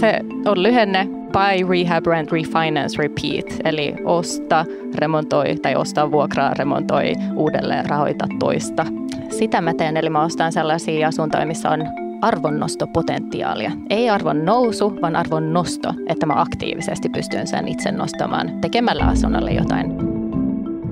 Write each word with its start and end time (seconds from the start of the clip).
Se 0.00 0.20
on 0.46 0.62
lyhenne 0.62 1.08
Buy, 1.08 1.68
Rehab, 1.68 2.06
Rent, 2.06 2.32
Refinance, 2.32 2.98
Repeat. 2.98 3.60
Eli 3.64 3.94
osta, 4.04 4.64
remontoi 4.94 5.56
tai 5.62 5.76
osta, 5.76 6.10
vuokraa, 6.10 6.54
remontoi, 6.54 7.12
uudelleen 7.34 7.86
rahoita 7.86 8.26
toista. 8.38 8.86
Sitä 9.30 9.60
mä 9.60 9.74
teen, 9.74 9.96
eli 9.96 10.10
mä 10.10 10.22
ostan 10.22 10.52
sellaisia 10.52 11.08
asuntoja, 11.08 11.46
missä 11.46 11.70
on 11.70 11.84
arvonnostopotentiaalia. 12.22 13.70
Ei 13.90 14.10
arvon 14.10 14.44
nousu, 14.44 14.98
vaan 15.02 15.16
arvon 15.16 15.52
nosto, 15.52 15.94
että 16.08 16.26
mä 16.26 16.40
aktiivisesti 16.40 17.08
pystyn 17.08 17.46
sen 17.46 17.68
itse 17.68 17.92
nostamaan 17.92 18.60
tekemällä 18.60 19.04
asunnolle 19.04 19.50
jotain 19.50 20.07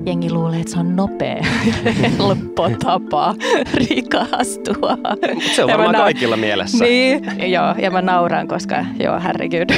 jengi 0.07 0.31
luulee, 0.31 0.61
että 0.61 0.73
se 0.73 0.79
on 0.79 0.97
nopea 0.97 1.43
helppo 2.19 2.71
tapa 2.85 3.35
rikastua. 3.75 4.99
Se 5.55 5.65
on 5.65 5.71
varmaan 5.71 5.93
na- 5.93 5.99
kaikilla 5.99 6.37
mielessä. 6.37 6.85
Niin, 6.85 7.51
joo, 7.53 7.75
ja 7.83 7.91
mä 7.91 8.03
nauran, 8.03 8.49
koska 8.49 8.85
joo, 9.01 9.21
herregud. 9.21 9.71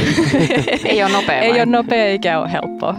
Ei 0.85 1.03
ole 1.03 1.13
nopea 1.13 1.41
Ei 1.41 1.53
ole 1.53 1.67
nopea 1.67 2.05
eikä 2.05 2.41
ole 2.41 2.53
helppoa. 2.53 2.95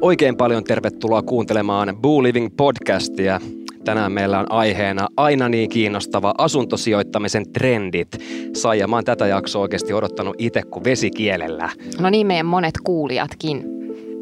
Oikein 0.00 0.36
paljon 0.36 0.64
tervetuloa 0.64 1.22
kuuntelemaan 1.22 1.96
Boo 1.96 2.22
Living 2.22 2.48
podcastia. 2.56 3.40
Tänään 3.84 4.12
meillä 4.12 4.38
on 4.38 4.52
aiheena 4.52 5.08
aina 5.16 5.48
niin 5.48 5.68
kiinnostava 5.70 6.34
asuntosijoittamisen 6.38 7.52
trendit. 7.52 8.08
Saija, 8.52 8.88
mä 8.88 8.96
oon 8.96 9.04
tätä 9.04 9.26
jaksoa 9.26 9.62
oikeasti 9.62 9.92
odottanut 9.92 10.34
itse 10.38 10.62
kuin 10.62 10.84
vesikielellä. 10.84 11.68
No 12.00 12.10
niin, 12.10 12.26
meidän 12.26 12.46
monet 12.46 12.74
kuulijatkin, 12.84 13.64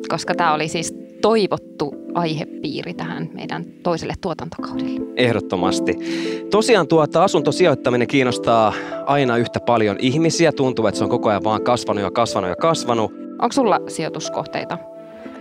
koska 0.09 0.35
tämä 0.35 0.55
oli 0.55 0.69
siis 0.69 0.95
toivottu 1.23 1.95
aihepiiri 2.15 2.95
tähän 2.95 3.31
meidän 3.33 3.65
toiselle 3.83 4.15
tuotantokaudelle. 4.21 5.01
Ehdottomasti. 5.17 5.95
Tosiaan 6.51 6.89
tuota 6.89 7.25
asuntosijoittaminen 7.25 8.09
kiinnostaa 8.09 8.73
aina 9.07 9.37
yhtä 9.37 9.61
paljon 9.61 9.97
ihmisiä. 10.01 10.53
Tuntuu, 10.53 10.87
että 10.87 10.99
se 10.99 11.05
on 11.05 11.11
koko 11.11 11.29
ajan 11.29 11.45
vaan 11.45 11.63
kasvanut 11.63 12.03
ja 12.03 12.11
kasvanut 12.11 12.51
ja 12.51 12.57
kasvanut. 12.57 13.13
Onko 13.31 13.53
sulla 13.53 13.81
sijoituskohteita? 13.89 14.79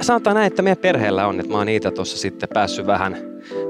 Sanotaan 0.02 0.36
näin, 0.36 0.48
että 0.48 0.62
meidän 0.62 0.82
perheellä 0.82 1.28
on, 1.28 1.40
että 1.40 1.52
mä 1.52 1.58
oon 1.58 1.66
niitä 1.66 1.92
tuossa 1.92 2.18
sitten 2.18 2.50
päässyt 2.54 2.88
vähän 2.88 3.18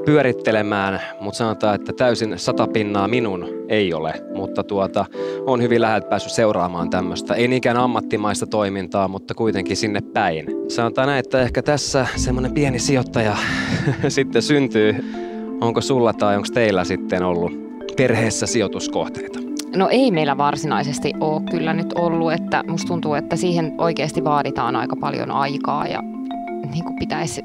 pyörittelemään, 0.06 1.00
mutta 1.20 1.38
sanotaan, 1.38 1.76
että 1.76 1.94
täysin 1.94 2.40
satapinnaa 2.40 3.08
minun 3.08 3.48
ei 3.70 3.94
ole, 3.94 4.14
mutta 4.36 4.64
tuota, 4.64 5.06
on 5.46 5.62
hyvin 5.62 5.82
läheltä 5.82 6.10
päässyt 6.10 6.34
seuraamaan 6.34 6.90
tämmöistä, 6.90 7.34
ei 7.34 7.48
niinkään 7.48 7.78
ammattimaista 7.78 8.48
toimintaa, 8.48 9.08
mutta 9.08 9.34
kuitenkin 9.34 9.78
sinne 9.78 10.02
päin. 10.02 10.46
Sanotaan 10.68 11.08
näin, 11.08 11.20
että 11.20 11.42
ehkä 11.42 11.62
tässä 11.62 12.08
semmoinen 12.16 12.54
pieni 12.54 12.80
sijoittaja 12.80 13.38
sitten 14.08 14.42
syntyy. 14.42 14.96
Onko 15.62 15.82
sulla 15.82 16.14
tai 16.14 16.36
onko 16.36 16.48
teillä 16.54 16.84
sitten 16.84 17.24
ollut 17.24 17.52
perheessä 17.98 18.46
sijoituskohteita? 18.46 19.40
No 19.76 19.90
ei 19.90 20.12
meillä 20.12 20.38
varsinaisesti 20.38 21.14
ole 21.20 21.42
kyllä 21.52 21.74
nyt 21.74 21.94
ollut, 21.94 22.34
että 22.34 22.64
musta 22.68 22.88
tuntuu, 22.88 23.14
että 23.14 23.36
siihen 23.36 23.74
oikeasti 23.78 24.24
vaaditaan 24.24 24.76
aika 24.76 24.96
paljon 24.96 25.32
aikaa 25.32 25.88
ja 25.88 26.13
niin 26.72 26.84
kuin 26.84 26.96
pitäisi 27.00 27.42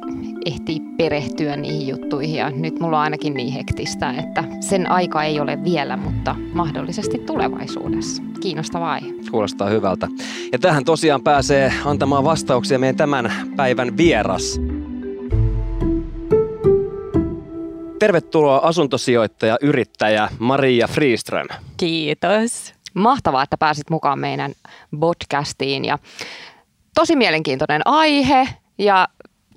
ehtiä 0.47 0.81
perehtyä 0.97 1.57
niihin 1.57 1.89
juttuihin 1.89 2.37
ja 2.37 2.51
nyt 2.51 2.81
mulla 2.81 2.97
on 2.97 3.03
ainakin 3.03 3.35
niin 3.35 3.53
hektistä, 3.53 4.11
että 4.19 4.45
sen 4.61 4.91
aika 4.91 5.23
ei 5.23 5.41
ole 5.41 5.65
vielä, 5.65 5.97
mutta 5.97 6.37
mahdollisesti 6.53 7.19
tulevaisuudessa. 7.19 8.23
Kiinnostava 8.41 8.93
aihe. 8.93 9.13
Kuulostaa 9.31 9.69
hyvältä. 9.69 10.09
Ja 10.53 10.59
tähän 10.59 10.85
tosiaan 10.85 11.23
pääsee 11.23 11.73
antamaan 11.85 12.25
vastauksia 12.25 12.79
meidän 12.79 12.97
tämän 12.97 13.33
päivän 13.57 13.97
vieras. 13.97 14.61
Tervetuloa 17.99 18.59
asuntosijoittaja, 18.59 19.57
yrittäjä 19.63 20.29
Maria 20.39 20.89
Friström. 20.89 21.47
Kiitos. 21.77 22.75
Mahtavaa, 22.95 23.43
että 23.43 23.57
pääsit 23.59 23.91
mukaan 23.91 24.19
meidän 24.19 24.53
podcastiin 25.01 25.85
ja 25.85 25.99
tosi 26.95 27.17
mielenkiintoinen 27.17 27.83
aihe 27.85 28.49
ja 28.79 29.09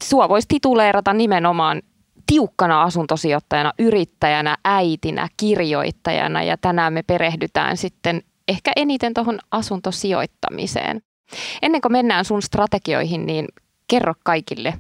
sua 0.04 0.30
voisi 0.30 0.48
tituleerata 0.48 1.14
nimenomaan 1.14 1.82
tiukkana 2.28 2.84
asuntosijoittajana, 2.84 3.74
yrittäjänä, 3.80 4.58
äitinä, 4.66 5.28
kirjoittajana 5.38 6.44
ja 6.44 6.58
tänään 6.58 6.94
me 6.94 7.04
perehdytään 7.04 7.78
sitten 7.78 8.24
ehkä 8.48 8.72
eniten 8.76 9.14
tuohon 9.14 9.40
asuntosijoittamiseen. 9.52 11.02
Ennen 11.62 11.82
kuin 11.82 11.92
mennään 11.92 12.26
sun 12.26 12.42
strategioihin, 12.42 13.26
niin 13.26 13.48
kerro 13.88 14.14
kaikille, 14.24 14.74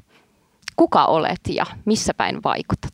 kuka 0.75 1.06
olet 1.06 1.40
ja 1.50 1.66
missä 1.85 2.13
päin 2.13 2.44
vaikutat? 2.44 2.94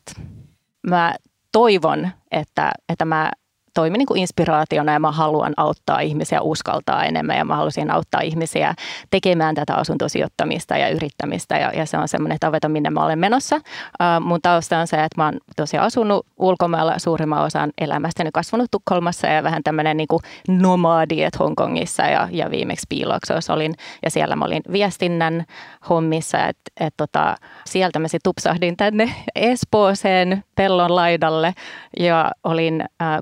Mä 0.86 1.14
toivon, 1.52 2.10
että, 2.30 2.72
että 2.88 3.04
mä 3.04 3.30
toimi 3.78 3.98
niin 3.98 4.06
kuin 4.06 4.20
inspiraationa 4.20 4.92
ja 4.92 4.98
mä 4.98 5.12
haluan 5.12 5.52
auttaa 5.56 6.00
ihmisiä 6.00 6.40
uskaltaa 6.40 7.04
enemmän 7.04 7.36
ja 7.36 7.44
mä 7.44 7.56
halusin 7.56 7.90
auttaa 7.90 8.20
ihmisiä 8.20 8.74
tekemään 9.10 9.54
tätä 9.54 9.74
asuntosijoittamista 9.74 10.76
ja 10.76 10.88
yrittämistä 10.88 11.58
ja, 11.58 11.72
ja 11.74 11.86
se 11.86 11.98
on 11.98 12.08
semmoinen 12.08 12.38
tavoite, 12.40 12.68
minne 12.68 12.90
mä 12.90 13.04
olen 13.04 13.18
menossa. 13.18 13.56
Uh, 13.56 14.26
mun 14.26 14.40
tausta 14.42 14.78
on 14.78 14.86
se, 14.86 14.96
että 14.96 15.14
mä 15.16 15.24
oon 15.24 15.38
tosiaan 15.56 15.86
asunut 15.86 16.26
ulkomailla 16.36 16.98
suurimman 16.98 17.44
osan 17.44 17.70
elämästäni, 17.80 18.30
kasvanut 18.34 18.70
Tukholmassa 18.70 19.26
ja 19.26 19.42
vähän 19.42 19.62
tämmöinen 19.62 19.96
niin 19.96 20.08
kuin 20.08 20.20
nomadi, 20.48 21.22
että 21.22 21.38
Hongkongissa 21.38 22.02
ja, 22.02 22.28
ja 22.30 22.50
viimeksi 22.50 22.86
Piiloksossa 22.88 23.54
olin 23.54 23.74
ja 24.02 24.10
siellä 24.10 24.36
mä 24.36 24.44
olin 24.44 24.62
viestinnän 24.72 25.44
hommissa, 25.88 26.46
että 26.46 26.70
et 26.80 26.94
tota, 26.96 27.36
sieltä 27.66 27.98
mä 27.98 28.08
sitten 28.08 28.32
tupsahdin 28.32 28.76
tänne 28.76 29.14
Espooseen 29.34 30.44
pellon 30.54 30.96
laidalle 30.96 31.54
ja 31.98 32.30
olin 32.44 32.80
äh, 33.02 33.18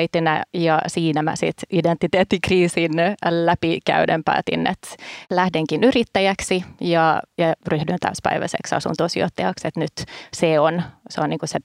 kotiäitinä 0.00 0.44
ja 0.54 0.80
siinä 0.86 1.22
mä 1.22 1.36
sitten 1.36 1.66
identiteettikriisin 1.70 2.92
läpikäyden 3.30 4.24
päätin, 4.24 4.66
että 4.66 4.88
lähdenkin 5.30 5.84
yrittäjäksi 5.84 6.64
ja, 6.80 7.22
ja 7.38 7.54
ryhdyn 7.66 7.98
täyspäiväiseksi 8.00 8.74
asuntosijoittajaksi, 8.74 9.68
että 9.68 9.80
nyt 9.80 9.92
se 10.32 10.60
on, 10.60 10.82
se 11.10 11.20
on 11.20 11.30
niinku 11.30 11.46
se 11.46 11.58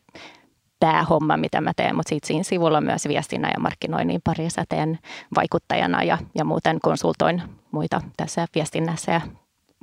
päähomma, 0.79 1.38
mitä 1.38 1.62
mä 1.62 1.72
teen, 1.75 1.95
mutta 1.95 2.09
siitä 2.09 2.28
siinä 2.28 2.44
sivulla 2.44 2.81
myös 2.81 3.07
viestinnän 3.07 3.51
ja 3.53 3.59
markkinoinnin 3.59 4.22
parissa 4.24 4.63
teen 4.69 5.00
vaikuttajana 5.35 6.03
ja, 6.03 6.18
ja 6.35 6.45
muuten 6.45 6.79
konsultoin 6.81 7.41
muita 7.72 8.01
tässä 8.18 8.45
viestinnässä 8.56 9.12
ja 9.12 9.22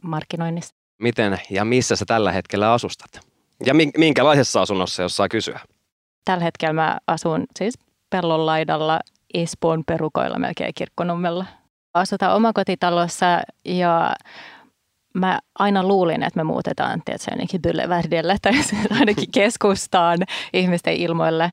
markkinoinnissa. 0.02 0.74
Miten 1.02 1.38
ja 1.50 1.64
missä 1.64 1.96
sä 1.96 2.04
tällä 2.04 2.32
hetkellä 2.32 2.72
asustat? 2.72 3.20
Ja 3.66 3.74
minkälaisessa 3.98 4.62
asunnossa, 4.62 5.02
jos 5.02 5.16
saa 5.16 5.28
kysyä? 5.28 5.60
Tällä 6.24 6.44
hetkellä 6.44 6.72
mä 6.72 6.98
asun 7.06 7.44
siis 7.58 7.74
pellon 8.12 8.46
laidalla 8.46 9.00
Espoon 9.34 9.82
perukoilla 9.86 10.38
melkein 10.38 10.74
kirkkonummella. 10.74 11.46
Asutaan 11.94 12.36
omakotitalossa 12.36 13.40
ja 13.64 14.14
mä 15.14 15.38
aina 15.58 15.82
luulin, 15.82 16.22
että 16.22 16.40
me 16.40 16.44
muutetaan 16.44 17.02
tietysti 17.04 17.30
ainakin 17.30 17.62
Byleverdelle 17.62 18.36
tai 18.42 18.52
ainakin 19.00 19.30
keskustaan 19.32 20.18
ihmisten 20.52 20.94
ilmoille. 20.94 21.50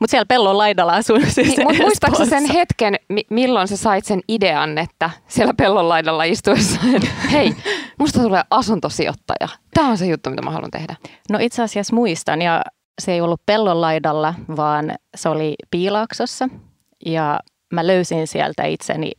Mutta 0.00 0.10
siellä 0.10 0.26
pellon 0.26 0.58
laidalla 0.58 0.92
asun 0.92 1.26
siis 1.26 1.56
niin, 1.56 1.62
Mutta 1.62 1.82
muistaaksä 1.82 2.26
sen 2.26 2.44
hetken, 2.44 2.96
milloin 3.30 3.68
sä 3.68 3.76
sait 3.76 4.04
sen 4.04 4.20
idean, 4.28 4.78
että 4.78 5.10
siellä 5.28 5.54
pellon 5.54 5.88
laidalla 5.88 6.24
istuessa, 6.24 6.80
hei, 7.32 7.56
musta 7.98 8.20
tulee 8.20 8.42
asuntosijoittaja. 8.50 9.48
Tämä 9.74 9.88
on 9.88 9.98
se 9.98 10.06
juttu, 10.06 10.30
mitä 10.30 10.42
mä 10.42 10.50
haluan 10.50 10.70
tehdä. 10.70 10.96
No 11.30 11.38
itse 11.42 11.62
asiassa 11.62 11.96
muistan 11.96 12.42
ja 12.42 12.62
se 13.00 13.12
ei 13.12 13.20
ollut 13.20 13.40
pellon 13.46 13.80
laidalla, 13.80 14.34
vaan 14.56 14.94
se 15.16 15.28
oli 15.28 15.54
Piilaaksossa 15.70 16.48
ja 17.06 17.40
mä 17.72 17.86
löysin 17.86 18.26
sieltä 18.26 18.64
itseni 18.64 19.12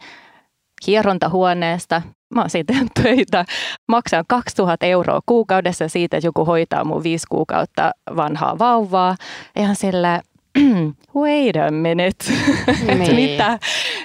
hierontahuoneesta. 0.88 2.02
Mä 2.36 2.42
oon 2.42 2.50
siitä 2.50 2.74
töitä. 3.04 3.46
Maksan 3.88 4.26
2000 4.28 4.86
euroa 4.86 5.20
kuukaudessa 5.26 5.88
siitä, 5.88 6.18
että 6.18 6.28
joku 6.28 6.46
hoitaa 6.46 6.84
mun 6.84 7.04
viisi 7.04 7.28
kuukautta 7.30 7.92
vanhaa 8.16 8.60
vauvaa. 8.60 9.16
Ihan 9.56 9.76
sillä 9.76 10.22
wait 11.16 11.56
a 11.56 11.72
minute, 11.72 12.26
niin. 12.98 13.16
mitä, 13.16 13.60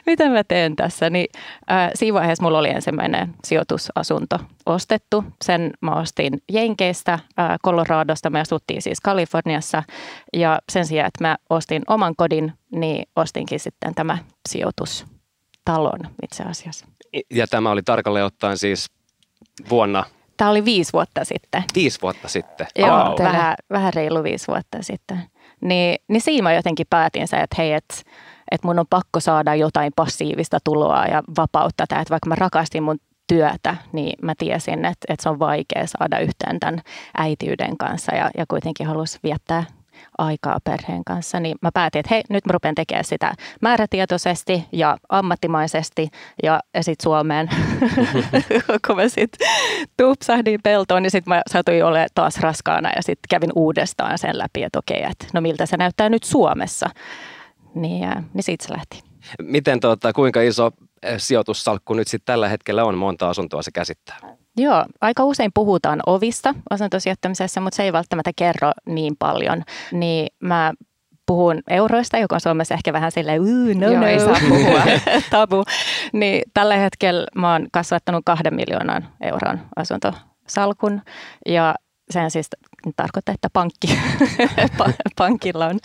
mitä 0.06 0.28
mä 0.28 0.44
teen 0.44 0.76
tässä. 0.76 1.10
Niin, 1.10 1.26
äh, 1.70 1.90
siinä 1.94 2.14
vaiheessa 2.14 2.44
mulla 2.44 2.58
oli 2.58 2.70
ensimmäinen 2.70 3.34
sijoitusasunto 3.44 4.38
ostettu. 4.66 5.24
Sen 5.44 5.70
mä 5.80 5.94
ostin 5.94 6.32
Jenkeistä, 6.52 7.12
äh, 7.12 7.58
Coloradosta. 7.64 8.30
Me 8.30 8.40
asuttiin 8.40 8.82
siis 8.82 9.00
Kaliforniassa. 9.00 9.82
Ja 10.32 10.58
sen 10.72 10.86
sijaan, 10.86 11.08
että 11.08 11.24
mä 11.24 11.36
ostin 11.50 11.82
oman 11.88 12.16
kodin, 12.16 12.52
niin 12.72 13.08
ostinkin 13.16 13.60
sitten 13.60 13.94
tämä 13.94 14.18
sijoitustalon 14.48 16.00
itse 16.22 16.42
asiassa. 16.42 16.86
Ja 17.30 17.46
tämä 17.46 17.70
oli 17.70 17.82
tarkalleen 17.82 18.24
ottaen 18.24 18.58
siis 18.58 18.86
vuonna 19.70 20.04
Tämä 20.36 20.50
oli 20.50 20.64
viisi 20.64 20.92
vuotta 20.92 21.24
sitten. 21.24 21.64
Viisi 21.74 22.02
vuotta 22.02 22.28
sitten? 22.28 22.66
Joo, 22.78 23.12
oh. 23.12 23.18
vähän, 23.18 23.54
vähän 23.70 23.94
reilu 23.94 24.22
viisi 24.22 24.46
vuotta 24.48 24.78
sitten. 24.80 25.22
Niin, 25.60 25.98
niin 26.08 26.20
siinä 26.20 26.42
mä 26.42 26.54
jotenkin 26.54 26.86
päätin 26.90 27.28
se, 27.28 27.36
että 27.36 27.56
hei, 27.58 27.72
että 27.72 27.94
että 28.50 28.66
mun 28.66 28.78
on 28.78 28.86
pakko 28.90 29.20
saada 29.20 29.54
jotain 29.54 29.92
passiivista 29.96 30.58
tuloa 30.64 31.04
ja 31.04 31.22
vapautta. 31.36 31.82
Että 31.82 32.10
vaikka 32.10 32.28
mä 32.28 32.34
rakastin 32.34 32.82
mun 32.82 32.98
työtä, 33.26 33.76
niin 33.92 34.16
mä 34.22 34.34
tiesin, 34.38 34.84
että, 34.84 35.06
että 35.08 35.22
se 35.22 35.28
on 35.28 35.38
vaikea 35.38 35.86
saada 35.86 36.18
yhteen 36.18 36.60
tämän 36.60 36.80
äitiyden 37.18 37.76
kanssa 37.76 38.14
ja, 38.14 38.30
ja 38.38 38.44
kuitenkin 38.48 38.86
halusin 38.86 39.20
viettää 39.22 39.64
aikaa 40.18 40.58
perheen 40.64 41.04
kanssa, 41.04 41.40
niin 41.40 41.56
mä 41.62 41.70
päätin, 41.74 41.98
että 41.98 42.14
hei, 42.14 42.22
nyt 42.30 42.46
mä 42.46 42.52
rupean 42.52 42.74
tekemään 42.74 43.04
sitä 43.04 43.34
määrätietoisesti 43.62 44.64
ja 44.72 44.96
ammattimaisesti 45.08 46.08
ja, 46.42 46.60
ja 46.74 46.82
sitten 46.82 47.04
Suomeen, 47.04 47.48
kun 48.86 48.96
mä 48.96 49.08
sitten 49.08 49.48
tupsahdin 49.96 50.60
peltoon, 50.62 51.02
niin 51.02 51.10
sitten 51.10 51.34
mä 51.34 51.42
satuin 51.50 51.84
olemaan 51.84 52.08
taas 52.14 52.40
raskaana 52.40 52.90
ja 52.96 53.02
sitten 53.02 53.28
kävin 53.30 53.52
uudestaan 53.54 54.18
sen 54.18 54.38
läpi, 54.38 54.62
että 54.62 54.78
okei, 54.78 55.02
että 55.02 55.26
no 55.34 55.40
miltä 55.40 55.66
se 55.66 55.76
näyttää 55.76 56.08
nyt 56.08 56.24
Suomessa. 56.24 56.90
Niin, 57.74 58.02
ja, 58.02 58.22
niin 58.34 58.42
siitä 58.42 58.66
se 58.66 58.72
lähti. 58.72 59.02
Miten 59.42 59.80
tuota, 59.80 60.12
kuinka 60.12 60.40
iso 60.40 60.70
sijoitussalkku 61.16 61.94
nyt 61.94 62.08
sitten 62.08 62.32
tällä 62.32 62.48
hetkellä 62.48 62.84
on, 62.84 62.98
monta 62.98 63.28
asuntoa 63.28 63.62
se 63.62 63.70
käsittää? 63.70 64.35
Joo, 64.56 64.84
aika 65.00 65.24
usein 65.24 65.50
puhutaan 65.54 66.00
ovista 66.06 66.54
asuntosijoittamisessa, 66.70 67.60
mutta 67.60 67.76
se 67.76 67.82
ei 67.82 67.92
välttämättä 67.92 68.30
kerro 68.36 68.72
niin 68.86 69.16
paljon. 69.18 69.62
Niin 69.92 70.26
mä 70.40 70.72
puhun 71.26 71.62
euroista, 71.68 72.18
joka 72.18 72.34
on 72.34 72.40
Suomessa 72.40 72.74
ehkä 72.74 72.92
vähän 72.92 73.12
silleen, 73.12 73.42
no, 73.78 73.86
Joo, 73.86 74.00
no, 74.00 74.06
ei 74.06 74.20
saa 74.20 74.36
puhua. 74.48 74.82
tabu. 75.30 75.64
Niin 76.12 76.42
tällä 76.54 76.76
hetkellä 76.76 77.26
mä 77.34 77.52
oon 77.52 77.66
kasvattanut 77.72 78.22
kahden 78.26 78.54
miljoonan 78.54 79.08
euron 79.20 79.60
asuntosalkun 79.76 81.02
ja 81.46 81.74
sehän 82.10 82.30
siis 82.30 82.50
tarkoittaa, 82.96 83.34
että 83.34 83.48
pankki, 83.52 83.98
pankilla 85.18 85.66
on, 85.66 85.78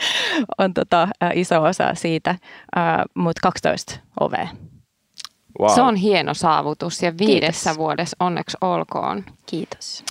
on 0.57 0.73
tota, 0.73 1.07
iso 1.33 1.63
osa 1.63 1.95
siitä, 1.95 2.35
mutta 3.15 3.39
12 3.41 3.99
ovea. 4.19 4.47
Wow. 5.61 5.75
Se 5.75 5.81
on 5.81 5.95
hieno 5.95 6.33
saavutus 6.33 7.03
ja 7.03 7.17
viidessä 7.17 7.69
Kiitos. 7.69 7.77
vuodessa 7.77 8.17
onneksi 8.19 8.57
olkoon. 8.61 9.23
Kiitos. 9.45 10.03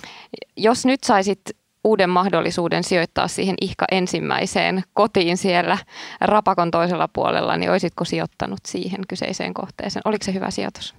Jos 0.57 0.85
nyt 0.85 1.03
saisit 1.03 1.41
uuden 1.83 2.09
mahdollisuuden 2.09 2.83
sijoittaa 2.83 3.27
siihen 3.27 3.55
ihka 3.61 3.85
ensimmäiseen 3.91 4.83
kotiin 4.93 5.37
siellä 5.37 5.77
rapakon 6.21 6.71
toisella 6.71 7.07
puolella, 7.13 7.57
niin 7.57 7.71
olisitko 7.71 8.05
sijoittanut 8.05 8.59
siihen 8.67 9.01
kyseiseen 9.07 9.53
kohteeseen? 9.53 10.01
Oliko 10.05 10.25
se 10.25 10.33
hyvä 10.33 10.51
sijoitus? 10.51 10.95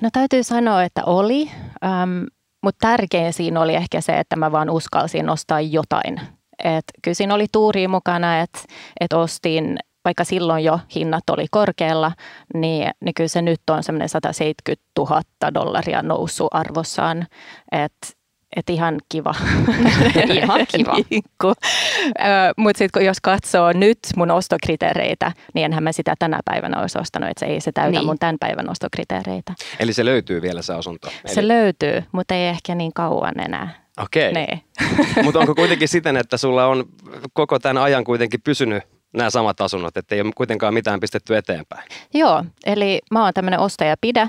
No 0.00 0.08
täytyy 0.12 0.42
sanoa, 0.42 0.82
että 0.82 1.04
oli, 1.04 1.50
ähm, 1.84 2.24
mutta 2.62 2.86
tärkein 2.88 3.32
siinä 3.32 3.60
oli 3.60 3.74
ehkä 3.74 4.00
se, 4.00 4.18
että 4.18 4.36
mä 4.36 4.52
vaan 4.52 4.70
uskalsin 4.70 5.30
ostaa 5.30 5.60
jotain. 5.60 6.20
Et 6.64 6.84
kyllä 7.02 7.14
siinä 7.14 7.34
oli 7.34 7.46
tuuri 7.52 7.88
mukana, 7.88 8.40
että 8.40 8.58
et 9.00 9.12
ostin, 9.12 9.78
vaikka 10.06 10.24
silloin 10.24 10.64
jo 10.64 10.80
hinnat 10.94 11.30
oli 11.30 11.46
korkealla, 11.50 12.12
niin, 12.54 12.90
niin 13.00 13.14
kyllä 13.14 13.28
se 13.28 13.42
nyt 13.42 13.60
on 13.70 13.82
semmoinen 13.82 14.08
170 14.08 14.84
000 14.98 15.20
dollaria 15.54 16.02
noussut 16.02 16.48
arvossaan. 16.50 17.26
Että 17.72 18.06
et 18.56 18.70
ihan 18.70 18.96
kiva. 19.08 19.34
Ihan 20.42 20.66
kiva. 20.76 20.96
niin 21.10 21.22
Mutta 22.56 22.78
sitten 22.78 23.04
jos 23.04 23.20
katsoo 23.22 23.72
nyt 23.72 23.98
mun 24.16 24.30
ostokriteereitä, 24.30 25.32
niin 25.54 25.64
enhän 25.64 25.82
mä 25.82 25.92
sitä 25.92 26.14
tänä 26.18 26.40
päivänä 26.44 26.80
olisi 26.80 26.98
ostanut, 26.98 27.30
että 27.30 27.46
se 27.46 27.52
ei 27.52 27.60
se 27.60 27.72
täytä 27.72 27.90
Niin. 27.98 28.06
mun 28.06 28.18
tämän 28.18 28.36
päivän 28.40 28.70
ostokriteereitä. 28.70 29.54
Eli 29.80 29.92
se 29.92 30.04
löytyy 30.04 30.42
vielä 30.42 30.62
se 30.62 30.74
asunto? 30.74 31.08
Se 31.26 31.48
löytyy, 31.48 32.02
mutta 32.12 32.34
ei 32.34 32.46
ehkä 32.46 32.74
niin 32.74 32.92
kauan 32.94 33.40
enää. 33.40 33.68
Okei, 34.00 34.32
Nee. 34.32 34.60
mutta 35.22 35.38
onko 35.40 35.54
kuitenkin 35.60 35.88
siten, 35.88 36.16
että 36.16 36.36
sulla 36.36 36.66
on 36.66 36.84
koko 37.32 37.58
tämän 37.58 37.82
ajan 37.82 38.04
kuitenkin 38.04 38.40
pysynyt 38.44 38.82
nämä 39.14 39.30
samat 39.30 39.60
asunnot, 39.60 39.96
että 39.96 40.14
ei 40.14 40.20
ole 40.20 40.32
kuitenkaan 40.36 40.74
mitään 40.74 41.00
pistetty 41.00 41.36
eteenpäin? 41.36 41.88
Joo, 42.14 42.44
eli 42.66 43.00
mä 43.10 43.24
oon 43.24 43.34
tämmöinen 43.34 43.60
ostaja 43.60 43.96
pidä 44.00 44.28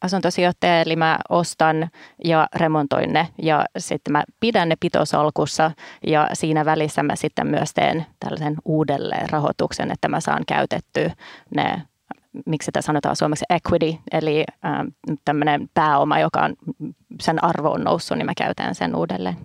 asuntosijoittaja, 0.00 0.80
eli 0.80 0.96
mä 0.96 1.18
ostan 1.28 1.90
ja 2.24 2.48
remontoin 2.54 3.12
ne 3.12 3.28
ja 3.42 3.64
sitten 3.78 4.12
mä 4.12 4.24
pidän 4.40 4.68
ne 4.68 4.74
pitosalkussa 4.80 5.70
ja 6.06 6.28
siinä 6.32 6.64
välissä 6.64 7.02
mä 7.02 7.16
sitten 7.16 7.46
myös 7.46 7.74
teen 7.74 8.06
tällaisen 8.20 8.56
uudelleen 8.64 9.30
rahoituksen, 9.30 9.90
että 9.90 10.08
mä 10.08 10.20
saan 10.20 10.42
käytettyä 10.46 11.10
ne 11.54 11.82
miksi 12.46 12.66
sitä 12.66 12.82
sanotaan 12.82 13.16
suomeksi 13.16 13.44
equity, 13.50 13.98
eli 14.12 14.44
ähm, 14.64 14.86
tämmöinen 15.24 15.70
pääoma, 15.74 16.18
joka 16.18 16.40
on, 16.40 16.54
sen 17.20 17.44
arvo 17.44 17.70
on 17.70 17.84
noussut, 17.84 18.18
niin 18.18 18.26
mä 18.26 18.32
käytän 18.36 18.74
sen 18.74 18.96
uudelleen. 18.96 19.36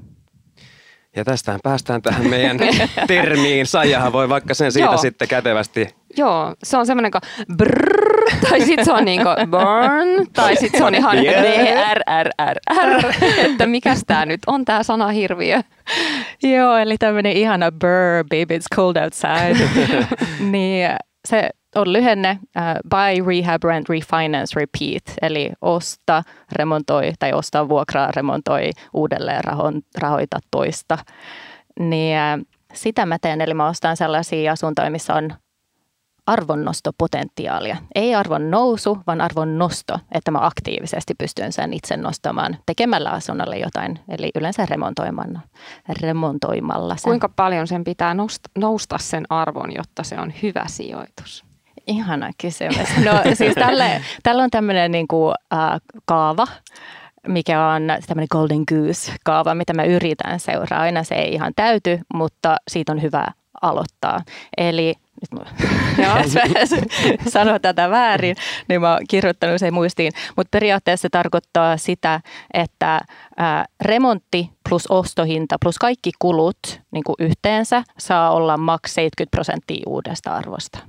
Ja 1.16 1.26
tästähän 1.26 1.60
päästään 1.64 2.02
tähän 2.02 2.30
meidän 2.30 2.58
termiin. 3.08 3.66
Saijahan 3.66 4.14
voi 4.14 4.30
vaikka 4.30 4.54
sen 4.54 4.72
siitä 4.72 4.90
Joo. 4.90 4.98
sitten 4.98 5.28
kätevästi. 5.28 5.88
Joo, 6.18 6.56
se 6.64 6.78
on 6.78 6.86
semmoinen 6.86 7.12
kuin 7.12 7.22
brrrr, 7.58 8.32
tai 8.50 8.62
sitten 8.62 8.86
se 8.86 8.94
on 8.94 9.06
niin 9.06 9.22
kuin 9.24 9.52
burn, 9.52 10.28
tai 10.34 10.56
sitten 10.56 10.78
se 10.78 10.84
on 10.84 10.96
ihan 10.96 11.18
Yeah. 11.24 11.44
BRRRR, 11.44 13.14
että 13.46 13.66
mikäs 13.66 14.02
tämä 14.08 14.26
nyt 14.26 14.40
on 14.48 14.66
tämä 14.66 14.84
sanahirviö. 14.84 15.62
Joo, 16.44 16.78
eli 16.78 16.98
tämmöinen 16.98 17.32
ihana 17.32 17.72
burr, 17.72 18.24
baby, 18.24 18.58
it's 18.58 18.76
cold 18.76 18.96
outside. 18.96 19.70
niin 20.52 20.90
se 21.28 21.50
on 21.76 21.94
lyhenne 21.94 22.40
uh, 22.42 22.90
buy, 22.90 23.28
rehab, 23.28 23.64
rent, 23.64 23.90
refinance, 23.90 24.60
repeat. 24.60 25.04
Eli 25.22 25.52
osta, 25.62 26.24
remontoi 26.52 27.14
tai 27.20 27.34
osta, 27.34 27.70
vuokraa, 27.70 28.12
remontoi, 28.16 28.70
uudelleen 28.94 29.44
raho- 29.44 29.82
rahoita 29.98 30.40
toista. 30.52 30.98
Niin 31.80 32.18
uh, 32.40 32.46
sitä 32.74 33.06
mä 33.06 33.18
teen, 33.22 33.42
eli 33.42 33.54
mä 33.54 33.68
ostan 33.68 33.98
sellaisia 33.98 34.52
asuntoja, 34.52 34.92
missä 34.92 35.14
on 35.14 35.30
arvonnostopotentiaalia. 36.28 37.78
Ei 37.96 38.16
arvon 38.16 38.52
nousu, 38.52 38.98
vaan 39.08 39.22
arvon 39.22 39.58
nosto, 39.58 40.00
että 40.12 40.32
mä 40.32 40.40
aktiivisesti 40.42 41.14
pystyn 41.18 41.52
sen 41.52 41.74
itse 41.74 41.98
nostamaan 41.98 42.58
tekemällä 42.66 43.10
asunnolle 43.10 43.58
jotain, 43.58 44.00
eli 44.10 44.30
yleensä 44.36 44.66
remontoimalla, 44.66 45.40
remontoimalla 46.02 46.96
sen. 46.96 47.04
Kuinka 47.04 47.30
paljon 47.30 47.68
sen 47.68 47.84
pitää 47.84 48.14
nousta, 48.14 48.50
nousta 48.58 48.98
sen 48.98 49.26
arvon, 49.30 49.76
jotta 49.76 50.04
se 50.04 50.20
on 50.20 50.34
hyvä 50.44 50.64
sijoitus? 50.68 51.53
Ihana 51.88 52.32
kysymys. 52.42 52.98
No 53.06 53.12
siis 53.34 53.54
tälle, 53.54 54.02
tällä 54.24 54.44
on 54.44 54.50
tämmöinen 54.50 54.92
niin 54.92 55.08
kuin, 55.08 55.34
äh, 55.54 55.82
kaava, 56.06 56.48
mikä 57.28 57.68
on 57.68 57.82
tämmöinen 58.08 58.28
golden 58.32 58.64
goose-kaava, 58.70 59.56
mitä 59.56 59.74
mä 59.74 59.84
yritän 59.84 60.40
seuraa. 60.40 60.82
Aina 60.82 61.04
se 61.04 61.16
ei 61.16 61.34
ihan 61.34 61.54
täyty, 61.56 62.00
mutta 62.14 62.58
siitä 62.68 62.92
on 62.92 63.02
hyvä 63.02 63.28
aloittaa. 63.62 64.22
Eli 64.58 64.94
nyt 65.22 65.40
mä, 65.40 65.46
sanon 67.34 67.62
tätä 67.62 67.90
väärin, 67.90 68.36
niin 68.70 68.82
mä 68.82 68.92
oon 68.94 69.00
kirjoittanut 69.10 69.60
sen 69.60 69.74
muistiin. 69.74 70.12
Mutta 70.38 70.50
periaatteessa 70.52 71.02
se 71.02 71.10
tarkoittaa 71.10 71.78
sitä, 71.78 72.22
että 72.54 73.02
ää, 73.38 73.66
remontti 73.82 74.50
plus 74.70 74.88
ostohinta 74.88 75.56
plus 75.62 75.80
kaikki 75.80 76.12
kulut 76.20 76.82
niin 76.92 77.04
kuin 77.04 77.16
yhteensä 77.20 77.84
saa 78.00 78.32
olla 78.32 78.58
maks 78.58 78.94
70 78.94 79.32
prosenttia 79.32 79.84
uudesta 79.88 80.36
arvosta. 80.36 80.80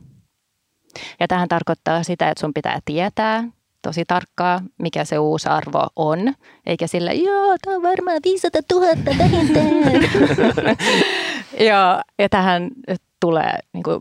Ja 1.20 1.28
tähän 1.28 1.48
tarkoittaa 1.48 2.02
sitä, 2.02 2.28
että 2.28 2.40
sun 2.40 2.54
pitää 2.54 2.78
tietää 2.84 3.44
tosi 3.82 4.04
tarkkaa, 4.04 4.60
mikä 4.78 5.04
se 5.04 5.18
uusi 5.18 5.48
arvo 5.48 5.86
on, 5.96 6.34
eikä 6.66 6.86
sillä, 6.86 7.12
joo, 7.12 7.56
tämä 7.64 7.76
on 7.76 7.82
varmaan 7.82 8.20
500 8.24 8.62
000 8.72 8.88
vähintään. 9.18 9.66
ja, 11.68 12.02
ja 12.18 12.28
tähän 12.28 12.70
tulee 13.20 13.58
niin 13.72 13.82
kuin, 13.82 14.00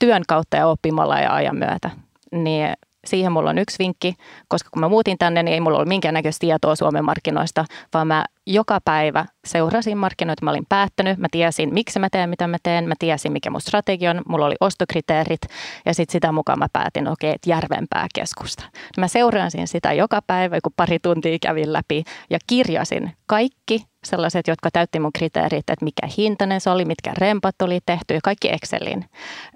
työn 0.00 0.22
kautta 0.28 0.56
ja 0.56 0.66
oppimalla 0.66 1.20
ja 1.20 1.34
ajan 1.34 1.56
myötä. 1.56 1.90
Niin 2.32 2.68
siihen 3.08 3.32
mulla 3.32 3.50
on 3.50 3.58
yksi 3.58 3.78
vinkki, 3.78 4.14
koska 4.48 4.70
kun 4.70 4.80
mä 4.80 4.88
muutin 4.88 5.18
tänne, 5.18 5.42
niin 5.42 5.54
ei 5.54 5.60
mulla 5.60 5.76
ollut 5.76 5.88
minkäännäköistä 5.88 6.40
tietoa 6.40 6.76
Suomen 6.76 7.04
markkinoista, 7.04 7.64
vaan 7.94 8.06
mä 8.06 8.24
joka 8.46 8.78
päivä 8.84 9.24
seurasin 9.44 9.98
markkinoita, 9.98 10.44
mä 10.44 10.50
olin 10.50 10.66
päättänyt, 10.68 11.18
mä 11.18 11.26
tiesin, 11.30 11.74
miksi 11.74 11.98
mä 11.98 12.08
teen, 12.10 12.30
mitä 12.30 12.46
mä 12.46 12.56
teen, 12.62 12.88
mä 12.88 12.94
tiesin, 12.98 13.32
mikä 13.32 13.50
mun 13.50 13.60
strategia 13.60 14.10
on, 14.10 14.22
mulla 14.28 14.46
oli 14.46 14.56
ostokriteerit 14.60 15.40
ja 15.86 15.94
sitten 15.94 16.12
sitä 16.12 16.32
mukaan 16.32 16.58
mä 16.58 16.66
päätin, 16.72 17.08
okei, 17.08 17.30
että 17.30 17.50
järvempää 17.50 18.06
keskusta. 18.14 18.64
Mä 18.98 19.08
seurasin 19.08 19.68
sitä 19.68 19.92
joka 19.92 20.22
päivä, 20.26 20.58
kun 20.62 20.72
pari 20.76 20.98
tuntia 20.98 21.38
kävin 21.42 21.72
läpi 21.72 22.04
ja 22.30 22.38
kirjasin 22.46 23.12
kaikki 23.26 23.84
sellaiset, 24.04 24.48
jotka 24.48 24.70
täytti 24.70 25.00
mun 25.00 25.12
kriteerit, 25.12 25.70
että 25.70 25.84
mikä 25.84 26.08
hintainen 26.18 26.60
se 26.60 26.70
oli, 26.70 26.84
mitkä 26.84 27.12
rempat 27.18 27.62
oli 27.62 27.78
tehty 27.86 28.14
ja 28.14 28.20
kaikki 28.24 28.48
Excelin. 28.52 29.04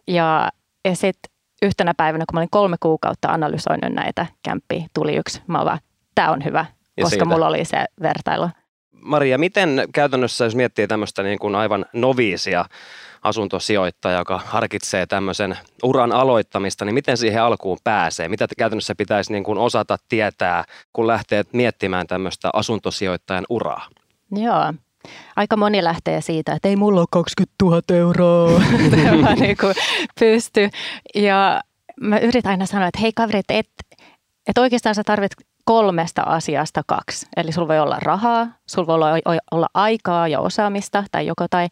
Ja, 0.07 0.51
ja 0.85 0.97
sitten 0.97 1.32
yhtenä 1.63 1.95
päivänä, 1.97 2.25
kun 2.29 2.37
mä 2.37 2.41
olin 2.41 2.51
kolme 2.51 2.77
kuukautta 2.81 3.29
analysoinut 3.29 3.93
näitä 3.93 4.27
kämppiä, 4.43 4.87
tuli 4.95 5.17
yksi. 5.17 5.43
Mä 5.47 5.65
vaan, 5.65 5.79
tää 6.15 6.31
on 6.31 6.45
hyvä, 6.45 6.67
Ja 6.97 7.03
koska 7.03 7.11
siitä. 7.11 7.25
mulla 7.25 7.47
oli 7.47 7.65
se 7.65 7.85
vertailu. 8.03 8.49
Maria, 9.03 9.39
miten 9.39 9.83
käytännössä, 9.95 10.45
jos 10.45 10.55
miettii 10.57 10.87
tämmöistä 10.89 11.23
niin 11.23 11.39
kuin 11.39 11.55
aivan 11.55 11.87
noviisia 11.93 12.65
asuntosijoittaja, 13.23 14.19
joka 14.19 14.41
harkitsee 14.45 15.07
tämmöisen 15.07 15.59
uran 15.83 16.13
aloittamista, 16.13 16.85
niin 16.85 16.95
miten 16.95 17.17
siihen 17.17 17.43
alkuun 17.43 17.79
pääsee? 17.85 18.29
Mitä 18.29 18.47
käytännössä 18.59 18.95
pitäisi 18.95 19.33
niin 19.33 19.45
kuin 19.45 19.59
osata 19.59 19.99
tietää, 20.09 20.65
kun 20.93 21.07
lähtee 21.07 21.45
miettimään 21.53 22.07
tämmöistä 22.07 22.51
asuntosijoittajan 22.53 23.45
uraa? 23.49 23.87
Joo. 24.37 24.75
Aika 25.37 25.57
moni 25.57 25.85
lähtee 25.85 26.21
siitä, 26.21 26.53
että 26.53 26.69
ei 26.69 26.77
mulla 26.77 27.01
ole 27.01 27.07
20 27.11 27.55
000 27.63 27.83
euroa. 27.89 28.63
mä 29.23 29.35
niin 29.35 29.57
kuin 29.61 29.75
pysty. 30.21 30.71
Ja 31.15 31.61
mä 32.01 32.19
yritän 32.19 32.51
aina 32.51 32.67
sanoa, 32.67 32.89
että 32.89 33.01
hei 33.01 33.13
kaverit, 33.13 33.47
et, 33.49 33.69
et 34.49 34.59
oikeastaan 34.59 34.95
sä 34.95 35.03
tarvit 35.05 35.33
kolmesta 35.65 36.23
asiasta 36.23 36.83
kaksi. 36.87 37.27
Eli 37.37 37.53
sulla 37.53 37.69
voi 37.69 37.79
olla 37.79 37.99
rahaa, 38.03 38.49
sulla 38.67 38.87
voi 38.87 38.99
olla, 39.25 39.41
olla 39.51 39.67
aikaa 39.75 40.29
ja 40.29 40.41
osaamista 40.41 41.05
tai 41.11 41.27
joko 41.27 41.47
tai, 41.51 41.69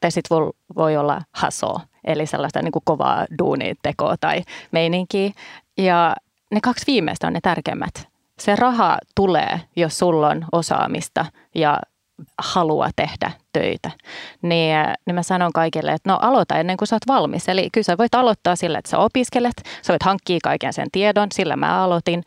tai 0.00 0.10
sitten 0.10 0.36
voi, 0.36 0.50
voi 0.76 0.96
olla 0.96 1.22
hasoa, 1.32 1.80
eli 2.04 2.26
sellaista 2.26 2.62
niin 2.62 2.72
kuin 2.72 2.82
kovaa 2.84 3.26
duunitekoa 3.38 4.16
tai 4.20 4.42
meininkiä. 4.72 5.30
Ja 5.78 6.16
ne 6.50 6.60
kaksi 6.60 6.86
viimeistä 6.86 7.26
on 7.26 7.32
ne 7.32 7.40
tärkeimmät. 7.42 8.08
Se 8.38 8.56
raha 8.56 8.98
tulee, 9.14 9.60
jos 9.76 9.98
sulla 9.98 10.28
on 10.28 10.44
osaamista 10.52 11.26
ja 11.54 11.80
halua 12.38 12.88
tehdä 12.96 13.30
töitä. 13.52 13.90
Niin, 14.42 14.76
niin 15.06 15.14
mä 15.14 15.22
sanon 15.22 15.52
kaikille, 15.52 15.92
että 15.92 16.10
no 16.10 16.18
aloita 16.22 16.56
ennen 16.56 16.76
kuin 16.76 16.88
sä 16.88 16.96
oot 16.96 17.06
valmis. 17.06 17.48
Eli 17.48 17.68
kyllä 17.72 17.84
sä 17.84 17.98
voit 17.98 18.14
aloittaa 18.14 18.56
sillä, 18.56 18.78
että 18.78 18.90
sä 18.90 18.98
opiskelet, 18.98 19.62
sä 19.82 19.92
voit 19.92 20.02
hankkia 20.02 20.38
kaiken 20.42 20.72
sen 20.72 20.88
tiedon, 20.92 21.28
sillä 21.32 21.56
mä 21.56 21.84
aloitin 21.84 22.22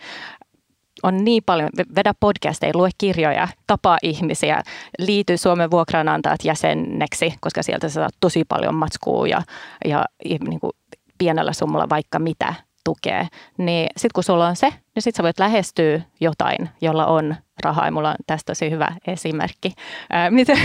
on 1.03 1.23
niin 1.25 1.43
paljon, 1.45 1.69
vedä 1.95 2.13
podcasteja, 2.19 2.71
lue 2.75 2.89
kirjoja, 2.97 3.47
tapaa 3.67 3.97
ihmisiä, 4.03 4.63
liity 4.99 5.37
Suomen 5.37 5.71
vuokranantajat 5.71 6.43
jäseneksi, 6.43 7.33
koska 7.41 7.63
sieltä 7.63 7.89
sä 7.89 7.93
saat 7.93 8.15
tosi 8.19 8.43
paljon 8.47 8.75
matskua 8.75 9.27
ja, 9.27 9.41
ja 9.85 10.05
niin 10.25 10.59
kuin 10.59 10.71
pienellä 11.17 11.53
summalla 11.53 11.89
vaikka 11.89 12.19
mitä 12.19 12.53
tukee. 12.87 13.27
Niin 13.57 13.89
sitten 13.97 14.11
kun 14.15 14.23
sulla 14.23 14.47
on 14.47 14.55
se, 14.55 14.69
niin 14.69 15.03
sitten 15.03 15.17
sä 15.17 15.23
voit 15.23 15.39
lähestyä 15.39 16.01
jotain, 16.19 16.69
jolla 16.81 17.05
on 17.05 17.35
rahaa. 17.63 17.85
Ja 17.85 17.91
mulla 17.91 18.09
on 18.09 18.15
tästä 18.27 18.51
tosi 18.51 18.71
hyvä 18.71 18.87
esimerkki, 19.07 19.73
ää, 20.09 20.31
miten, 20.39 20.57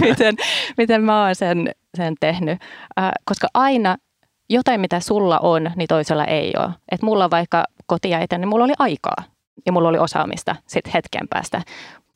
miten, 0.00 0.34
miten 0.76 1.02
mä 1.02 1.24
oon 1.24 1.34
sen, 1.34 1.70
sen 1.96 2.14
tehnyt. 2.20 2.58
Ää, 2.96 3.12
koska 3.24 3.48
aina 3.54 3.96
jotain, 4.50 4.80
mitä 4.80 5.00
sulla 5.00 5.38
on, 5.38 5.70
niin 5.76 5.88
toisella 5.88 6.24
ei 6.24 6.52
ole. 6.58 6.70
Et 6.92 7.02
mulla 7.02 7.30
vaikka 7.30 7.64
kotiäitä, 7.86 8.38
niin 8.38 8.48
mulla 8.48 8.64
oli 8.64 8.74
aikaa 8.78 9.24
ja 9.66 9.72
mulla 9.72 9.88
oli 9.88 9.98
osaamista 9.98 10.56
sitten 10.66 10.92
hetken 10.92 11.28
päästä. 11.30 11.62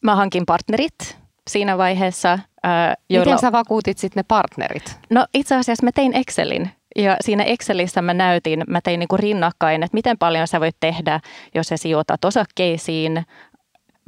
Mä 0.03 0.17
hankin 0.17 0.47
partnerit 0.47 1.19
siinä 1.50 1.79
vaiheessa. 1.79 2.38
Ää, 2.62 2.95
joilla... 3.11 3.25
Miten 3.25 3.38
sä 3.38 3.53
vakuutit 3.53 3.99
sitten 3.99 4.21
ne 4.21 4.25
partnerit? 4.29 4.99
No 5.11 5.27
itse 5.35 5.57
asiassa 5.57 5.85
mä 5.85 5.93
tein 5.93 6.15
Excelin 6.15 6.71
ja 6.99 7.17
siinä 7.21 7.43
Excelissä 7.43 8.02
mä 8.02 8.14
näytin, 8.14 8.64
mä 8.69 8.81
tein 8.81 9.00
niin 9.00 9.09
kuin 9.09 9.21
rinnakkain, 9.21 9.83
että 9.83 9.95
miten 9.97 10.19
paljon 10.19 10.49
sä 10.49 10.61
voit 10.61 10.76
tehdä, 10.81 11.21
jos 11.55 11.67
sä 11.67 11.76
sijoitat 11.76 12.25
osakkeisiin 12.25 13.26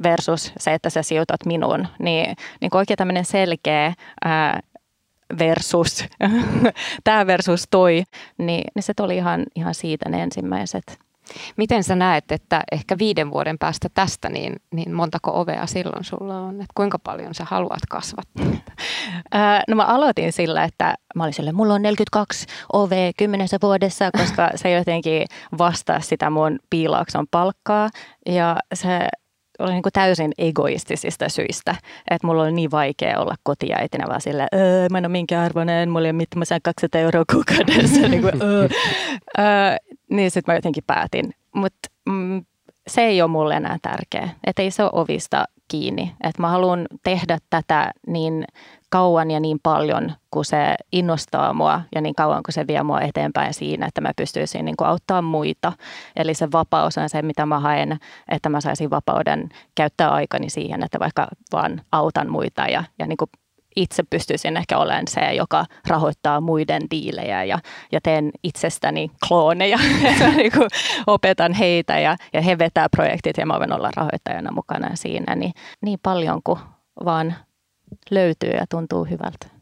versus 0.03 0.53
se, 0.57 0.73
että 0.73 0.89
sä 0.89 1.03
sijoitat 1.03 1.45
minuun. 1.45 1.87
Niin, 1.99 2.35
niin 2.61 2.75
oikein 2.77 2.97
tämmöinen 2.97 3.25
selkeä 3.25 3.93
ää, 4.25 4.59
versus, 5.39 6.05
tämä 7.03 7.27
versus 7.27 7.67
toi, 7.71 8.03
niin, 8.37 8.63
niin 8.75 8.83
se 8.83 8.93
tuli 8.93 9.15
ihan, 9.15 9.43
ihan 9.55 9.75
siitä 9.75 10.09
ne 10.09 10.23
ensimmäiset 10.23 10.99
Miten 11.57 11.83
sä 11.83 11.95
näet, 11.95 12.31
että 12.31 12.63
ehkä 12.71 12.97
viiden 12.97 13.31
vuoden 13.31 13.57
päästä 13.57 13.89
tästä, 13.93 14.29
niin, 14.29 14.55
niin 14.73 14.93
montako 14.93 15.41
ovea 15.41 15.67
silloin 15.67 16.03
sulla 16.03 16.39
on? 16.39 16.53
Että 16.53 16.73
kuinka 16.75 16.99
paljon 16.99 17.35
sä 17.35 17.45
haluat 17.49 17.81
kasvattaa? 17.89 18.45
no 19.69 19.75
mä 19.75 19.83
aloitin 19.83 20.33
sillä, 20.33 20.63
että 20.63 20.95
mä 21.15 21.23
olin 21.23 21.33
sille, 21.33 21.51
mulla 21.51 21.73
on 21.73 21.81
42 21.81 22.45
ove 22.73 23.11
kymmenessä 23.17 23.57
vuodessa, 23.61 24.11
koska 24.17 24.49
se 24.55 24.71
jotenkin 24.71 25.25
vastaa 25.57 25.99
sitä 25.99 26.29
mun 26.29 26.59
piilaakson 26.69 27.25
palkkaa. 27.31 27.89
Ja 28.25 28.57
se 28.73 29.07
oli 29.61 29.71
niin 29.71 29.81
kuin 29.81 29.93
täysin 29.93 30.31
egoistisista 30.37 31.29
syistä, 31.29 31.75
että 32.11 32.27
mulla 32.27 32.43
oli 32.43 32.51
niin 32.51 32.71
vaikea 32.71 33.19
olla 33.19 33.35
kotiäitinä, 33.43 34.05
vaan 34.07 34.21
sille, 34.21 34.47
öö, 34.53 34.87
mä 34.91 34.97
en 34.97 35.05
ole 35.05 35.11
minkään 35.11 35.45
arvoinen, 35.45 35.89
mulla 35.89 36.05
ei 36.07 36.11
ole 36.11 36.17
mitään, 36.17 36.39
mä 36.39 36.45
saan 36.45 36.61
200 36.63 37.01
euroa 37.01 37.23
kuukaudessa. 37.33 38.07
niin 38.07 38.21
kuin, 38.21 38.43
öö. 38.43 38.67
öö, 39.39 39.75
niin 40.09 40.31
sitten 40.31 40.53
mä 40.53 40.57
jotenkin 40.57 40.83
päätin. 40.87 41.33
Mutta 41.55 41.89
mm, 42.09 42.45
se 42.87 43.01
ei 43.01 43.21
ole 43.21 43.31
mulle 43.31 43.55
enää 43.55 43.77
tärkeä. 43.81 44.29
Että 44.47 44.61
ei 44.61 44.71
se 44.71 44.83
ole 44.83 44.91
ovista 44.93 45.45
kiinni. 45.71 46.15
Että 46.23 46.41
mä 46.41 46.49
haluan 46.49 46.87
tehdä 47.03 47.37
tätä 47.49 47.91
niin 48.07 48.45
kauan 48.89 49.31
ja 49.31 49.39
niin 49.39 49.59
paljon, 49.63 50.11
kun 50.31 50.45
se 50.45 50.75
innostaa 50.91 51.53
mua 51.53 51.81
ja 51.95 52.01
niin 52.01 52.15
kauan, 52.15 52.43
kun 52.43 52.53
se 52.53 52.67
vie 52.67 52.83
mua 52.83 53.01
eteenpäin 53.01 53.53
siinä, 53.53 53.85
että 53.85 54.01
mä 54.01 54.11
pystyisin 54.15 54.65
niin 54.65 54.75
auttaa 54.83 55.21
muita. 55.21 55.73
Eli 56.15 56.33
se 56.33 56.47
vapaus 56.51 56.97
on 56.97 57.09
se, 57.09 57.21
mitä 57.21 57.45
mä 57.45 57.59
haen, 57.59 57.99
että 58.27 58.49
mä 58.49 58.61
saisin 58.61 58.89
vapauden 58.89 59.49
käyttää 59.75 60.09
aikani 60.09 60.49
siihen, 60.49 60.83
että 60.83 60.99
vaikka 60.99 61.27
vaan 61.51 61.81
autan 61.91 62.29
muita 62.29 62.61
ja, 62.67 62.83
ja 62.99 63.07
niin 63.07 63.17
itse 63.75 64.03
pystyisin 64.09 64.57
ehkä 64.57 64.77
olemaan 64.77 65.07
se, 65.07 65.33
joka 65.33 65.65
rahoittaa 65.87 66.41
muiden 66.41 66.81
diilejä 66.91 67.43
ja, 67.43 67.59
ja 67.91 67.99
teen 68.03 68.31
itsestäni 68.43 69.11
klooneja. 69.27 69.77
niin 70.37 70.51
opetan 71.07 71.53
heitä 71.53 71.99
ja, 71.99 72.15
ja 72.33 72.41
he 72.41 72.57
vetää 72.57 72.89
projektit 72.89 73.37
ja 73.37 73.45
mä 73.45 73.59
voin 73.59 73.73
olla 73.73 73.89
rahoittajana 73.95 74.51
mukana 74.51 74.95
siinä. 74.95 75.35
Niin, 75.35 75.53
niin 75.81 75.99
paljon 76.03 76.41
kuin 76.43 76.59
vaan 77.05 77.35
löytyy 78.11 78.49
ja 78.49 78.65
tuntuu 78.69 79.05
hyvältä. 79.05 79.60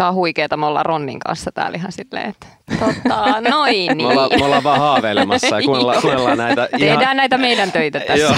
Tämä 0.00 0.08
on 0.08 0.14
huikeeta, 0.14 0.56
me 0.56 0.66
ollaan 0.66 0.86
Ronnin 0.86 1.18
kanssa 1.18 1.52
täällä 1.52 1.76
ihan 1.76 1.92
silleen, 1.92 2.30
että 2.30 2.46
tota, 2.78 3.40
noin 3.50 3.72
niin. 3.72 3.96
Me 3.96 4.06
ollaan, 4.06 4.30
me 4.38 4.44
ollaan 4.44 4.62
vaan 4.62 4.78
haaveilemassa 4.78 5.56
ja 5.56 5.62
kuunnellaan, 5.62 6.02
kuunnellaan 6.02 6.38
näitä. 6.38 6.68
Tehdään 6.78 7.02
ihan... 7.02 7.16
näitä 7.16 7.38
meidän 7.38 7.72
töitä 7.72 8.00
tässä. 8.00 8.34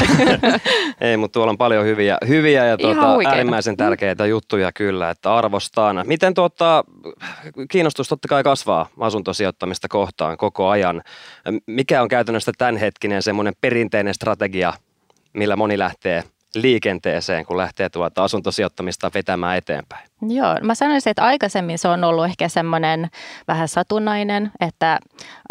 Ei, 1.00 1.16
mutta 1.16 1.32
tuolla 1.32 1.50
on 1.50 1.58
paljon 1.58 1.84
hyviä, 1.84 2.18
hyviä 2.28 2.64
ja 2.64 2.78
tuota, 2.78 3.18
äärimmäisen 3.28 3.76
tärkeitä 3.76 4.26
juttuja 4.26 4.72
kyllä, 4.72 5.10
että 5.10 5.34
arvostaan. 5.34 6.02
Miten 6.06 6.34
tuota, 6.34 6.84
kiinnostus 7.70 8.08
totta 8.08 8.28
kai 8.28 8.42
kasvaa 8.42 8.88
asuntosijoittamista 9.00 9.88
kohtaan 9.88 10.36
koko 10.36 10.68
ajan. 10.68 11.02
Mikä 11.66 12.02
on 12.02 12.08
käytännössä 12.08 12.52
tämänhetkinen 12.58 13.22
semmoinen 13.22 13.54
perinteinen 13.60 14.14
strategia, 14.14 14.72
millä 15.32 15.56
moni 15.56 15.78
lähtee 15.78 16.24
liikenteeseen, 16.54 17.46
kun 17.46 17.56
lähtee 17.56 17.88
tuota 17.88 18.24
asuntosijoittamista 18.24 19.10
vetämään 19.14 19.56
eteenpäin? 19.56 20.08
Joo, 20.28 20.56
mä 20.62 20.74
sanoisin, 20.74 21.10
että 21.10 21.24
aikaisemmin 21.24 21.78
se 21.78 21.88
on 21.88 22.04
ollut 22.04 22.24
ehkä 22.24 22.48
semmoinen 22.48 23.10
vähän 23.48 23.68
satunnainen, 23.68 24.50
että 24.60 24.98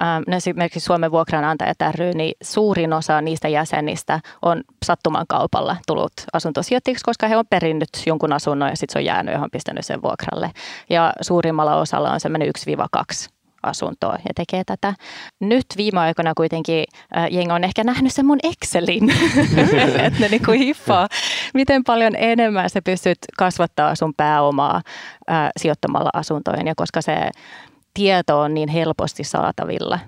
ähm, 0.02 0.24
no 0.28 0.38
esimerkiksi 0.38 0.80
Suomen 0.80 1.12
vuokranantajat 1.12 1.78
ry, 1.96 2.14
niin 2.14 2.34
suurin 2.44 2.94
osa 2.94 3.22
niistä 3.22 3.48
jäsenistä 3.48 4.20
on 4.42 4.64
sattuman 4.86 5.26
kaupalla 5.30 5.78
tullut 5.88 6.14
asuntosijoittajiksi, 6.34 7.06
koska 7.06 7.28
he 7.28 7.38
on 7.38 7.46
perinnyt 7.50 7.90
jonkun 8.06 8.34
asunnon 8.34 8.70
ja 8.70 8.76
sitten 8.76 8.94
se 8.94 9.00
on 9.00 9.06
jäänyt 9.06 9.34
johon 9.34 9.52
pistänyt 9.52 9.86
sen 9.86 10.02
vuokralle. 10.02 10.52
Ja 10.90 11.14
suurimmalla 11.22 11.76
osalla 11.76 12.12
on 12.12 12.20
semmoinen 12.20 12.52
1-2 13.28 13.41
asuntoa 13.64 14.14
ja 14.14 14.34
tekee 14.36 14.64
tätä. 14.64 14.94
Nyt 15.40 15.66
viime 15.78 16.00
aikoina 16.00 16.34
kuitenkin 16.34 16.84
äh, 17.18 17.28
jengi 17.32 17.54
on 17.54 17.64
ehkä 17.64 17.84
nähnyt 17.84 18.14
sen 18.14 18.26
mun 18.26 18.40
Excelin, 18.44 19.10
että 20.06 20.20
ne 20.20 20.28
niin 20.28 20.46
kuin 20.46 20.60
hiffaa, 20.60 21.08
miten 21.54 21.84
paljon 21.84 22.16
enemmän 22.16 22.70
sä 22.70 22.82
pystyt 22.82 23.18
kasvattaa 23.38 23.96
sun 23.96 24.14
pääomaa 24.18 24.82
äh, 25.32 25.50
sijoittamalla 25.58 26.10
asuntoihin 26.14 26.68
ja 26.68 26.74
koska 26.76 27.02
se 27.02 27.30
tieto 27.94 28.40
on 28.40 28.54
niin 28.54 28.70
helposti 28.70 29.24
saatavilla. 29.24 30.00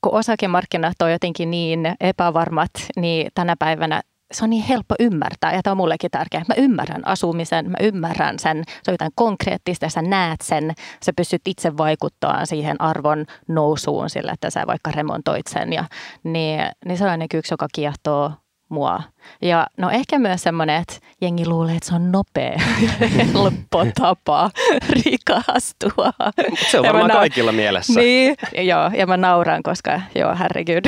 Kun 0.00 0.14
osakemarkkinat 0.14 1.02
on 1.02 1.12
jotenkin 1.12 1.50
niin 1.50 1.94
epävarmat, 2.00 2.70
niin 2.96 3.30
tänä 3.34 3.56
päivänä 3.58 4.02
se 4.32 4.44
on 4.44 4.50
niin 4.50 4.64
helppo 4.64 4.94
ymmärtää 5.00 5.54
ja 5.54 5.62
tämä 5.62 5.72
on 5.72 5.76
mullekin 5.76 6.10
tärkeää. 6.10 6.44
Mä 6.48 6.54
ymmärrän 6.56 7.06
asumisen, 7.06 7.70
mä 7.70 7.76
ymmärrän 7.80 8.38
sen, 8.38 8.64
se 8.82 8.90
on 8.90 8.94
jotain 8.94 9.12
konkreettista, 9.14 9.88
sä 9.88 10.02
näet 10.02 10.40
sen, 10.40 10.72
sä 11.04 11.12
pystyt 11.16 11.42
itse 11.46 11.76
vaikuttamaan 11.76 12.46
siihen 12.46 12.80
arvon 12.80 13.26
nousuun 13.48 14.10
sillä, 14.10 14.32
että 14.32 14.50
sä 14.50 14.66
vaikka 14.66 14.90
remontoit 14.90 15.46
sen. 15.46 15.72
Ja, 15.72 15.84
niin, 16.24 16.60
niin 16.84 16.98
se 16.98 17.04
on 17.04 17.10
ainakin 17.10 17.38
yksi, 17.38 17.54
joka 17.54 17.66
kiehtoo 17.74 18.32
mua. 18.72 19.02
Ja 19.42 19.66
no 19.76 19.90
ehkä 19.90 20.18
myös 20.18 20.42
semmoinen, 20.42 20.76
että 20.82 20.94
jengi 21.20 21.46
luulee, 21.46 21.76
että 21.76 21.88
se 21.88 21.94
on 21.94 22.12
nopea 22.12 22.58
helppo 23.34 23.86
tapa 24.00 24.50
rikastua. 25.04 26.12
se 26.70 26.78
on 26.80 26.86
varmaan 26.86 27.08
na- 27.08 27.14
kaikilla 27.14 27.52
mielessä. 27.52 28.00
Niin, 28.00 28.36
joo, 28.58 28.90
ja 28.96 29.06
mä 29.06 29.16
nauran, 29.16 29.62
koska 29.62 30.00
joo, 30.14 30.36
herregud. 30.38 30.84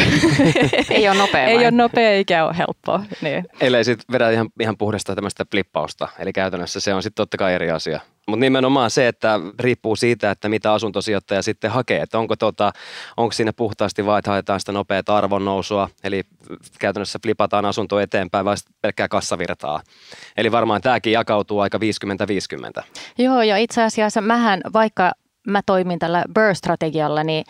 ei 0.90 1.08
ole 1.08 1.18
nopea 1.18 1.44
Ei 1.44 1.56
ole 1.58 1.70
nopea 1.70 2.10
eikä 2.10 2.44
ole 2.44 2.58
helppo. 2.58 3.00
Niin. 3.22 3.44
Eli 3.60 3.84
sitten 3.84 4.12
vedä 4.12 4.30
ihan, 4.30 4.48
ihan 4.60 4.76
puhdasta 4.78 5.14
tämmöistä 5.14 5.44
flippausta. 5.50 6.08
Eli 6.18 6.32
käytännössä 6.32 6.80
se 6.80 6.94
on 6.94 7.02
sitten 7.02 7.22
totta 7.22 7.36
kai 7.36 7.54
eri 7.54 7.70
asia. 7.70 8.00
Mutta 8.28 8.40
nimenomaan 8.40 8.90
se, 8.90 9.08
että 9.08 9.40
riippuu 9.58 9.96
siitä, 9.96 10.30
että 10.30 10.48
mitä 10.48 10.72
asuntosijoittaja 10.72 11.42
sitten 11.42 11.70
hakee. 11.70 12.00
Että 12.00 12.18
onko, 12.18 12.36
tota, 12.36 12.72
onko 13.16 13.32
siinä 13.32 13.52
puhtaasti 13.52 14.06
vain, 14.06 14.18
että 14.18 14.30
haetaan 14.30 14.60
sitä 14.60 14.72
nopeaa 14.72 15.02
arvonnousua, 15.08 15.88
eli 16.04 16.22
käytännössä 16.78 17.18
flipataan 17.22 17.64
asunto 17.64 18.00
eteenpäin 18.00 18.44
vai 18.44 18.56
pelkkää 18.82 19.08
kassavirtaa. 19.08 19.82
Eli 20.36 20.52
varmaan 20.52 20.80
tämäkin 20.80 21.12
jakautuu 21.12 21.60
aika 21.60 21.78
50-50. 22.80 22.84
Joo, 23.18 23.42
ja 23.42 23.56
itse 23.56 23.82
asiassa 23.82 24.20
mähän, 24.20 24.60
vaikka 24.72 25.12
mä 25.46 25.60
toimin 25.66 25.98
tällä 25.98 26.24
Burr-strategialla, 26.34 27.24
niin, 27.24 27.44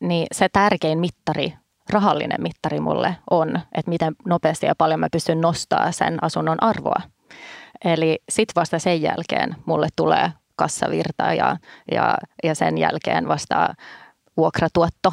niin 0.00 0.26
se 0.32 0.48
tärkein 0.52 0.98
mittari 0.98 1.52
rahallinen 1.90 2.42
mittari 2.42 2.80
mulle 2.80 3.16
on, 3.30 3.60
että 3.74 3.88
miten 3.88 4.14
nopeasti 4.26 4.66
ja 4.66 4.74
paljon 4.78 5.00
mä 5.00 5.08
pystyn 5.12 5.40
nostamaan 5.40 5.92
sen 5.92 6.24
asunnon 6.24 6.62
arvoa. 6.62 7.00
Eli 7.84 8.18
sitten 8.28 8.60
vasta 8.60 8.78
sen 8.78 9.02
jälkeen 9.02 9.56
mulle 9.66 9.88
tulee 9.96 10.32
kassavirta 10.56 11.34
ja, 11.34 11.56
ja, 11.92 12.14
ja 12.44 12.54
sen 12.54 12.78
jälkeen 12.78 13.28
vasta 13.28 13.74
vuokratuotto. 14.36 15.12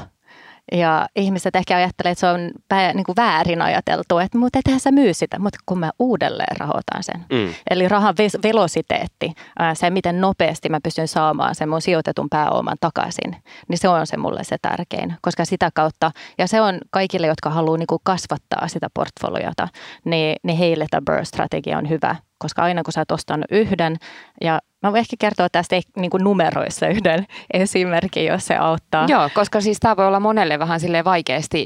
Ja 0.71 1.07
ihmiset 1.15 1.55
ehkä 1.55 1.75
ajattelee, 1.75 2.11
että 2.11 2.19
se 2.19 2.27
on 2.27 2.51
pää, 2.67 2.93
niin 2.93 3.03
kuin 3.03 3.15
väärin 3.15 3.61
ajateltu, 3.61 4.17
että 4.17 4.37
mutta 4.37 4.59
ethän 4.59 4.79
sä 4.79 4.91
myy 4.91 5.13
sitä, 5.13 5.39
mutta 5.39 5.59
kun 5.65 5.79
mä 5.79 5.91
uudelleen 5.99 6.57
rahoitan 6.57 7.03
sen. 7.03 7.25
Mm. 7.31 7.53
Eli 7.69 7.87
rahan 7.87 8.15
velositeetti, 8.43 9.33
se 9.73 9.89
miten 9.89 10.21
nopeasti 10.21 10.69
mä 10.69 10.79
pystyn 10.83 11.07
saamaan 11.07 11.55
sen 11.55 11.69
mun 11.69 11.81
sijoitetun 11.81 12.27
pääoman 12.29 12.77
takaisin, 12.79 13.35
niin 13.67 13.77
se 13.77 13.89
on 13.89 14.07
se 14.07 14.17
mulle 14.17 14.43
se 14.43 14.57
tärkein. 14.61 15.15
Koska 15.21 15.45
sitä 15.45 15.69
kautta, 15.73 16.11
ja 16.37 16.47
se 16.47 16.61
on 16.61 16.77
kaikille, 16.91 17.27
jotka 17.27 17.49
haluaa 17.49 17.77
niin 17.77 17.87
kuin 17.87 18.01
kasvattaa 18.03 18.67
sitä 18.67 18.87
portfoliota, 18.93 19.67
niin, 20.05 20.35
niin 20.43 20.57
heille 20.57 20.85
tämä 20.89 21.01
burst-strategia 21.05 21.77
on 21.77 21.89
hyvä 21.89 22.15
koska 22.39 22.63
aina 22.63 22.83
kun 22.83 22.93
sä 22.93 23.01
oot 23.01 23.11
ostanut 23.11 23.45
yhden, 23.51 23.95
ja 24.41 24.59
mä 24.83 24.91
voin 24.91 24.99
ehkä 24.99 25.15
kertoa 25.19 25.49
tästä 25.51 25.81
niin 25.97 26.09
kuin 26.09 26.23
numeroissa 26.23 26.87
yhden 26.87 27.25
esimerkin, 27.53 28.25
jos 28.25 28.47
se 28.47 28.55
auttaa. 28.55 29.05
Joo, 29.07 29.29
koska 29.33 29.61
siis 29.61 29.79
tämä 29.79 29.97
voi 29.97 30.07
olla 30.07 30.19
monelle 30.19 30.59
vähän 30.59 30.79
sille 30.79 31.03
vaikeasti 31.03 31.65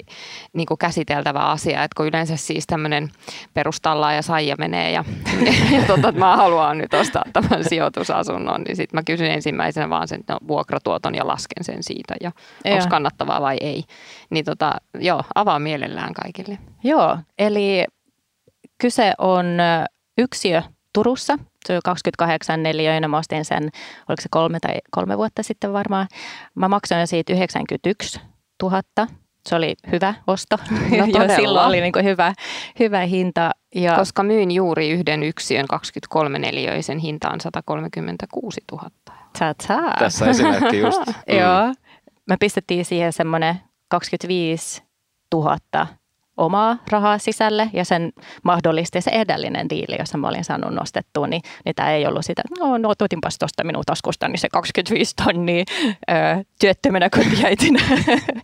niin 0.54 0.66
kuin 0.66 0.78
käsiteltävä 0.78 1.40
asia, 1.40 1.84
että 1.84 1.96
kun 1.98 2.08
yleensä 2.08 2.36
siis 2.36 2.68
tämmöinen 2.68 3.10
perustalla 3.54 4.14
ja 4.14 4.22
saija 4.22 4.56
menee 4.60 4.92
ja, 4.92 5.04
ja 5.78 5.82
tota, 5.88 6.10
että 6.10 6.20
mä 6.20 6.38
haluan 6.38 6.78
nyt 6.78 6.94
ostaa 6.94 7.24
tämän 7.34 7.64
sijoitusasunnon, 7.64 8.62
niin 8.62 8.76
sitten 8.76 8.98
mä 8.98 9.04
kysyn 9.06 9.32
ensimmäisenä 9.32 9.90
vaan 9.90 10.08
sen 10.08 10.24
no, 10.30 10.38
vuokratuoton 10.48 11.16
ja 11.16 11.28
lasken 11.28 11.64
sen 11.64 11.84
siitä 11.84 12.16
ja 12.22 12.32
onko 12.66 12.88
kannattavaa 12.90 13.42
vai 13.42 13.58
ei. 13.62 13.84
Niin 14.30 14.46
tota, 14.46 14.72
joo, 15.00 15.24
avaa 15.36 15.60
mielellään 15.60 16.14
kaikille. 16.14 16.58
Joo, 16.84 17.18
eli 17.40 17.86
kyse 18.78 19.14
on 19.18 19.46
yksiö 20.18 20.62
Turussa. 20.94 21.38
Se 21.66 21.76
on 21.76 21.82
28 21.84 22.64
neliöinen. 22.64 23.10
Mä 23.10 23.18
ostin 23.18 23.46
sen, 23.46 23.64
oliko 24.10 24.22
se 24.22 24.28
kolme 24.32 24.60
tai 24.60 24.76
kolme 24.92 25.18
vuotta 25.18 25.44
sitten 25.44 25.74
varmaan. 25.74 26.08
Mä 26.56 26.68
maksoin 26.68 27.08
siitä 27.08 27.34
91 27.34 28.22
000. 28.64 28.82
Se 29.50 29.56
oli 29.56 29.76
hyvä 29.92 30.14
osto. 30.28 30.58
No 30.72 31.06
jo 31.20 31.36
silloin 31.36 31.68
oli 31.68 31.82
niin 31.82 31.94
kuin 31.94 32.06
hyvä, 32.06 32.34
hyvä 32.80 33.00
hinta. 33.00 33.52
Ja 33.76 33.96
Koska 33.96 34.24
myin 34.24 34.52
juuri 34.52 34.90
yhden 34.90 35.24
yksiön 35.24 35.68
23 35.68 36.40
neliöisen 36.40 36.98
hinta 36.98 37.30
on 37.30 37.42
136 37.42 38.62
000. 38.72 38.90
Ta-ta. 39.40 39.94
Tässä 40.00 40.26
esimerkki 40.26 40.80
just. 40.80 41.02
Mm. 41.08 41.40
Joo. 41.40 41.74
Me 42.30 42.38
pistettiin 42.40 42.86
siihen 42.86 43.14
semmoinen 43.14 43.56
25 43.90 44.84
000 45.34 45.58
omaa 46.38 46.78
rahaa 46.90 47.18
sisälle 47.18 47.70
ja 47.74 47.86
sen 47.86 48.14
mahdollisti 48.44 49.02
se 49.02 49.12
edellinen 49.12 49.70
diili, 49.70 49.96
jossa 50.00 50.18
mä 50.18 50.28
olin 50.28 50.44
saanut 50.44 50.74
nostettua, 50.74 51.28
niin, 51.28 51.42
niin 51.66 51.76
tämä 51.76 51.92
ei 51.92 52.08
ollut 52.08 52.26
sitä, 52.26 52.42
no, 52.60 52.78
no 52.78 52.94
otinpas 53.00 53.38
tuosta 53.38 53.64
minun 53.64 53.84
taskusta, 53.86 54.28
niin 54.28 54.40
se 54.40 54.48
25 54.52 55.16
tonnia 55.16 55.64
ö, 56.10 56.14
työttömänä 56.60 57.10
kotiäitinä. 57.10 57.80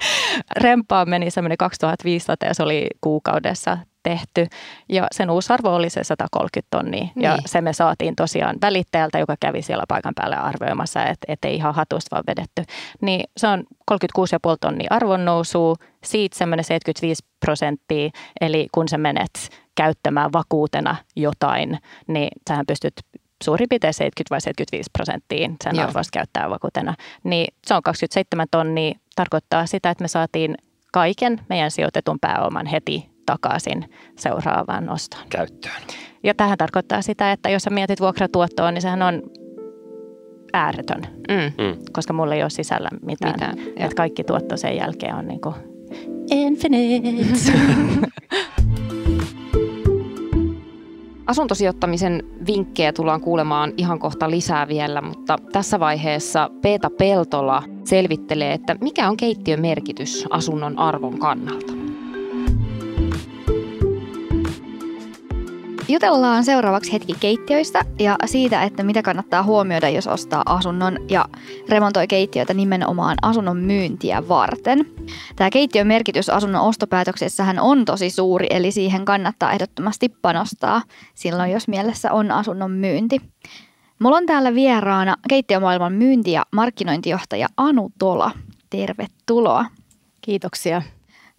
Rempaan 0.62 1.10
meni 1.10 1.32
semmoinen 1.32 1.58
2500 1.58 2.48
ja 2.48 2.54
se 2.54 2.64
oli 2.64 2.88
kuukaudessa 3.02 3.78
tehty 4.10 4.48
ja 4.90 5.08
sen 5.12 5.30
uusi 5.30 5.54
arvo 5.54 5.76
oli 5.76 5.90
se 5.90 6.04
130 6.04 6.68
tonnia 6.78 7.02
niin. 7.02 7.12
ja 7.16 7.38
se 7.46 7.62
me 7.62 7.74
saatiin 7.74 8.16
tosiaan 8.16 8.56
välittäjältä, 8.62 9.20
joka 9.20 9.36
kävi 9.40 9.62
siellä 9.62 9.84
paikan 9.88 10.14
päällä 10.16 10.36
arvioimassa, 10.36 11.06
että 11.06 11.26
et 11.28 11.46
ei 11.46 11.56
ihan 11.56 11.76
hatusta 11.76 12.16
vaan 12.16 12.24
vedetty. 12.28 12.64
Niin 13.02 13.24
se 13.38 13.48
on 13.48 13.64
36,5 13.92 13.96
tonnia 14.62 14.88
arvon 14.90 15.26
nousu, 15.26 15.76
siitä 16.04 16.38
semmoinen 16.38 16.64
75 16.64 17.24
prosenttia, 17.46 18.10
eli 18.42 18.68
kun 18.72 18.88
sä 18.90 18.98
menet 18.98 19.50
käyttämään 19.76 20.34
vakuutena 20.34 20.96
jotain, 21.16 21.78
niin 22.08 22.30
sähän 22.50 22.66
pystyt 22.66 22.94
suurin 23.44 23.70
piirtein 23.70 23.94
70 23.94 24.34
vai 24.34 24.42
75 24.42 24.90
prosenttiin 24.94 25.56
sen 25.64 25.80
arvosta 25.80 26.12
käyttää 26.14 26.50
vakuutena. 26.50 26.96
Niin 27.24 27.54
se 27.68 27.74
on 27.74 27.84
27 27.84 28.48
tonnia, 28.52 29.00
tarkoittaa 29.16 29.66
sitä, 29.66 29.90
että 29.90 30.04
me 30.04 30.08
saatiin 30.08 30.56
kaiken 30.94 31.40
meidän 31.50 31.72
sijoitetun 31.72 32.18
pääoman 32.22 32.66
heti 32.66 33.09
takaisin 33.32 33.86
seuraavaan 34.18 34.90
ostoon. 34.90 35.24
Käyttöön. 35.30 35.82
Ja 36.24 36.34
tähän 36.34 36.58
tarkoittaa 36.58 37.02
sitä, 37.02 37.32
että 37.32 37.50
jos 37.50 37.64
sä 37.64 37.70
mietit 37.70 38.02
vuokratuottoa, 38.02 38.72
niin 38.72 38.82
sehän 38.82 39.02
on 39.02 39.24
ääretön, 40.54 41.02
mm. 41.30 41.66
mm. 41.66 41.78
koska 41.94 42.14
mulla 42.14 42.36
ei 42.36 42.42
ole 42.42 42.50
sisällä 42.50 42.90
mitään. 43.06 43.34
mitään 43.34 43.58
että 43.76 43.96
kaikki 43.96 44.24
tuotto 44.24 44.58
sen 44.58 44.78
jälkeen 44.78 45.16
on 45.16 45.28
niin 45.28 45.42
kuin 45.42 45.56
infinite. 46.32 47.52
Asuntosijoittamisen 51.28 52.24
vinkkejä 52.48 52.94
tullaan 52.94 53.22
kuulemaan 53.22 53.74
ihan 53.78 54.00
kohta 54.00 54.30
lisää 54.30 54.68
vielä, 54.68 55.02
mutta 55.02 55.36
tässä 55.52 55.80
vaiheessa 55.80 56.50
Peeta 56.62 56.90
Peltola 56.90 57.64
selvittelee, 57.84 58.54
että 58.54 58.76
mikä 58.82 59.10
on 59.10 59.18
keittiön 59.18 59.62
merkitys 59.62 60.26
asunnon 60.30 60.80
arvon 60.80 61.20
kannalta. 61.20 61.89
Jutellaan 65.90 66.44
seuraavaksi 66.44 66.94
hetki 66.94 67.14
keittiöistä 67.20 67.86
ja 68.00 68.16
siitä, 68.26 68.64
että 68.64 68.84
mitä 68.84 69.02
kannattaa 69.02 69.44
huomioida, 69.44 69.90
jos 69.90 70.08
ostaa 70.08 70.44
asunnon 70.46 70.98
ja 71.10 71.26
remontoi 71.70 72.08
keittiötä 72.08 72.54
nimenomaan 72.54 73.18
asunnon 73.22 73.58
myyntiä 73.58 74.28
varten. 74.28 74.86
Tämä 75.36 75.50
keittiön 75.50 75.88
merkitys 75.88 76.30
asunnon 76.30 76.62
ostopäätöksessähän 76.62 77.60
on 77.60 77.86
tosi 77.86 78.10
suuri, 78.10 78.48
eli 78.50 78.72
siihen 78.72 79.06
kannattaa 79.06 79.52
ehdottomasti 79.52 80.10
panostaa 80.10 80.82
silloin, 81.16 81.52
jos 81.52 81.68
mielessä 81.68 82.12
on 82.12 82.32
asunnon 82.32 82.72
myynti. 82.72 83.22
Mulla 84.00 84.18
on 84.18 84.26
täällä 84.26 84.56
vieraana 84.56 85.16
keittiömaailman 85.30 85.94
myynti- 85.94 86.32
ja 86.32 86.44
markkinointijohtaja 86.52 87.48
Anu 87.58 87.92
Tola. 88.00 88.32
Tervetuloa. 88.70 89.66
Kiitoksia. 90.22 90.82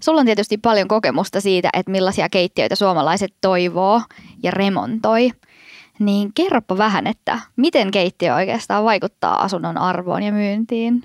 Sulla 0.02 0.20
on 0.20 0.26
tietysti 0.26 0.58
paljon 0.58 0.88
kokemusta 0.88 1.40
siitä, 1.40 1.68
että 1.72 1.92
millaisia 1.92 2.28
keittiöitä 2.28 2.76
suomalaiset 2.76 3.34
toivoo 3.40 4.02
ja 4.42 4.50
remontoi. 4.50 5.30
Niin 5.98 6.32
kerropa 6.34 6.78
vähän, 6.78 7.06
että 7.06 7.40
miten 7.56 7.90
keittiö 7.90 8.34
oikeastaan 8.34 8.84
vaikuttaa 8.84 9.42
asunnon 9.42 9.78
arvoon 9.78 10.22
ja 10.22 10.32
myyntiin? 10.32 11.02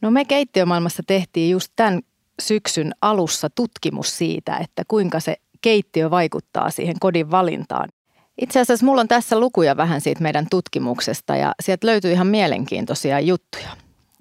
No 0.00 0.10
me 0.10 0.24
keittiömaailmassa 0.24 1.02
tehtiin 1.06 1.50
just 1.50 1.72
tämän 1.76 2.00
syksyn 2.40 2.92
alussa 3.02 3.50
tutkimus 3.50 4.18
siitä, 4.18 4.56
että 4.56 4.82
kuinka 4.88 5.20
se 5.20 5.36
keittiö 5.60 6.10
vaikuttaa 6.10 6.70
siihen 6.70 6.96
kodin 7.00 7.30
valintaan. 7.30 7.88
Itse 8.40 8.60
asiassa 8.60 8.86
mulla 8.86 9.00
on 9.00 9.08
tässä 9.08 9.40
lukuja 9.40 9.76
vähän 9.76 10.00
siitä 10.00 10.22
meidän 10.22 10.46
tutkimuksesta 10.50 11.36
ja 11.36 11.52
sieltä 11.62 11.86
löytyy 11.86 12.12
ihan 12.12 12.26
mielenkiintoisia 12.26 13.20
juttuja. 13.20 13.68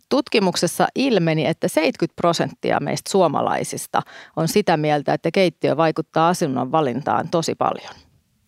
Tutkimuksessa 0.09 0.87
ilmeni, 0.95 1.45
että 1.45 1.67
70 1.67 2.15
prosenttia 2.15 2.79
meistä 2.79 3.11
suomalaisista 3.11 4.01
on 4.35 4.47
sitä 4.47 4.77
mieltä, 4.77 5.13
että 5.13 5.31
keittiö 5.31 5.77
vaikuttaa 5.77 6.29
asunnon 6.29 6.71
valintaan 6.71 7.29
tosi 7.29 7.55
paljon. 7.55 7.93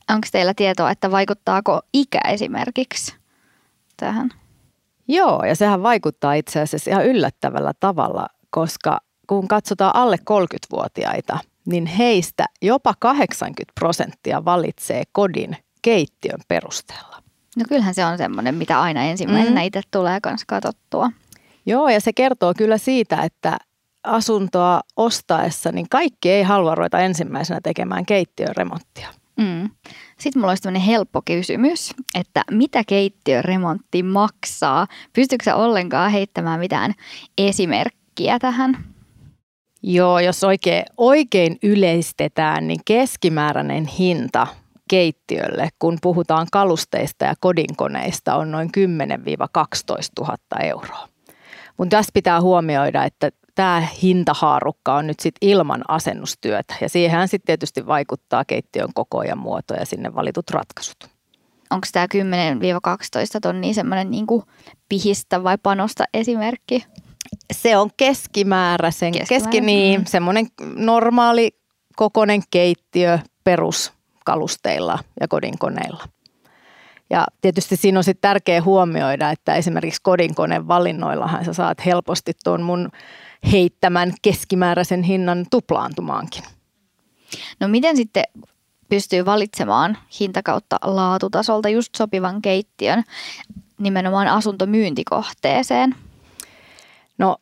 Onko 0.10 0.28
teillä 0.32 0.54
tietoa, 0.54 0.92
että 0.92 1.12
vaikuttaako 1.12 1.82
ikä 1.94 2.20
esimerkiksi 2.28 3.16
tähän? 3.98 4.30
Joo, 5.08 5.44
ja 5.44 5.56
sehän 5.56 5.84
vaikuttaa 5.84 6.34
itse 6.34 6.62
asiassa 6.62 6.92
ihan 6.92 7.06
yllättävällä 7.06 7.72
tavalla, 7.80 8.28
koska 8.50 8.98
kun 9.28 9.48
katsotaan 9.48 9.96
alle 9.96 10.16
30-vuotiaita, 10.16 11.40
niin 11.66 11.86
heistä 11.86 12.46
jopa 12.62 12.94
80 13.00 13.72
prosenttia 13.80 14.46
valitsee 14.46 15.04
kodin 15.12 15.58
keittiön 15.82 16.40
perusteella. 16.48 17.24
No 17.58 17.66
kyllähän 17.70 17.94
se 17.94 18.06
on 18.06 18.18
semmoinen, 18.18 18.56
mitä 18.56 18.82
aina 18.82 19.04
ensimmäisenä 19.04 19.62
mm. 19.62 19.66
itse 19.66 19.82
tulee 19.92 20.20
kanssa 20.22 20.46
katsottua. 20.48 21.10
Joo, 21.66 21.90
ja 21.90 22.02
se 22.02 22.14
kertoo 22.14 22.54
kyllä 22.58 22.78
siitä, 22.78 23.24
että 23.24 23.58
asuntoa 24.04 24.82
ostaessa, 24.96 25.72
niin 25.72 25.90
kaikki 25.90 26.30
ei 26.30 26.44
halua 26.44 26.76
ruveta 26.76 27.00
ensimmäisenä 27.00 27.60
tekemään 27.64 28.06
keittiön 28.06 28.56
remonttia. 28.58 29.08
Mm. 29.38 29.70
Sitten 30.20 30.42
mulla 30.42 30.52
olisi 30.52 30.64
tämmöinen 30.64 30.82
helppo 30.82 31.22
kysymys, 31.26 31.94
että 32.20 32.44
mitä 32.52 32.84
keittiöremontti 32.88 34.04
maksaa? 34.04 34.88
Pystytkö 35.14 35.44
sä 35.44 35.56
ollenkaan 35.56 36.12
heittämään 36.12 36.60
mitään 36.60 36.94
esimerkkiä 37.38 38.40
tähän? 38.40 38.78
Joo, 39.84 40.20
jos 40.20 40.44
oikein, 40.44 40.84
oikein 40.98 41.58
yleistetään, 41.64 42.68
niin 42.68 42.80
keskimääräinen 42.86 43.88
hinta 43.88 44.48
keittiölle, 44.90 45.70
kun 45.80 45.98
puhutaan 46.02 46.48
kalusteista 46.52 47.26
ja 47.26 47.34
kodinkoneista, 47.40 48.36
on 48.36 48.52
noin 48.52 48.70
10-12 48.78 48.80
000 50.20 50.38
euroa. 50.64 51.11
Mutta 51.78 51.98
tässä 51.98 52.12
pitää 52.14 52.42
huomioida, 52.42 53.04
että 53.04 53.30
tämä 53.56 53.88
hintahaarukka 54.02 54.96
on 54.96 55.08
nyt 55.08 55.20
sitten 55.20 55.50
ilman 55.50 55.82
asennustyötä 55.88 56.76
ja 56.82 56.90
siihen 56.90 57.28
sitten 57.28 57.46
tietysti 57.46 57.88
vaikuttaa 57.88 58.46
keittiön 58.46 58.90
koko 58.94 59.24
ja 59.24 59.36
muoto 59.36 59.74
ja 59.74 59.86
sinne 59.86 60.16
valitut 60.16 60.50
ratkaisut. 60.50 61.10
Onko 61.70 61.88
tämä 61.92 62.06
10-12 62.06 62.08
tonnia 63.42 63.74
semmoinen 63.74 64.12
niinku 64.12 64.44
pihistä 64.90 65.44
vai 65.44 65.58
panosta 65.64 66.04
esimerkki? 66.14 66.86
Se 67.54 67.78
on 67.78 67.90
keskimääräisen, 67.98 69.12
Keskimääräisen. 69.12 69.52
keski, 69.52 69.62
niin, 69.62 70.08
semmoinen 70.08 70.48
normaali 70.76 71.52
kokoinen 71.96 72.42
keittiö 72.52 73.20
peruskalusteilla 73.44 75.00
ja 75.20 75.28
kodinkoneilla. 75.28 76.04
Ja 77.12 77.26
tietysti 77.42 77.76
siinä 77.76 78.00
on 78.00 78.04
sitten 78.04 78.30
tärkeää 78.30 78.62
huomioida, 78.62 79.30
että 79.30 79.56
esimerkiksi 79.56 80.02
kodinkoneen 80.04 80.68
valinnoillahan 80.68 81.46
sä 81.46 81.54
saat 81.54 81.86
helposti 81.86 82.32
tuon 82.44 82.62
mun 82.62 82.90
heittämän 83.52 84.14
keskimääräisen 84.22 85.04
hinnan 85.04 85.46
tuplaantumaankin. 85.52 86.44
No 87.60 87.68
miten 87.68 87.98
sitten 87.98 88.24
pystyy 88.90 89.26
valitsemaan 89.26 89.98
hinta 90.20 90.44
kautta 90.44 90.78
laatutasolta 90.84 91.70
just 91.70 91.96
sopivan 91.96 92.42
keittiön 92.42 93.04
nimenomaan 93.80 94.28
asuntomyyntikohteeseen? 94.28 95.96
No 97.18 97.38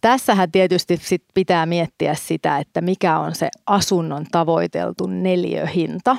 tässähän 0.00 0.52
tietysti 0.52 0.96
sit 0.96 1.24
pitää 1.34 1.66
miettiä 1.66 2.14
sitä, 2.14 2.58
että 2.58 2.80
mikä 2.80 3.18
on 3.18 3.34
se 3.34 3.48
asunnon 3.66 4.26
tavoiteltu 4.32 5.06
neliöhinta 5.06 6.16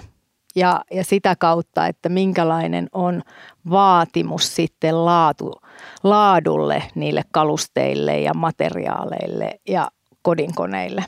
ja, 0.56 0.82
ja 0.92 1.04
sitä 1.04 1.36
kautta, 1.36 1.88
että 1.88 2.10
minkälainen 2.10 2.90
on 2.92 3.22
vaatimus 3.70 4.56
sitten 4.56 5.06
laatu, 5.06 5.62
laadulle 6.04 6.84
niille 6.96 7.24
kalusteille 7.32 8.20
ja 8.20 8.34
materiaaleille 8.34 9.60
ja 9.68 9.88
kodinkoneille. 10.22 11.06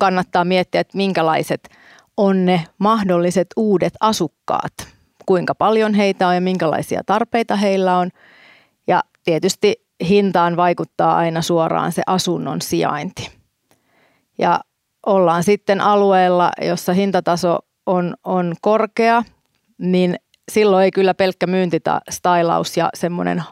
Kannattaa 0.00 0.44
miettiä, 0.44 0.80
että 0.80 0.96
minkälaiset 0.96 1.68
on 2.16 2.44
ne 2.44 2.64
mahdolliset 2.78 3.46
uudet 3.56 3.94
asukkaat, 4.00 4.72
kuinka 5.26 5.54
paljon 5.54 5.94
heitä 5.94 6.28
on 6.28 6.34
ja 6.34 6.40
minkälaisia 6.40 7.00
tarpeita 7.06 7.56
heillä 7.56 7.98
on. 7.98 8.10
Ja 8.86 9.02
tietysti 9.24 9.86
hintaan 10.08 10.56
vaikuttaa 10.56 11.16
aina 11.16 11.42
suoraan 11.42 11.92
se 11.92 12.02
asunnon 12.06 12.62
sijainti. 12.62 13.30
Ja 14.38 14.60
ollaan 15.06 15.44
sitten 15.44 15.80
alueella, 15.80 16.50
jossa 16.60 16.92
hintataso 16.92 17.58
on, 17.86 18.14
on 18.24 18.54
korkea, 18.60 19.22
niin 19.78 20.16
silloin 20.50 20.84
ei 20.84 20.90
kyllä 20.90 21.14
pelkkä 21.14 21.46
myyntistylaus 21.46 22.76
ja 22.76 22.90
semmoinen 22.94 23.42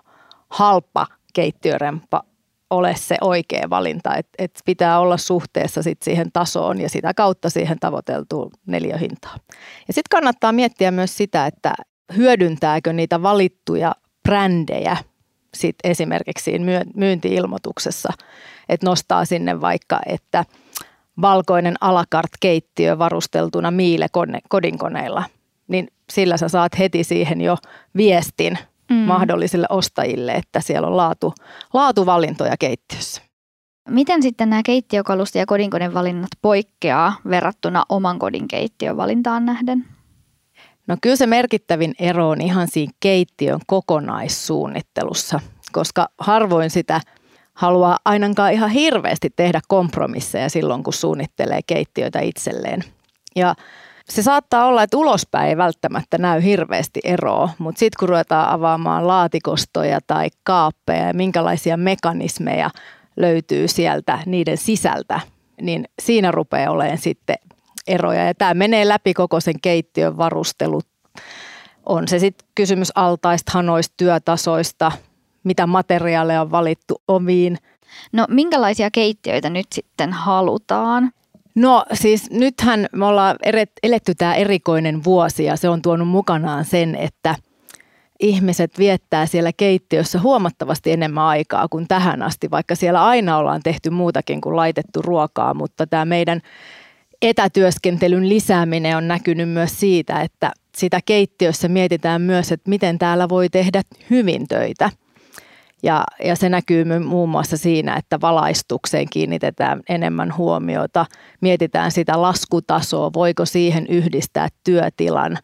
halpa 0.49 1.07
keittiöremppa 1.33 2.23
ole 2.71 2.95
se 2.97 3.17
oikea 3.21 3.71
valinta. 3.71 4.17
Et, 4.17 4.29
et 4.39 4.61
pitää 4.65 5.01
olla 5.01 5.17
suhteessa 5.17 5.83
sit 5.83 6.03
siihen 6.03 6.33
tasoon 6.33 6.81
ja 6.81 6.89
sitä 6.89 7.15
kautta 7.15 7.51
siihen 7.51 7.79
tavoiteltuun 7.79 8.51
neliöhintaan. 8.67 9.41
Ja 9.89 9.95
sitten 9.95 10.11
kannattaa 10.11 10.53
miettiä 10.53 10.91
myös 10.91 11.17
sitä, 11.17 11.47
että 11.47 11.75
hyödyntääkö 12.17 12.93
niitä 12.93 13.23
valittuja 13.23 13.95
brändejä 14.23 14.97
sit 15.55 15.77
esimerkiksi 15.85 16.53
myyntiilmoituksessa, 16.95 18.13
että 18.69 18.87
nostaa 18.87 19.25
sinne 19.25 19.61
vaikka, 19.61 20.01
että 20.07 20.45
valkoinen 21.21 21.75
alakart-keittiö 21.81 22.99
varusteltuna 22.99 23.71
Miile 23.71 24.07
kodinkoneilla, 24.49 25.25
niin 25.69 25.89
sillä 26.13 26.37
sä 26.37 26.49
saat 26.49 26.79
heti 26.79 27.05
siihen 27.05 27.41
jo 27.41 27.57
viestin 27.97 28.59
mm. 28.91 28.97
mahdollisille 28.97 29.67
ostajille, 29.71 30.33
että 30.33 30.61
siellä 30.61 30.89
on 30.89 30.97
laatu, 30.97 31.35
laatuvalintoja 31.73 32.57
keittiössä. 32.59 33.23
Miten 33.89 34.23
sitten 34.23 34.51
nämä 34.51 34.63
keittiökalusta 34.63 35.39
ja 35.39 35.47
kodinkoneen 35.47 35.95
valinnat 35.95 36.31
poikkeaa 36.43 37.17
verrattuna 37.31 37.85
oman 37.89 38.19
kodin 38.19 38.49
keittiön 38.49 38.97
valintaan 38.97 39.47
nähden? 39.47 39.85
No 40.87 40.97
kyllä 41.03 41.17
se 41.17 41.27
merkittävin 41.27 41.95
ero 41.99 42.29
on 42.29 42.41
ihan 42.41 42.69
siinä 42.69 42.93
keittiön 43.01 43.61
kokonaissuunnittelussa, 43.67 45.41
koska 45.73 46.09
harvoin 46.19 46.71
sitä 46.71 47.01
haluaa 47.55 47.99
ainakaan 48.05 48.53
ihan 48.53 48.71
hirveästi 48.71 49.31
tehdä 49.37 49.61
kompromisseja 49.69 50.49
silloin, 50.49 50.83
kun 50.83 50.93
suunnittelee 50.93 51.61
keittiöitä 51.67 52.21
itselleen. 52.21 52.85
Ja 53.37 53.55
se 54.09 54.23
saattaa 54.23 54.67
olla, 54.67 54.83
että 54.83 54.97
ulospäin 54.97 55.49
ei 55.49 55.57
välttämättä 55.57 56.19
näy 56.19 56.43
hirveästi 56.43 57.01
eroa, 57.05 57.49
mutta 57.59 57.79
sitten 57.79 57.97
kun 57.99 58.09
ruvetaan 58.09 58.49
avaamaan 58.49 59.07
laatikostoja 59.07 59.99
tai 60.07 60.29
kaappeja 60.43 61.07
ja 61.07 61.15
minkälaisia 61.15 61.77
mekanismeja 61.77 62.71
löytyy 63.17 63.69
sieltä 63.69 64.19
niiden 64.27 64.57
sisältä, 64.57 65.21
niin 65.61 65.85
siinä 66.03 66.31
rupeaa 66.31 66.73
olemaan 66.73 66.99
sitten 66.99 67.37
eroja. 67.87 68.27
Ja 68.27 68.35
tämä 68.35 68.55
menee 68.55 68.89
läpi 68.89 69.15
koko 69.15 69.41
sen 69.41 69.61
keittiön 69.63 70.17
varustelut. 70.17 70.87
On 71.87 72.09
se 72.09 72.19
sitten 72.19 72.49
kysymys 72.55 72.93
altaista, 72.95 73.53
hanoista, 73.55 73.95
työtasoista, 73.97 74.93
mitä 75.45 75.67
materiaaleja 75.67 76.41
on 76.41 76.51
valittu 76.51 77.03
omiin. 77.09 77.59
No 78.13 78.27
minkälaisia 78.29 78.91
keittiöitä 78.91 79.51
nyt 79.51 79.67
sitten 79.73 80.13
halutaan? 80.13 81.13
No 81.55 81.85
siis 81.93 82.31
nythän 82.31 82.87
me 82.93 83.07
ollaan 83.07 83.37
eletty 83.83 84.15
tämä 84.15 84.35
erikoinen 84.35 85.05
vuosi 85.05 85.45
ja 85.45 85.57
se 85.57 85.69
on 85.69 85.83
tuonut 85.83 86.09
mukanaan 86.09 86.65
sen, 86.65 86.95
että 86.95 87.35
ihmiset 88.21 88.79
viettää 88.79 89.27
siellä 89.27 89.53
keittiössä 89.57 90.21
huomattavasti 90.21 90.93
enemmän 90.93 91.25
aikaa 91.25 91.69
kuin 91.69 91.89
tähän 91.89 92.23
asti, 92.23 92.51
vaikka 92.51 92.75
siellä 92.75 93.05
aina 93.05 93.37
ollaan 93.37 93.63
tehty 93.63 93.91
muutakin 93.91 94.41
kuin 94.41 94.57
laitettu 94.57 95.03
ruokaa, 95.03 95.55
mutta 95.55 95.87
tämä 95.87 96.05
meidän 96.05 96.41
etätyöskentelyn 97.23 98.29
lisääminen 98.29 98.97
on 98.97 99.09
näkynyt 99.09 99.49
myös 99.49 99.81
siitä, 99.81 100.21
että 100.21 100.53
sitä 100.77 101.01
keittiössä 101.07 101.69
mietitään 101.69 102.23
myös, 102.23 102.53
että 102.53 102.71
miten 102.71 102.99
täällä 102.99 103.29
voi 103.29 103.49
tehdä 103.49 103.83
hyvin 104.11 104.49
töitä. 104.49 104.91
Ja, 105.83 106.05
ja 106.25 106.37
se 106.37 106.49
näkyy 106.49 106.85
muun 106.99 107.29
muassa 107.29 107.57
siinä, 107.57 107.97
että 107.97 108.21
valaistukseen 108.21 109.07
kiinnitetään 109.11 109.81
enemmän 109.89 110.37
huomiota. 110.37 111.07
Mietitään 111.41 111.93
sitä 111.93 112.23
laskutasoa, 112.23 113.13
voiko 113.13 113.45
siihen 113.45 113.87
yhdistää 113.87 114.49
työtilan. 114.65 115.39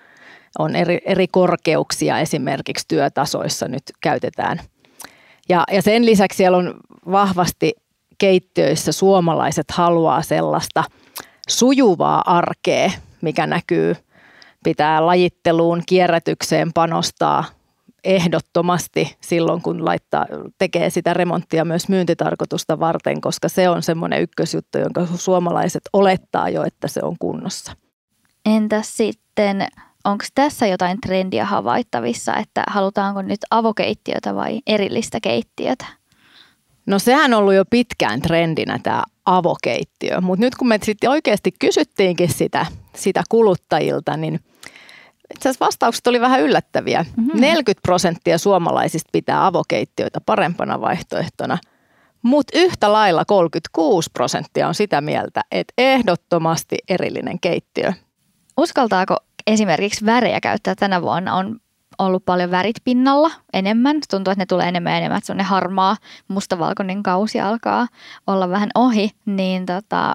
On 0.59 0.77
eri, 0.77 0.99
eri 1.05 1.29
korkeuksia 1.29 2.19
esimerkiksi 2.19 2.85
työtasoissa 2.89 3.69
nyt 3.69 3.83
käytetään. 4.01 4.61
Ja, 5.49 5.65
ja 5.73 5.83
sen 5.83 6.07
lisäksi 6.07 6.37
siellä 6.37 6.59
on 6.59 6.75
vahvasti 7.11 7.73
keittiöissä 8.19 8.93
suomalaiset 8.93 9.71
haluaa 9.71 10.23
sellaista 10.23 10.85
sujuvaa 11.49 12.23
arkea, 12.27 12.91
mikä 13.21 13.47
näkyy, 13.47 13.97
pitää 14.65 15.07
lajitteluun, 15.07 15.83
kierrätykseen 15.87 16.73
panostaa– 16.73 17.45
ehdottomasti 18.07 19.17
silloin, 19.21 19.63
kun 19.63 19.85
laittaa, 19.85 20.27
tekee 20.59 20.91
sitä 20.91 21.15
remonttia 21.15 21.65
myös 21.65 21.89
myyntitarkoitusta 21.89 22.81
varten, 22.81 23.21
koska 23.21 23.49
se 23.49 23.69
on 23.69 23.83
semmoinen 23.83 24.23
ykkösjuttu, 24.23 24.79
jonka 24.79 25.07
suomalaiset 25.15 25.83
olettaa 25.93 26.49
jo, 26.49 26.65
että 26.65 26.89
se 26.89 27.01
on 27.03 27.17
kunnossa. 27.19 27.73
Entäs 28.47 28.97
sitten, 28.97 29.67
onko 30.05 30.25
tässä 30.35 30.67
jotain 30.67 31.01
trendiä 31.01 31.45
havaittavissa, 31.45 32.37
että 32.37 32.65
halutaanko 32.69 33.23
nyt 33.23 33.41
avokeittiötä 33.51 34.35
vai 34.35 34.61
erillistä 34.67 35.19
keittiötä? 35.23 35.87
No 36.87 36.99
sehän 36.99 37.35
on 37.35 37.41
ollut 37.41 37.55
jo 37.55 37.65
pitkään 37.65 38.23
trendinä 38.23 38.79
tämä 38.83 39.03
avokeittiö, 39.25 40.21
mutta 40.21 40.45
nyt 40.45 40.55
kun 40.55 40.69
me 40.69 40.79
sitten 40.83 41.11
oikeasti 41.11 41.53
kysyttiinkin 41.59 42.33
sitä, 42.33 42.67
sitä 42.95 43.23
kuluttajilta, 43.29 44.17
niin– 44.17 44.41
itse 45.35 45.49
asiassa 45.49 45.65
vastaukset 45.65 46.07
oli 46.07 46.21
vähän 46.21 46.41
yllättäviä. 46.41 47.05
Mm-hmm. 47.17 47.41
40 47.41 47.83
prosenttia 47.83 48.39
suomalaisista 48.39 49.09
pitää 49.13 49.47
avokeittiöitä 49.47 50.21
parempana 50.27 50.81
vaihtoehtona, 50.81 51.59
mutta 52.23 52.59
yhtä 52.59 52.93
lailla 52.93 53.25
36 53.25 54.11
prosenttia 54.13 54.69
on 54.69 54.75
sitä 54.75 55.01
mieltä, 55.01 55.41
että 55.51 55.73
ehdottomasti 55.79 56.77
erillinen 56.89 57.41
keittiö. 57.41 57.93
Uskaltaako 58.57 59.17
esimerkiksi 59.47 60.07
värejä 60.07 60.41
käyttää 60.41 60.75
tänä 60.75 61.03
vuonna? 61.03 61.35
On 61.35 61.61
ollut 61.99 62.25
paljon 62.25 62.51
värit 62.51 62.77
pinnalla 62.85 63.31
enemmän. 63.53 63.97
Tuntuu, 64.11 64.33
että 64.33 64.43
ne 64.43 64.47
tulee 64.47 64.69
enemmän 64.69 64.93
ja 64.93 64.99
enemmän, 64.99 65.19
että 65.19 65.45
harmaa, 65.45 65.97
mustavalkoinen 66.29 67.03
kausi 67.03 67.41
alkaa 67.41 67.87
olla 68.27 68.49
vähän 68.49 68.71
ohi. 68.75 69.11
Niin 69.27 69.67
tota, 69.67 70.15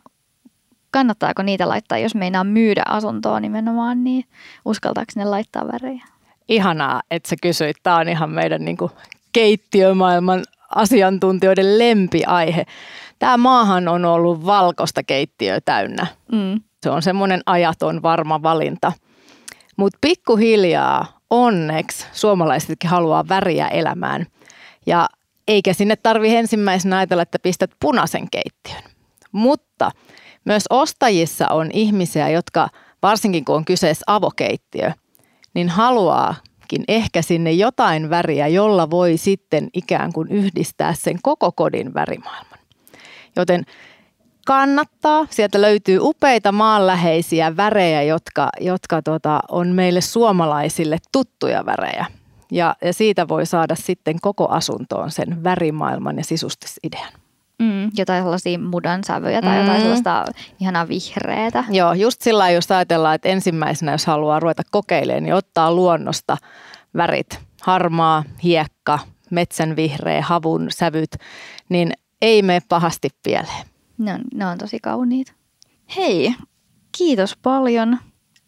kannattaako 0.91 1.43
niitä 1.43 1.69
laittaa, 1.69 1.97
jos 1.97 2.15
meinaa 2.15 2.43
myydä 2.43 2.83
asuntoa 2.87 3.39
nimenomaan, 3.39 4.03
niin 4.03 4.25
uskaltaako 4.65 5.11
ne 5.15 5.25
laittaa 5.25 5.67
värejä? 5.67 6.05
Ihanaa, 6.47 7.01
että 7.11 7.29
sä 7.29 7.35
kysyit. 7.41 7.77
Tämä 7.83 7.95
on 7.95 8.09
ihan 8.09 8.29
meidän 8.29 8.65
niin 8.65 8.77
kuin 8.77 8.91
keittiömaailman 9.33 10.43
asiantuntijoiden 10.75 11.79
lempiaihe. 11.79 12.65
Tämä 13.19 13.37
maahan 13.37 13.87
on 13.87 14.05
ollut 14.05 14.45
valkoista 14.45 15.03
keittiöä 15.03 15.61
täynnä. 15.61 16.07
Mm. 16.31 16.61
Se 16.83 16.89
on 16.89 17.01
semmoinen 17.01 17.41
ajaton 17.45 18.01
varma 18.01 18.43
valinta. 18.43 18.91
Mutta 19.77 19.97
pikkuhiljaa 20.01 21.19
onneksi 21.29 22.07
suomalaisetkin 22.11 22.89
haluaa 22.89 23.27
väriä 23.29 23.67
elämään. 23.67 24.25
Ja 24.85 25.09
eikä 25.47 25.73
sinne 25.73 25.95
tarvi 25.95 26.35
ensimmäisenä 26.35 26.97
ajatella, 26.97 27.23
että 27.23 27.39
pistät 27.39 27.71
punaisen 27.79 28.27
keittiön. 28.31 28.91
Mutta 29.31 29.91
myös 30.45 30.63
ostajissa 30.69 31.47
on 31.47 31.69
ihmisiä, 31.73 32.29
jotka 32.29 32.69
varsinkin 33.03 33.45
kun 33.45 33.55
on 33.55 33.65
kyseessä 33.65 34.03
avokeittiö, 34.07 34.91
niin 35.53 35.69
haluaakin 35.69 36.83
ehkä 36.87 37.21
sinne 37.21 37.51
jotain 37.51 38.09
väriä, 38.09 38.47
jolla 38.47 38.89
voi 38.89 39.17
sitten 39.17 39.69
ikään 39.73 40.13
kuin 40.13 40.31
yhdistää 40.31 40.93
sen 40.93 41.19
koko 41.23 41.51
kodin 41.51 41.93
värimaailman. 41.93 42.59
Joten 43.35 43.65
kannattaa. 44.45 45.27
Sieltä 45.29 45.61
löytyy 45.61 45.99
upeita 46.01 46.51
maanläheisiä 46.51 47.57
värejä, 47.57 48.03
jotka, 48.03 48.49
jotka 48.59 49.01
tota, 49.01 49.39
on 49.49 49.67
meille 49.67 50.01
suomalaisille 50.01 50.97
tuttuja 51.11 51.65
värejä. 51.65 52.05
Ja, 52.51 52.75
ja 52.81 52.93
siitä 52.93 53.27
voi 53.27 53.45
saada 53.45 53.75
sitten 53.75 54.15
koko 54.21 54.47
asuntoon 54.47 55.11
sen 55.11 55.43
värimaailman 55.43 56.17
ja 56.17 56.23
sisustusidean. 56.23 57.13
Mm, 57.61 57.91
jotain 57.97 58.23
sellaisia 58.23 58.59
mudan 58.59 59.03
sävyjä 59.03 59.41
tai 59.41 59.55
mm. 59.55 59.59
jotain 59.59 59.81
sellaista 59.81 60.25
ihanaa 60.59 60.87
vihreätä. 60.87 61.63
Joo, 61.69 61.93
just 61.93 62.21
sillä 62.21 62.49
jos 62.49 62.71
ajatellaan, 62.71 63.15
että 63.15 63.29
ensimmäisenä 63.29 63.91
jos 63.91 64.05
haluaa 64.05 64.39
ruveta 64.39 64.63
kokeilemaan, 64.71 65.23
niin 65.23 65.33
ottaa 65.33 65.73
luonnosta 65.73 66.37
värit, 66.97 67.39
harmaa, 67.61 68.23
hiekka, 68.43 68.99
metsän 69.29 69.75
vihreä, 69.75 70.21
havun 70.21 70.67
sävyt, 70.69 71.15
niin 71.69 71.93
ei 72.21 72.41
mene 72.41 72.61
pahasti 72.69 73.09
pieleen. 73.23 73.65
Ne 73.97 74.13
on, 74.13 74.21
ne 74.33 74.45
on 74.45 74.57
tosi 74.57 74.79
kauniita. 74.79 75.33
Hei, 75.95 76.35
kiitos 76.97 77.37
paljon, 77.37 77.97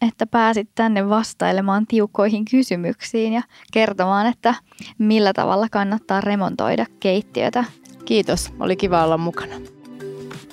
että 0.02 0.26
pääsit 0.26 0.68
tänne 0.74 1.08
vastailemaan 1.08 1.86
tiukkoihin 1.86 2.44
kysymyksiin 2.44 3.32
ja 3.32 3.42
kertomaan, 3.72 4.26
että 4.26 4.54
millä 4.98 5.32
tavalla 5.32 5.68
kannattaa 5.70 6.20
remontoida 6.20 6.86
keittiötä. 7.00 7.64
Kiitos, 8.04 8.52
oli 8.60 8.76
kiva 8.76 9.04
olla 9.04 9.18
mukana. 9.18 9.54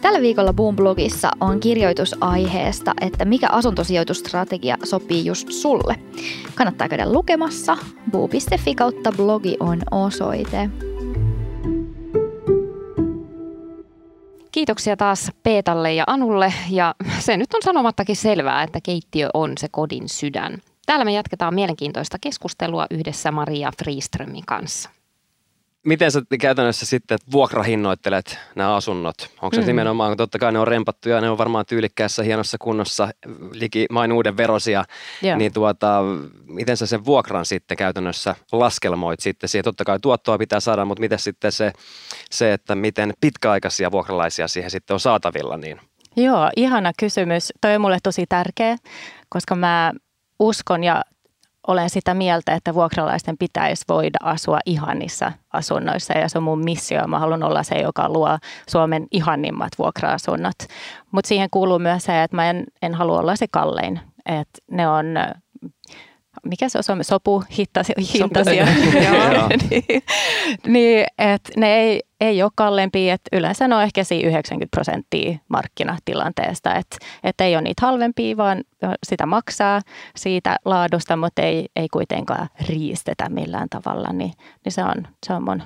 Tällä 0.01 0.21
viikolla 0.21 0.53
Boom-blogissa 0.53 1.29
on 1.39 1.59
kirjoitus 1.59 2.15
aiheesta, 2.21 2.93
että 3.01 3.25
mikä 3.25 3.47
asuntosijoitusstrategia 3.51 4.77
sopii 4.83 5.25
just 5.25 5.51
sulle. 5.51 5.95
Kannattaa 6.55 6.89
käydä 6.89 7.13
lukemassa. 7.13 7.77
buu.fi 8.11 8.75
kautta 8.75 9.11
blogi 9.11 9.57
on 9.59 9.81
osoite. 9.91 10.69
Kiitoksia 14.51 14.97
taas 14.97 15.31
Peetalle 15.43 15.93
ja 15.93 16.03
Anulle 16.07 16.53
ja 16.69 16.95
se 17.19 17.37
nyt 17.37 17.53
on 17.53 17.61
sanomattakin 17.63 18.15
selvää, 18.15 18.63
että 18.63 18.79
keittiö 18.83 19.29
on 19.33 19.51
se 19.57 19.67
kodin 19.71 20.09
sydän. 20.09 20.57
Täällä 20.85 21.05
me 21.05 21.13
jatketaan 21.13 21.55
mielenkiintoista 21.55 22.17
keskustelua 22.21 22.85
yhdessä 22.91 23.31
Maria 23.31 23.71
Friströmin 23.79 24.45
kanssa. 24.45 24.89
Miten 25.86 26.12
sä 26.12 26.22
käytännössä 26.39 26.86
sitten 26.86 27.20
vuokrahinnoittelet 27.32 28.39
nämä 28.56 28.76
asunnot? 28.76 29.15
Onko 29.41 29.56
se 29.56 29.62
mm. 29.62 29.67
nimenomaan, 29.67 30.17
totta 30.17 30.39
kai 30.39 30.52
ne 30.52 30.60
on 30.60 30.67
rempattuja 30.67 31.15
ja 31.15 31.22
ne 31.22 31.30
on 31.30 31.38
varmaan 31.38 31.65
tyylikkäässä, 31.65 32.24
hienossa 32.24 32.58
kunnossa, 32.58 33.10
liki 33.54 33.86
main 33.89 34.12
uuden 34.12 34.38
verosia, 34.38 34.84
yeah. 35.24 35.38
niin 35.38 35.54
tuota, 35.54 36.02
miten 36.48 36.78
sä 36.78 36.86
sen 36.86 37.06
vuokran 37.06 37.46
sitten 37.46 37.78
käytännössä 37.78 38.36
laskelmoit 38.52 39.20
sitten 39.20 39.50
siihen? 39.50 39.63
Totta 39.63 39.86
kai 39.86 40.00
tuottoa 40.00 40.38
pitää 40.38 40.60
saada, 40.60 40.86
mutta 40.86 41.02
miten 41.02 41.20
sitten 41.20 41.52
se, 41.52 41.72
se 42.32 42.54
että 42.54 42.76
miten 42.76 43.13
pitkäaikaisia 43.22 43.91
vuokralaisia 43.91 44.48
siihen 44.48 44.72
sitten 44.72 44.94
on 44.94 45.00
saatavilla? 45.00 45.58
Niin? 45.58 45.82
Joo, 46.15 46.50
ihana 46.56 46.91
kysymys. 47.00 47.54
Toi 47.62 47.76
on 47.76 47.82
mulle 47.82 47.98
tosi 48.04 48.26
tärkeä, 48.30 48.76
koska 49.30 49.56
mä 49.56 49.94
uskon 50.39 50.84
ja 50.84 51.02
olen 51.67 51.89
sitä 51.89 52.13
mieltä, 52.13 52.54
että 52.54 52.74
vuokralaisten 52.74 53.38
pitäisi 53.38 53.86
voida 53.89 54.19
asua 54.24 54.60
ihanissa 54.65 55.32
asunnoissa 55.54 56.13
ja 56.13 56.30
se 56.30 56.38
on 56.38 56.43
mun 56.43 56.63
missio. 56.63 57.08
Mä 57.08 57.19
haluan 57.19 57.43
olla 57.43 57.63
se, 57.63 57.76
joka 57.76 58.10
luo 58.10 58.38
Suomen 58.69 59.08
ihanimmat 59.12 59.71
vuokra-asunnot. 59.78 60.56
Mutta 61.12 61.28
siihen 61.28 61.50
kuuluu 61.52 61.80
myös 61.80 62.04
se, 62.04 62.24
että 62.24 62.36
mä 62.36 62.50
en, 62.50 62.63
en 62.82 62.95
halua 62.95 63.19
olla 63.19 63.36
se 63.36 63.47
kallein. 63.52 64.00
että 64.26 64.62
ne 64.71 64.88
on 64.88 65.06
mikä 66.46 66.70
se 66.70 66.80
on, 66.94 67.04
sopu 67.04 67.44
hintaisia. 67.58 67.96
niin, 69.70 70.04
niin 70.67 71.06
että 71.17 71.52
ne 71.58 71.76
ei, 71.76 72.02
ei 72.22 72.44
ole 72.44 72.52
kalleimpia, 72.56 73.13
että 73.13 73.38
yleensä 73.38 73.67
ne 73.67 73.76
on 73.76 73.84
ehkä 73.84 74.02
90 74.24 74.72
prosenttia 74.72 75.38
markkinatilanteesta, 75.48 76.76
että, 76.76 76.98
että 77.24 77.44
ei 77.44 77.56
ole 77.56 77.62
niitä 77.62 77.86
halvempia, 77.86 78.38
vaan 78.38 78.63
sitä 79.04 79.26
maksaa 79.26 79.82
siitä 80.15 80.56
laadusta, 80.65 81.17
mutta 81.17 81.41
ei, 81.41 81.70
ei 81.76 81.88
kuitenkaan 81.89 82.50
riistetä 82.67 83.30
millään 83.30 83.70
tavalla, 83.70 84.13
niin, 84.13 84.34
niin 84.65 84.74
se, 84.74 84.84
on, 84.84 85.08
se 85.28 85.34
on 85.34 85.44
mun 85.44 85.63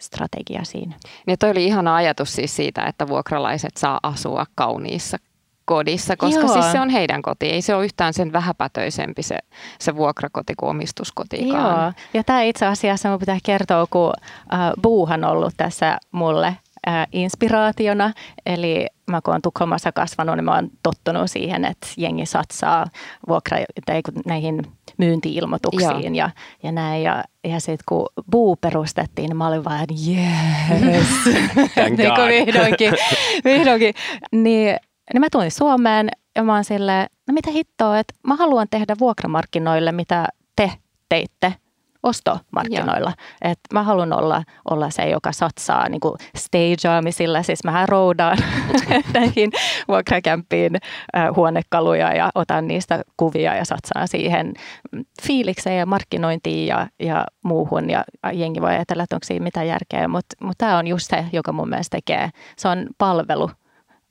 strategia 0.00 0.64
siinä. 0.64 0.96
Niin 1.26 1.38
toi 1.38 1.50
oli 1.50 1.64
ihana 1.64 1.94
ajatus 1.94 2.32
siis 2.32 2.56
siitä, 2.56 2.84
että 2.84 3.08
vuokralaiset 3.08 3.76
saa 3.76 4.00
asua 4.02 4.46
kauniissa 4.54 5.18
kodissa, 5.64 6.16
koska 6.16 6.40
Joo. 6.40 6.52
siis 6.52 6.72
se 6.72 6.80
on 6.80 6.90
heidän 6.90 7.22
koti. 7.22 7.46
Ei 7.46 7.62
se 7.62 7.74
ole 7.74 7.84
yhtään 7.84 8.14
sen 8.14 8.32
vähäpätöisempi 8.32 9.22
se, 9.22 9.38
se 9.78 9.96
vuokrakoti 9.96 10.54
kuin 10.56 10.70
omistuskotikaan. 10.70 11.82
Joo. 11.82 11.92
Ja 12.14 12.24
tämä 12.24 12.42
itse 12.42 12.66
asiassa 12.66 13.08
minun 13.08 13.20
pitää 13.20 13.38
kertoa, 13.42 13.86
kun 13.90 14.12
äh, 14.54 14.72
Buuhan 14.82 15.24
ollut 15.24 15.54
tässä 15.56 15.98
mulle 16.12 16.46
äh, 16.88 17.06
inspiraationa. 17.12 18.12
Eli 18.46 18.86
mä 19.10 19.20
kun 19.20 19.32
olen 19.32 19.42
Tukholmassa 19.42 19.92
kasvanut, 19.92 20.36
niin 20.36 20.44
mä 20.44 20.54
oon 20.54 20.70
tottunut 20.82 21.30
siihen, 21.30 21.64
että 21.64 21.86
jengi 21.96 22.26
satsaa 22.26 22.86
vuokra, 23.28 23.58
tai 23.86 24.00
näihin 24.26 24.62
myyntiilmoituksiin 24.96 26.14
ja, 26.14 26.30
ja 26.62 26.72
näin. 26.72 27.02
Ja, 27.02 27.24
ja 27.44 27.60
sitten 27.60 27.84
kun 27.88 28.06
Buu 28.30 28.56
perustettiin, 28.56 29.28
niin 29.28 29.36
mä 29.36 29.48
olin 29.48 29.64
vaan, 29.64 29.86
yes, 30.08 31.06
niin 31.96 32.14
kuin 32.14 32.28
vihdoinkin, 32.28 32.92
vihdoinkin. 33.44 33.94
Niin 34.32 34.76
niin 35.12 35.20
mä 35.20 35.26
tulin 35.32 35.50
Suomeen 35.50 36.08
ja 36.36 36.42
mä 36.42 36.54
oon 36.54 36.64
silleen, 36.64 37.06
no 37.28 37.34
mitä 37.34 37.50
hittoa, 37.50 37.98
että 37.98 38.14
mä 38.26 38.36
haluan 38.36 38.66
tehdä 38.70 38.94
vuokramarkkinoille, 39.00 39.92
mitä 39.92 40.28
te 40.56 40.72
teitte 41.08 41.54
ostomarkkinoilla. 42.04 43.12
Et 43.42 43.58
mä 43.72 43.82
haluan 43.82 44.12
olla, 44.12 44.42
olla 44.70 44.90
se, 44.90 45.08
joka 45.08 45.32
satsaa 45.32 45.88
niin 45.88 46.00
stageaamisilla. 46.36 47.42
Siis 47.42 47.64
mähän 47.64 47.88
roudaan 47.88 48.38
näihin 49.14 49.50
vuokrakämppiin 49.88 50.76
äh, 51.16 51.28
huonekaluja 51.36 52.14
ja 52.14 52.30
otan 52.34 52.68
niistä 52.68 53.02
kuvia 53.16 53.54
ja 53.54 53.64
satsaan 53.64 54.08
siihen 54.08 54.54
fiilikseen 55.22 55.78
ja 55.78 55.86
markkinointiin 55.86 56.66
ja, 56.66 56.86
ja 57.00 57.26
muuhun. 57.44 57.90
Ja 57.90 58.04
jengi 58.32 58.60
voi 58.60 58.70
ajatella, 58.70 59.02
että 59.02 59.16
onko 59.16 59.24
siinä 59.24 59.44
mitään 59.44 59.66
järkeä, 59.66 60.08
mutta 60.08 60.36
mut 60.40 60.58
tämä 60.58 60.78
on 60.78 60.86
just 60.86 61.10
se, 61.10 61.24
joka 61.32 61.52
mun 61.52 61.68
mielestä 61.68 61.96
tekee. 61.96 62.30
Se 62.56 62.68
on 62.68 62.86
palvelu 62.98 63.50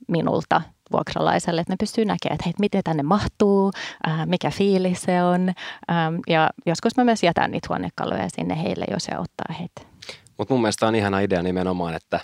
minulta 0.07 0.61
vuokralaiselle, 0.93 1.61
että 1.61 1.73
ne 1.73 1.77
pystyy 1.79 2.05
näkemään, 2.05 2.35
että 2.35 2.43
hei, 2.45 2.53
miten 2.59 2.83
tänne 2.83 3.03
mahtuu, 3.03 3.71
ää, 4.03 4.25
mikä 4.25 4.51
fiilis 4.51 5.01
se 5.01 5.23
on. 5.23 5.53
Ää, 5.87 6.11
ja 6.27 6.49
joskus 6.65 6.97
mä 6.97 7.03
myös 7.03 7.23
jätän 7.23 7.51
niitä 7.51 7.67
huonekaluja 7.69 8.29
sinne 8.29 8.63
heille, 8.63 8.85
jos 8.91 9.03
se 9.03 9.11
auttaa 9.15 9.55
heitä. 9.59 9.81
Mutta 10.37 10.53
mun 10.53 10.61
mielestä 10.61 10.87
on 10.87 10.95
ihana 10.95 11.19
idea 11.19 11.43
nimenomaan, 11.43 11.95
että 11.95 12.19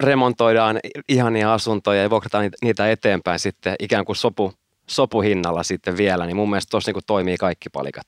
remontoidaan 0.00 0.78
ihania 1.08 1.54
asuntoja 1.54 2.02
ja 2.02 2.10
vuokrataan 2.10 2.50
niitä 2.62 2.90
eteenpäin 2.90 3.38
sitten 3.38 3.74
ikään 3.78 4.04
kuin 4.04 4.16
sopu, 4.16 4.52
sopuhinnalla 4.90 5.62
sitten 5.62 5.96
vielä, 5.96 6.26
niin 6.26 6.36
mun 6.36 6.50
mielestä 6.50 6.70
tuossa 6.70 6.92
niin 6.92 7.02
toimii 7.06 7.36
kaikki 7.36 7.68
palikat. 7.68 8.06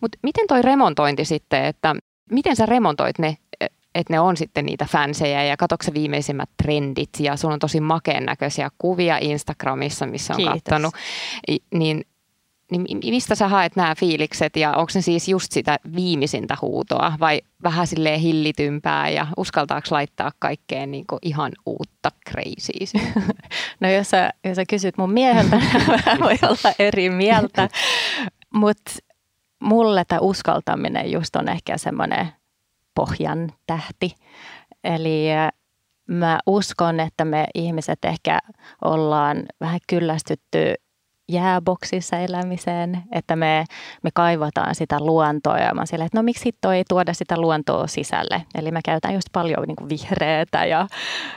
Mutta 0.00 0.18
miten 0.22 0.46
toi 0.46 0.62
remontointi 0.62 1.24
sitten, 1.24 1.64
että 1.64 1.94
miten 2.30 2.56
sä 2.56 2.66
remontoit 2.66 3.18
ne 3.18 3.36
että 3.94 4.12
ne 4.12 4.20
on 4.20 4.36
sitten 4.36 4.66
niitä 4.66 4.86
fansejä 4.90 5.44
ja 5.44 5.56
katokse 5.56 5.94
viimeisimmät 5.94 6.50
trendit 6.62 7.10
ja 7.18 7.36
sulla 7.36 7.54
on 7.54 7.60
tosi 7.60 7.80
makeen 7.80 8.24
näköisiä 8.24 8.70
kuvia 8.78 9.18
Instagramissa, 9.20 10.06
missä 10.06 10.32
on 10.32 10.36
Kiitos. 10.36 10.54
kattonut, 10.54 10.94
niin 11.74 12.04
niin 12.78 12.98
mistä 13.14 13.34
sä 13.34 13.48
haet 13.48 13.76
nämä 13.76 13.94
fiilikset 13.94 14.56
ja 14.56 14.70
onko 14.70 14.92
ne 14.94 15.00
siis 15.00 15.28
just 15.28 15.52
sitä 15.52 15.78
viimeisintä 15.96 16.56
huutoa 16.62 17.12
vai 17.20 17.40
vähän 17.62 17.86
silleen 17.86 18.20
hillitympää 18.20 19.08
ja 19.08 19.26
uskaltaako 19.36 19.86
laittaa 19.90 20.32
kaikkeen 20.38 20.90
niin 20.90 21.06
kuin 21.06 21.18
ihan 21.22 21.52
uutta 21.66 22.10
crazy? 22.30 22.98
No 23.80 23.90
jos 23.90 24.10
sä, 24.10 24.30
jos 24.44 24.56
sä 24.56 24.64
kysyt 24.68 24.96
mun 24.98 25.12
mieheltä, 25.12 25.60
voi 26.20 26.38
olla 26.42 26.74
eri 26.78 27.10
mieltä, 27.10 27.68
mutta 28.54 28.92
mulle 29.62 30.04
tämä 30.04 30.20
uskaltaminen 30.20 31.12
just 31.12 31.36
on 31.36 31.48
ehkä 31.48 31.78
semmoinen 31.78 32.28
pohjan 32.94 33.52
tähti. 33.66 34.14
Eli 34.84 35.26
mä 36.08 36.38
uskon, 36.46 37.00
että 37.00 37.24
me 37.24 37.46
ihmiset 37.54 38.04
ehkä 38.04 38.38
ollaan 38.84 39.42
vähän 39.60 39.80
kyllästytty 39.86 40.74
jääboksissa 41.28 42.18
elämiseen, 42.18 43.02
että 43.12 43.36
me, 43.36 43.64
me 44.02 44.10
kaivataan 44.14 44.74
sitä 44.74 45.00
luontoa 45.00 45.58
ja 45.58 45.74
mä 45.74 45.86
silleen, 45.86 46.06
että 46.06 46.18
no 46.18 46.22
miksi 46.22 46.52
toi 46.60 46.76
ei 46.76 46.84
tuoda 46.88 47.14
sitä 47.14 47.40
luontoa 47.40 47.86
sisälle. 47.86 48.42
Eli 48.54 48.70
mä 48.70 48.80
käytän 48.84 49.14
just 49.14 49.26
paljon 49.32 49.64
niin 49.66 49.88
vihreätä 49.88 50.64
ja 50.64 50.86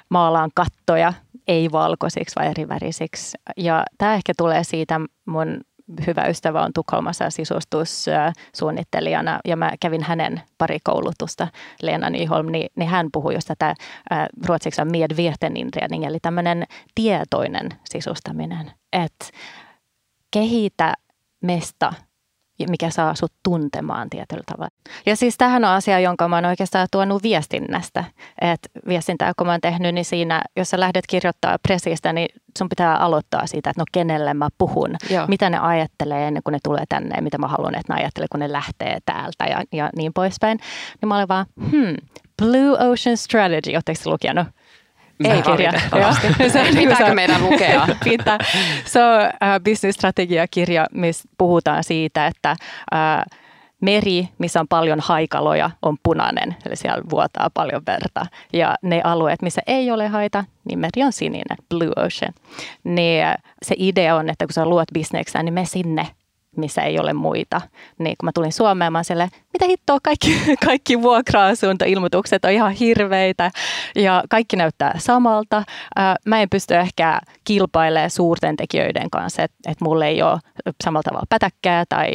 maalaan 0.10 0.50
kattoja 0.56 1.13
ei-valkoisiksi 1.48 2.36
vai 2.36 2.48
eri 2.48 2.68
värisiksi. 2.68 3.38
Ja 3.58 3.84
tämä 3.98 4.13
ehkä 4.13 4.34
tulee 4.38 4.63
siitä 4.63 5.02
mun 5.26 5.62
hyvä 6.08 6.26
ystävä 6.26 6.62
on 6.62 6.74
Tukholmassa 6.74 7.30
sisustussuunnittelijana 7.30 9.39
ja 9.45 9.58
mä 9.58 9.71
kävin 9.80 10.04
hänen 10.04 10.41
pari 10.58 10.78
koulutusta, 10.84 11.48
Leena 11.82 12.10
Nyholm, 12.10 12.52
niin, 12.52 12.69
niin 12.76 12.89
hän 12.89 13.10
puhui 13.13 13.34
just 13.34 13.48
tätä 13.48 13.69
äh, 13.69 13.76
ruotsiksi 14.45 14.82
on 14.82 14.91
medveten 14.91 15.58
eli 16.08 16.17
tämmöinen 16.21 16.63
tietoinen 16.95 17.69
sisustaminen, 17.89 18.71
että 18.93 19.26
kehitä 20.32 20.93
mesta 21.43 21.93
mikä 22.70 22.89
saa 22.89 23.15
sut 23.15 23.34
tuntemaan 23.44 24.10
tietyllä 24.10 24.44
tavalla. 24.46 24.70
Ja 25.06 25.15
siis 25.15 25.38
tähän 25.38 25.65
on 25.65 25.72
asia, 25.72 26.00
jonka 26.00 26.28
mä 26.28 26.36
oon 26.36 26.46
oikeastaan 26.46 26.88
tuonut 26.91 27.24
viestinnästä. 27.24 28.04
Et 28.41 28.60
viestintää, 28.88 29.34
kun 29.38 29.48
mä 29.48 29.54
oon 29.54 29.62
tehnyt, 29.62 29.96
niin 29.96 30.06
siinä, 30.06 30.41
jos 30.56 30.70
sä 30.70 30.80
lähdet 30.80 31.08
kirjoittaa 31.08 31.58
presiistä, 31.68 32.13
niin 32.13 32.28
sun 32.58 32.70
pitää 32.70 32.98
aloittaa 32.98 33.48
siitä, 33.48 33.70
että 33.70 33.82
no 33.82 33.86
kenelle 33.91 34.34
mä 34.34 34.50
puhun, 34.58 34.96
Joo. 35.10 35.28
mitä 35.28 35.50
ne 35.50 35.58
ajattelee 35.60 36.28
ennen 36.28 36.44
kuin 36.44 36.52
ne 36.54 36.60
tulee 36.63 36.84
tänne 36.89 37.22
mitä 37.22 37.38
mä 37.38 37.48
haluan, 37.48 37.76
että 37.76 37.94
ne 37.94 38.00
ajattelee, 38.00 38.28
kun 38.32 38.39
ne 38.39 38.52
lähtee 38.52 38.98
täältä 39.06 39.46
ja, 39.46 39.63
ja 39.72 39.89
niin 39.96 40.13
poispäin. 40.13 40.60
Niin 41.02 41.08
mä 41.08 41.18
olin 41.18 41.28
vaan, 41.28 41.46
hmm, 41.72 41.96
Blue 42.41 42.91
Ocean 42.91 43.18
Strategy, 43.18 43.76
ootteko 43.76 44.00
te 44.04 44.10
lukenut? 44.10 44.48
Ei 45.23 45.41
kirja. 45.41 45.71
valitettavasti. 45.71 46.28
Joo. 46.28 46.49
Se 46.54 46.60
on 46.60 46.65
niin 46.65 46.75
kuin 46.75 46.89
Pitääkö 46.89 47.13
meidän 47.13 47.43
lukea? 47.43 47.88
Pitää. 48.04 48.38
Se 48.86 49.04
on 49.04 49.21
äh, 49.21 49.60
business-strategiakirja, 49.63 50.86
missä 50.93 51.30
puhutaan 51.38 51.84
siitä, 51.84 52.28
että 52.28 52.49
äh, 52.49 53.23
meri, 53.82 54.30
missä 54.38 54.60
on 54.60 54.67
paljon 54.67 54.99
haikaloja, 54.99 55.71
on 55.82 55.97
punainen, 56.04 56.56
eli 56.65 56.75
siellä 56.75 57.04
vuotaa 57.10 57.49
paljon 57.54 57.82
verta. 57.88 58.25
Ja 58.54 58.75
ne 58.82 59.01
alueet, 59.04 59.41
missä 59.41 59.62
ei 59.67 59.91
ole 59.91 60.08
haita, 60.08 60.43
niin 60.67 60.80
meri 60.80 61.04
on 61.04 61.13
sininen, 61.13 61.58
blue 61.69 61.91
ocean. 62.06 62.34
Niin 62.84 63.25
äh, 63.25 63.36
se 63.63 63.75
idea 63.78 64.15
on, 64.15 64.30
että 64.30 64.45
kun 64.45 64.54
sä 64.54 64.65
luot 64.65 64.88
bisneksää, 64.93 65.43
niin 65.43 65.54
me 65.54 65.65
sinne 65.65 66.08
missä 66.58 66.82
ei 66.82 67.00
ole 67.00 67.13
muita. 67.13 67.62
Niin 68.00 68.15
kun 68.20 68.28
mä 68.28 68.32
tulin 68.32 68.54
Suomeen, 68.54 68.91
mä 68.91 68.98
oon 68.98 69.06
silleen, 69.06 69.30
mitä 69.54 69.65
hittoa, 69.65 70.00
kaikki, 70.04 70.41
kaikki 70.65 71.02
vuokra-asuntoilmoitukset 71.02 72.46
on 72.46 72.52
ihan 72.52 72.72
hirveitä 72.72 73.52
ja 73.96 74.24
kaikki 74.30 74.56
näyttää 74.56 74.94
samalta. 74.98 75.63
Mä 76.26 76.41
en 76.41 76.50
pysty 76.50 76.76
ehkä 76.76 77.20
kilpailemaan 77.44 78.10
suurten 78.10 78.56
tekijöiden 78.56 79.10
kanssa, 79.10 79.44
että 79.44 79.72
et 79.72 79.82
mulla 79.82 80.06
ei 80.06 80.22
ole 80.22 80.39
samalla 80.84 81.04
tavalla 81.04 81.26
pätäkkää 81.30 81.84
tai 81.89 82.12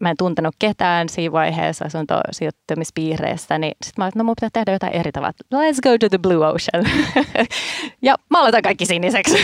mä 0.00 0.10
en 0.10 0.16
tuntenut 0.16 0.54
ketään 0.58 1.08
siinä 1.08 1.32
vaiheessa 1.32 1.84
asuntosijoittamispiireistä, 1.84 3.58
niin 3.58 3.72
sitten 3.84 4.02
mä 4.04 4.08
että 4.08 4.18
no 4.18 4.24
mun 4.24 4.34
pitää 4.36 4.50
tehdä 4.52 4.72
jotain 4.72 4.92
eri 4.92 5.12
tavalla. 5.12 5.32
Let's 5.54 5.80
go 5.82 5.98
to 5.98 6.08
the 6.08 6.18
blue 6.18 6.46
ocean. 6.46 6.84
ja 8.02 8.14
mä 8.30 8.40
aloitan 8.40 8.62
kaikki 8.62 8.86
siniseksi. 8.86 9.38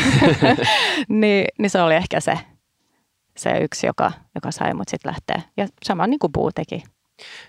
niin, 1.09 1.45
niin 1.59 1.71
se 1.71 1.83
oli 1.83 1.95
ehkä 1.95 2.21
se, 2.21 2.39
se 3.37 3.59
yksi, 3.59 3.87
joka, 3.87 4.13
joka 4.35 4.51
sai 4.51 4.75
mut 4.75 4.89
sitten 4.89 5.11
lähteä. 5.11 5.43
Ja 5.57 5.67
sama 5.85 6.07
niin 6.07 6.19
kuin 6.19 6.33
Buu 6.33 6.53
teki. 6.53 6.83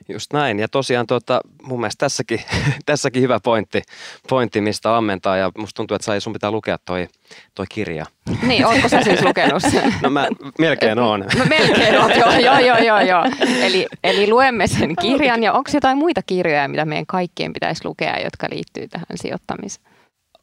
Just 0.09 0.33
näin. 0.33 0.59
Ja 0.59 0.67
tosiaan 0.67 1.07
tota, 1.07 1.41
mun 1.63 1.79
mielestä 1.79 2.05
tässäkin, 2.05 2.41
tässäkin 2.85 3.21
hyvä 3.21 3.39
pointti, 3.43 3.81
pointti, 4.29 4.61
mistä 4.61 4.97
ammentaa. 4.97 5.37
Ja 5.37 5.51
musta 5.57 5.77
tuntuu, 5.77 5.95
että 5.95 6.05
sai, 6.05 6.21
sun 6.21 6.33
pitää 6.33 6.51
lukea 6.51 6.77
toi, 6.85 7.07
toi 7.55 7.65
kirja. 7.69 8.05
Niin, 8.47 8.65
ootko 8.65 8.89
sä 8.89 9.01
siis 9.01 9.21
lukenut 9.21 9.61
sen? 9.61 9.93
No 10.03 10.09
mä 10.09 10.27
melkein 10.59 10.99
oon. 10.99 11.19
No 11.19 11.45
melkein 11.45 12.01
oot, 12.01 12.15
joo, 12.15 12.31
joo, 12.31 12.59
joo, 12.59 12.77
joo, 12.77 12.99
joo. 12.99 13.23
Eli, 13.61 13.87
eli 14.03 14.29
luemme 14.29 14.67
sen 14.67 14.95
kirjan 15.01 15.43
ja 15.43 15.53
onko 15.53 15.69
jotain 15.73 15.97
muita 15.97 16.21
kirjoja, 16.21 16.67
mitä 16.67 16.85
meidän 16.85 17.05
kaikkien 17.05 17.53
pitäisi 17.53 17.85
lukea, 17.85 18.19
jotka 18.23 18.47
liittyy 18.51 18.87
tähän 18.87 19.05
sijoittamiseen? 19.15 19.87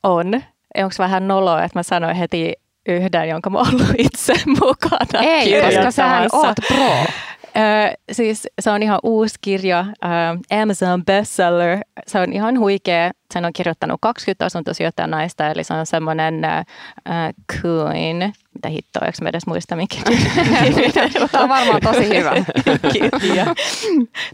On. 0.02 0.42
Onko 0.76 0.94
vähän 0.98 1.28
noloa, 1.28 1.64
että 1.64 1.78
mä 1.78 1.82
sanoin 1.82 2.16
heti 2.16 2.52
yhden, 2.86 3.28
jonka 3.28 3.50
mä 3.50 3.58
ollut 3.58 3.94
itse 3.98 4.34
mukana 4.60 5.20
Ei, 5.22 5.62
koska 5.62 5.90
sähän 5.90 6.28
oot 6.32 6.56
pro. 6.68 6.86
Ö, 7.56 7.94
siis 8.12 8.48
se 8.60 8.70
on 8.70 8.82
ihan 8.82 8.98
uusi 9.02 9.34
kirja, 9.40 9.86
ö, 10.50 10.60
Amazon 10.62 11.04
bestseller. 11.04 11.78
Se 12.06 12.18
on 12.18 12.32
ihan 12.32 12.58
huikea. 12.58 13.10
Sen 13.34 13.44
on 13.44 13.52
kirjoittanut 13.52 14.00
20 14.00 14.44
asuntosijoittajan 14.46 15.10
naista, 15.10 15.50
eli 15.50 15.64
se 15.64 15.74
on 15.74 15.86
semmoinen 15.86 16.34
uh, 16.34 17.60
Queen. 17.64 18.32
Mitä 18.54 18.68
hittoa, 18.68 19.06
eikö 19.06 19.18
mä 19.22 19.28
edes 19.28 19.46
muista 19.46 19.76
mikä 19.76 19.96
Tämä 21.32 21.44
on 21.44 21.48
varmaan 21.48 21.80
tosi 21.80 22.08
hyvä. 22.08 22.32
kirja. 22.92 23.46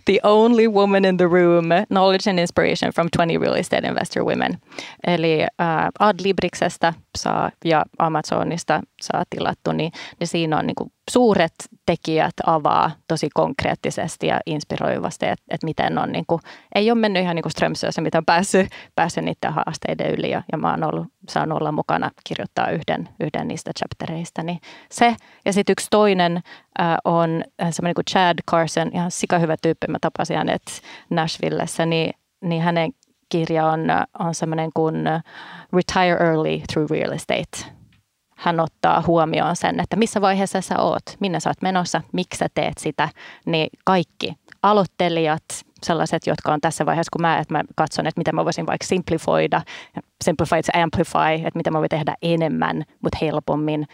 The 0.04 0.18
Only 0.22 0.68
Woman 0.68 1.04
in 1.04 1.16
the 1.16 1.24
Room, 1.24 1.64
Knowledge 1.88 2.30
and 2.30 2.38
Inspiration 2.38 2.92
from 2.92 3.08
20 3.16 3.44
Real 3.44 3.54
Estate 3.54 3.88
Investor 3.88 4.24
Women. 4.24 4.58
Eli 5.06 5.38
uh, 5.42 6.06
Adlibriksestä 6.06 6.94
saa 7.18 7.50
ja 7.64 7.84
Amazonista 7.98 8.80
saa 9.02 9.24
tilattu, 9.30 9.72
niin, 9.72 9.92
niin 10.20 10.28
siinä 10.28 10.58
on 10.58 10.66
niinku 10.66 10.92
suuret 11.10 11.54
tekijät 11.86 12.34
avaa 12.46 12.90
tosi 13.08 13.28
konkreettisesti 13.34 14.26
ja 14.26 14.40
inspiroivasti, 14.46 15.26
että 15.26 15.44
et 15.50 15.62
miten 15.62 15.98
on, 15.98 16.12
niinku, 16.12 16.40
ei 16.74 16.90
ole 16.90 16.98
mennyt 16.98 17.22
ihan 17.22 17.36
niinku 17.36 17.48
Strömsössä, 17.48 18.00
mitä 18.00 18.18
on 18.18 18.24
päässyt, 18.24 18.68
päässyt 18.94 19.24
niiden 19.24 19.52
haasteiden 19.52 20.10
yli 20.10 20.30
ja, 20.30 20.42
ja 20.52 20.58
mä 20.58 20.70
oon 20.70 20.84
ollut, 20.84 21.06
saan 21.28 21.52
olla 21.52 21.72
mukana 21.72 22.10
kirjoittaa 22.24 22.70
yhden, 22.70 23.08
yhden 23.20 23.48
niistä 23.48 23.70
chaptereista, 23.78 24.42
niin 24.42 24.60
se. 24.90 25.16
Ja 25.44 25.52
sitten 25.52 25.72
yksi 25.72 25.86
toinen 25.90 26.36
äh, 26.80 26.96
on 27.04 27.44
äh, 27.62 27.68
semmoinen 27.70 27.94
kuin 27.94 28.04
Chad 28.10 28.38
Carson, 28.50 28.90
ihan 28.94 29.10
sikahyvä 29.10 29.56
tyyppi, 29.62 29.86
mä 29.88 29.98
tapasin 30.00 30.36
hänet 30.36 30.62
Nashvillessä, 31.10 31.86
niin, 31.86 32.14
niin 32.44 32.62
hänen 32.62 32.92
kirja 33.28 33.66
on, 33.66 33.90
äh, 33.90 34.02
on 34.18 34.34
semmoinen 34.34 34.70
kuin 34.74 35.06
äh, 35.06 35.22
Retire 35.72 36.26
Early 36.26 36.60
Through 36.72 36.90
Real 36.90 37.12
Estate. 37.12 37.72
Hän 38.36 38.60
ottaa 38.60 39.02
huomioon 39.06 39.56
sen, 39.56 39.80
että 39.80 39.96
missä 39.96 40.20
vaiheessa 40.20 40.60
sä 40.60 40.78
oot, 40.78 41.02
minne 41.20 41.40
sä 41.40 41.50
oot 41.50 41.62
menossa, 41.62 42.00
miksi 42.12 42.38
sä 42.38 42.46
teet 42.54 42.78
sitä, 42.78 43.08
niin 43.46 43.70
kaikki 43.84 44.34
aloittelijat, 44.62 45.44
sellaiset, 45.82 46.26
jotka 46.26 46.52
on 46.52 46.60
tässä 46.60 46.86
vaiheessa, 46.86 47.10
kun 47.12 47.22
mä, 47.22 47.38
että 47.38 47.54
mä 47.54 47.64
katson, 47.76 48.06
että 48.06 48.18
miten 48.20 48.34
mä 48.34 48.44
voisin 48.44 48.66
vaikka 48.66 48.86
simplifoida, 48.86 49.62
simplify 50.24 50.62
to 50.62 50.80
amplify, 50.82 51.34
että 51.34 51.58
mitä 51.58 51.70
mä 51.70 51.78
voin 51.78 51.88
tehdä 51.88 52.14
enemmän, 52.22 52.84
mutta 53.02 53.18
helpommin, 53.20 53.86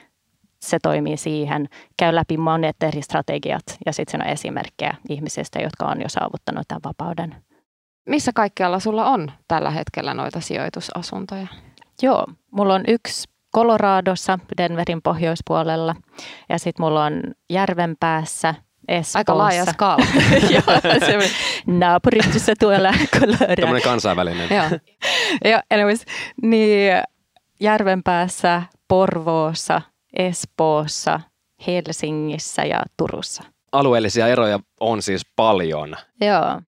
se 0.61 0.79
toimii 0.83 1.16
siihen. 1.16 1.68
Käy 1.96 2.14
läpi 2.14 2.37
monet 2.37 2.83
eri 2.83 3.02
strategiat 3.02 3.62
ja 3.87 3.92
sitten 3.92 4.12
siinä 4.12 4.24
on 4.24 4.31
esimerkkejä 4.31 4.94
ihmisistä, 5.09 5.59
jotka 5.59 5.87
on 5.87 6.02
jo 6.02 6.09
saavuttanut 6.09 6.68
tämän 6.68 6.81
vapauden. 6.85 7.35
Missä 8.09 8.33
kaikkialla 8.35 8.81
sulla 8.81 9.07
on 9.07 9.33
tällä 9.48 9.70
hetkellä 9.70 10.14
noita 10.14 10.40
sijoitusasuntoja? 10.40 11.46
Joo, 12.02 12.26
mulla 12.50 12.74
on 12.74 12.85
yksi 12.88 13.29
Coloradossa, 13.55 14.38
Denverin 14.59 15.02
pohjoispuolella 15.02 15.94
ja 16.48 16.59
sitten 16.59 16.87
mulla 16.87 17.05
on 17.05 17.22
Järvenpäässä, 17.50 18.55
Espoossa. 18.88 19.18
Aika 19.18 19.38
laaja 19.38 19.64
skaala. 19.64 20.07
Joo, 20.55 20.99
se 20.99 21.31
naapuristossa 21.66 22.53
tuolla 22.59 22.94
Colorado. 23.20 23.55
Tämmöinen 23.61 23.83
kansainvälinen. 23.83 24.49
Joo. 24.51 24.81
Joo, 25.44 25.61
anyways, 25.70 26.05
niin 26.42 26.92
Järvenpäässä, 27.61 28.62
Porvoossa, 28.88 29.83
Espoossa, 30.18 31.20
Helsingissä 31.66 32.64
ja 32.64 32.83
Turussa. 32.96 33.42
Alueellisia 33.72 34.29
eroja 34.29 34.61
on 34.81 35.03
siis 35.03 35.22
paljon. 35.37 35.96
Joo. 36.20 36.61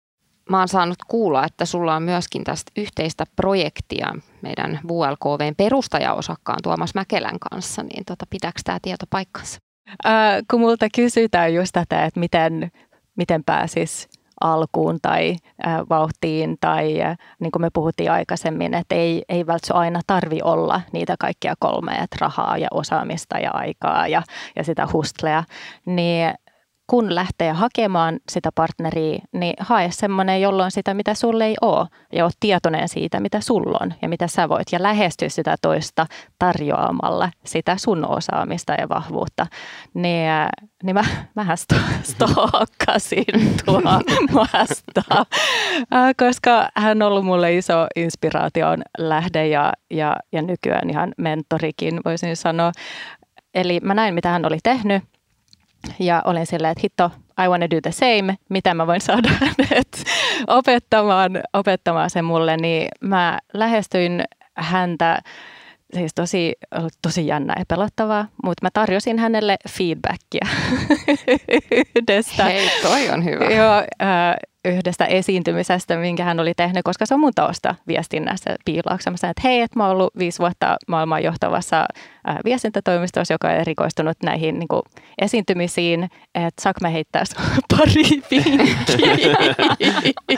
Mä 0.50 0.60
oon 0.60 0.68
saanut 0.68 0.98
kuulla, 1.08 1.46
että 1.46 1.66
sulla 1.66 1.96
on 1.96 2.04
myöskin 2.04 2.44
tästä 2.44 2.72
yhteistä 2.78 3.24
projektia 3.36 4.16
meidän 4.42 4.80
VLKVn 4.88 5.56
perustajaosakkaan 5.58 6.60
Tuomas 6.64 6.96
Mäkelän 6.96 7.40
kanssa, 7.40 7.84
niin 7.84 8.06
tota, 8.06 8.26
pitääkö 8.30 8.60
tämä 8.64 8.80
tieto 8.82 9.06
paikkansa? 9.10 9.60
Äh, 10.06 10.44
kun 10.52 10.60
multa 10.60 10.88
kysytään 10.96 11.54
just 11.54 11.72
tätä, 11.74 12.06
että 12.06 12.20
miten, 12.20 12.72
miten 13.16 13.44
pääsis 13.44 14.10
alkuun 14.42 15.00
tai 15.02 15.36
äh, 15.68 15.80
vauhtiin 15.90 16.58
tai 16.62 17.02
äh, 17.02 17.18
niin 17.40 17.52
kuin 17.52 17.62
me 17.62 17.70
puhuttiin 17.74 18.12
aikaisemmin, 18.12 18.74
että 18.74 18.96
ei, 18.96 19.24
ei 19.30 19.48
välttämättä 19.48 19.80
aina 19.80 20.00
tarvi 20.08 20.40
olla 20.44 20.82
niitä 20.92 21.16
kaikkia 21.20 21.54
kolme, 21.60 21.92
että 21.92 22.18
rahaa 22.22 22.58
ja 22.58 22.68
osaamista 22.72 23.40
ja 23.40 23.52
aikaa 23.52 24.08
ja, 24.08 24.24
ja 24.56 24.64
sitä 24.64 24.88
hustlea, 24.94 25.44
niin 25.86 26.34
kun 26.88 27.16
lähtee 27.16 27.52
hakemaan 27.52 28.20
sitä 28.30 28.50
partneria, 28.56 29.20
niin 29.34 29.54
hae 29.60 29.92
semmoinen, 29.92 30.42
jolloin 30.42 30.72
sitä, 30.72 30.94
mitä 30.94 31.14
sulle 31.14 31.46
ei 31.46 31.56
ole, 31.62 31.88
ja 32.14 32.24
oot 32.24 32.34
tietoinen 32.40 32.90
siitä, 32.90 33.20
mitä 33.20 33.42
sulla 33.42 33.78
on 33.82 33.94
ja 34.02 34.10
mitä 34.10 34.28
sä 34.28 34.50
voit, 34.50 34.68
ja 34.72 34.84
lähesty 34.84 35.30
sitä 35.30 35.56
toista 35.62 36.06
tarjoamalla 36.40 37.32
sitä 37.46 37.78
sun 37.78 38.08
osaamista 38.08 38.74
ja 38.74 38.90
vahvuutta. 38.90 39.48
Niin, 39.94 40.30
äh, 40.30 40.48
niin 40.84 40.94
mä, 40.94 41.04
mähän 41.36 41.58
sto, 41.58 41.76
stokkasin 42.04 43.26
Tuomasta, 43.66 45.04
Äh, 45.94 46.14
koska 46.18 46.70
hän 46.76 47.02
on 47.02 47.08
ollut 47.08 47.26
mulle 47.26 47.56
iso 47.56 47.88
inspiraation 47.96 48.82
lähde 48.98 49.48
ja, 49.48 49.74
ja, 49.92 50.16
ja 50.32 50.42
nykyään 50.42 50.90
ihan 50.90 51.14
mentorikin, 51.18 52.00
voisin 52.06 52.36
sanoa. 52.36 52.72
Eli 53.54 53.80
mä 53.84 53.94
näin, 53.94 54.14
mitä 54.14 54.30
hän 54.30 54.46
oli 54.46 54.58
tehnyt, 54.64 55.04
ja 56.00 56.22
olin 56.26 56.46
silleen, 56.46 56.72
että 56.72 56.82
hitto, 56.84 57.12
I 57.44 57.48
want 57.48 57.64
to 57.64 57.76
do 57.76 57.82
the 57.82 57.92
same, 57.92 58.38
mitä 58.50 58.74
mä 58.74 58.88
voin 58.88 59.02
saada 59.02 59.30
hänet 59.42 60.04
opettamaan, 60.48 61.32
opettamaan 61.54 62.10
sen 62.10 62.26
mulle, 62.26 62.58
niin 62.58 62.88
mä 63.02 63.40
lähestyin 63.54 64.24
häntä, 64.58 65.22
siis 65.94 66.12
tosi, 66.16 66.54
ollut 66.76 66.94
tosi 67.02 67.28
jännä 67.28 67.56
ja 67.60 67.66
pelottavaa, 67.68 68.28
mutta 68.44 68.66
mä 68.66 68.70
tarjosin 68.74 69.20
hänelle 69.20 69.58
feedbackia 69.70 70.48
yhdestä. 71.96 72.44
Hei, 72.44 72.70
toi 72.82 73.10
on 73.10 73.26
hyvä. 73.26 73.46
Joo, 73.46 73.78
äh, 74.02 74.36
yhdestä 74.66 75.06
esiintymisestä, 75.06 75.98
minkä 75.98 76.24
hän 76.24 76.40
oli 76.40 76.54
tehnyt, 76.58 76.84
koska 76.84 77.06
se 77.06 77.14
on 77.14 77.20
mun 77.20 77.32
tausta 77.36 77.76
viestinnässä 77.88 78.56
piilauksessa. 78.66 79.30
Että 79.30 79.42
hei, 79.44 79.62
että 79.62 79.80
mä 79.80 79.84
oon 79.84 79.92
ollut 79.92 80.14
viisi 80.20 80.40
vuotta 80.40 80.78
maailman 80.88 81.24
johtavassa 81.24 81.86
viestintätoimistossa, 82.46 83.34
joka 83.34 83.48
on 83.48 83.54
erikoistunut 83.54 84.18
näihin 84.24 84.60
niin 84.60 84.68
kuin, 84.68 84.82
esiintymisiin, 85.22 86.04
että 86.36 86.62
saanko 86.62 86.78
mä 86.82 86.90
heittää 86.90 87.24
pari 87.78 88.04
vinkkiä. 88.32 89.38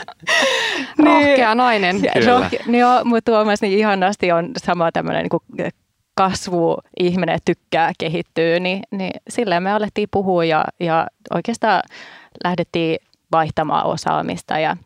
Rohkea 1.28 1.54
nainen. 1.54 2.00
Rohke, 2.26 2.58
niin 2.66 2.80
joo, 2.80 3.04
mutta 3.04 3.32
Tuomas 3.32 3.60
niin 3.62 3.78
ihanasti 3.78 4.32
on 4.32 4.50
sama 4.56 4.92
tämmöinen 4.92 5.26
niin 5.32 5.70
kasvu, 6.14 6.78
ihminen 7.00 7.38
tykkää, 7.44 7.92
kehittyy, 7.98 8.60
niin, 8.60 8.82
niin 8.90 9.10
silleen 9.28 9.62
me 9.62 9.72
alettiin 9.72 10.08
puhua 10.10 10.44
ja, 10.44 10.64
ja 10.80 11.06
oikeastaan 11.34 11.82
lähdettiin 12.44 12.98
vaihtamaan 13.32 13.86
osaamista 13.86 14.58
ja 14.58 14.76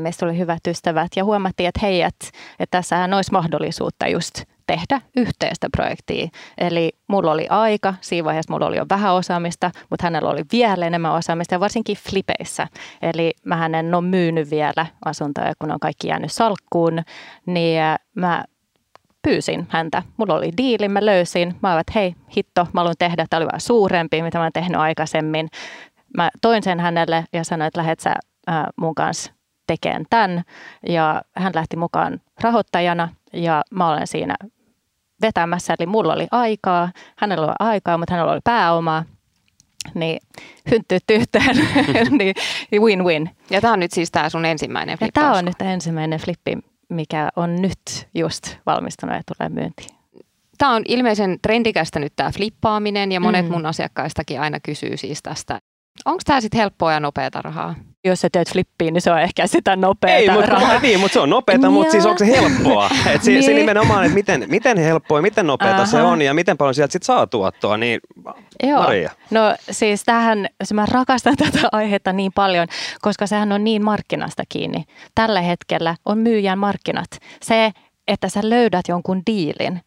meistä 0.00 0.26
oli 0.26 0.38
hyvät 0.38 0.66
ystävät 0.68 1.08
ja 1.16 1.24
huomattiin, 1.24 1.68
että 1.68 1.80
hei, 1.82 2.02
että, 2.02 2.26
että 2.58 2.78
tässähän 2.78 3.14
olisi 3.14 3.32
mahdollisuutta 3.32 4.08
just 4.08 4.42
tehdä 4.70 5.00
yhteistä 5.16 5.68
projektia. 5.76 6.28
Eli 6.58 6.92
mulla 7.08 7.32
oli 7.32 7.46
aika, 7.50 7.94
siinä 8.00 8.24
vaiheessa 8.24 8.52
mulla 8.52 8.66
oli 8.66 8.76
jo 8.76 8.86
vähän 8.90 9.14
osaamista, 9.14 9.70
mutta 9.90 10.06
hänellä 10.06 10.30
oli 10.30 10.42
vielä 10.52 10.86
enemmän 10.86 11.12
osaamista 11.12 11.54
ja 11.54 11.60
varsinkin 11.60 11.96
flipeissä. 11.96 12.68
Eli 13.02 13.32
mä 13.44 13.66
en 13.66 13.94
ole 13.94 14.04
myynyt 14.04 14.50
vielä 14.50 14.86
asuntoja, 15.04 15.52
kun 15.58 15.72
on 15.72 15.80
kaikki 15.80 16.08
jäänyt 16.08 16.32
salkkuun, 16.32 17.02
niin 17.46 17.82
mä 18.14 18.44
pyysin 19.22 19.66
häntä. 19.70 20.02
Mulla 20.16 20.34
oli 20.34 20.50
diili, 20.56 20.88
mä 20.88 21.06
löysin. 21.06 21.56
Mä 21.62 21.72
olin, 21.72 21.80
että 21.80 21.92
hei, 21.94 22.14
hitto, 22.36 22.66
mä 22.72 22.80
haluan 22.80 22.94
tehdä, 22.98 23.26
tämä 23.30 23.38
oli 23.38 23.46
vähän 23.46 23.60
suurempi, 23.60 24.22
mitä 24.22 24.38
mä 24.38 24.44
oon 24.44 24.52
tehnyt 24.52 24.80
aikaisemmin. 24.80 25.48
Mä 26.16 26.30
toin 26.42 26.62
sen 26.62 26.80
hänelle 26.80 27.24
ja 27.32 27.44
sanoin, 27.44 27.66
että 27.66 27.78
lähdet 27.80 28.00
sä 28.00 28.14
äh, 28.50 28.64
mun 28.76 28.94
kanssa 28.94 29.32
tekemään 29.66 30.04
tämän. 30.10 30.42
Ja 30.88 31.22
hän 31.36 31.52
lähti 31.54 31.76
mukaan 31.76 32.20
rahoittajana 32.40 33.08
ja 33.32 33.62
mä 33.70 33.88
olen 33.88 34.06
siinä 34.06 34.34
vetämässä. 35.22 35.74
Eli 35.78 35.86
mulla 35.86 36.12
oli 36.12 36.26
aikaa, 36.30 36.92
hänellä 37.16 37.46
oli 37.46 37.54
aikaa, 37.58 37.98
mutta 37.98 38.14
hänellä 38.14 38.32
oli 38.32 38.40
pääomaa. 38.44 39.04
Niin 39.94 40.20
hynttyy 40.70 40.98
yhteen, 41.10 41.56
niin 42.18 42.34
win-win. 42.82 43.30
Ja 43.50 43.60
tämä 43.60 43.72
on 43.72 43.80
nyt 43.80 43.92
siis 43.92 44.10
tämä 44.10 44.28
sun 44.28 44.44
ensimmäinen 44.44 44.98
flippaus. 44.98 45.24
Tämä 45.24 45.38
on 45.38 45.44
nyt 45.44 45.62
ensimmäinen 45.62 46.20
flippi, 46.20 46.58
mikä 46.88 47.28
on 47.36 47.56
nyt 47.56 48.08
just 48.14 48.56
valmistunut 48.66 49.16
ja 49.16 49.22
tulee 49.36 49.48
myyntiin. 49.48 49.96
Tämä 50.58 50.74
on 50.74 50.82
ilmeisen 50.88 51.38
trendikästä 51.42 51.98
nyt 51.98 52.12
tämä 52.16 52.30
flippaaminen 52.30 53.12
ja 53.12 53.20
monet 53.20 53.46
mm. 53.46 53.52
mun 53.52 53.66
asiakkaistakin 53.66 54.40
aina 54.40 54.60
kysyy 54.60 54.96
siis 54.96 55.22
tästä. 55.22 55.60
Onko 56.04 56.20
tämä 56.24 56.40
sitten 56.40 56.58
helppoa 56.58 56.92
ja 56.92 57.00
nopeata 57.00 57.42
rahaa? 57.42 57.74
Jos 58.04 58.20
sä 58.20 58.28
teet 58.32 58.52
flippiin, 58.52 58.94
niin 58.94 59.02
se 59.02 59.12
on 59.12 59.20
ehkä 59.20 59.46
sitä 59.46 59.76
nopeata 59.76 60.16
Ei, 60.16 60.30
mutta, 60.30 60.46
rahaa. 60.46 60.80
niin, 60.82 61.00
mutta 61.00 61.12
se 61.12 61.20
on 61.20 61.30
nopeata, 61.30 61.70
mutta 61.70 61.90
siis 61.90 62.06
onko 62.06 62.18
se 62.18 62.26
helppoa? 62.26 62.90
Et 63.14 63.22
se, 63.22 63.30
niin. 63.30 63.42
se 63.42 63.52
nimenomaan, 63.52 64.04
että 64.04 64.14
miten, 64.14 64.44
miten 64.48 64.78
helppoa 64.78 65.18
ja 65.18 65.22
miten 65.22 65.46
nopeata 65.46 65.86
se 65.86 66.02
on 66.02 66.22
ja 66.22 66.34
miten 66.34 66.56
paljon 66.56 66.74
sieltä 66.74 66.92
sit 66.92 67.02
saa 67.02 67.26
tuottoa, 67.26 67.76
niin 67.76 68.00
Joo. 68.62 68.82
Maria. 68.82 69.10
No 69.30 69.40
siis 69.70 70.04
tähän, 70.04 70.48
mä 70.74 70.86
rakastan 70.86 71.36
tätä 71.44 71.68
aihetta 71.72 72.12
niin 72.12 72.32
paljon, 72.34 72.66
koska 73.00 73.26
sehän 73.26 73.52
on 73.52 73.64
niin 73.64 73.84
markkinasta 73.84 74.42
kiinni. 74.48 74.84
Tällä 75.14 75.40
hetkellä 75.40 75.96
on 76.04 76.18
myyjän 76.18 76.58
markkinat. 76.58 77.10
Se, 77.42 77.70
että 78.08 78.28
sä 78.28 78.40
löydät 78.42 78.88
jonkun 78.88 79.22
diilin, 79.26 79.80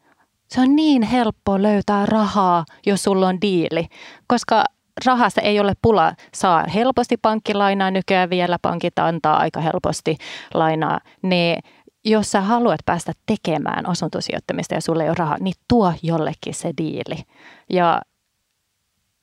se 0.53 0.61
on 0.61 0.75
niin 0.75 1.01
helppo 1.01 1.61
löytää 1.61 2.05
rahaa, 2.05 2.65
jos 2.85 3.03
sulla 3.03 3.27
on 3.27 3.41
diili, 3.41 3.85
koska 4.27 4.63
rahasta 5.05 5.41
ei 5.41 5.59
ole 5.59 5.73
pula. 5.81 6.13
Saa 6.33 6.65
helposti 6.73 7.17
pankkilainaa 7.17 7.91
nykyään 7.91 8.29
vielä, 8.29 8.57
pankit 8.61 8.99
antaa 8.99 9.37
aika 9.37 9.61
helposti 9.61 10.17
lainaa. 10.53 10.99
Niin 11.21 11.59
jos 12.05 12.31
sä 12.31 12.41
haluat 12.41 12.79
päästä 12.85 13.11
tekemään 13.25 13.89
asuntosijoittamista 13.89 14.73
ja 14.73 14.81
sulle 14.81 15.03
ei 15.03 15.09
ole 15.09 15.15
rahaa, 15.19 15.37
niin 15.39 15.55
tuo 15.67 15.93
jollekin 16.03 16.53
se 16.53 16.73
diili. 16.77 17.23
Ja 17.69 18.01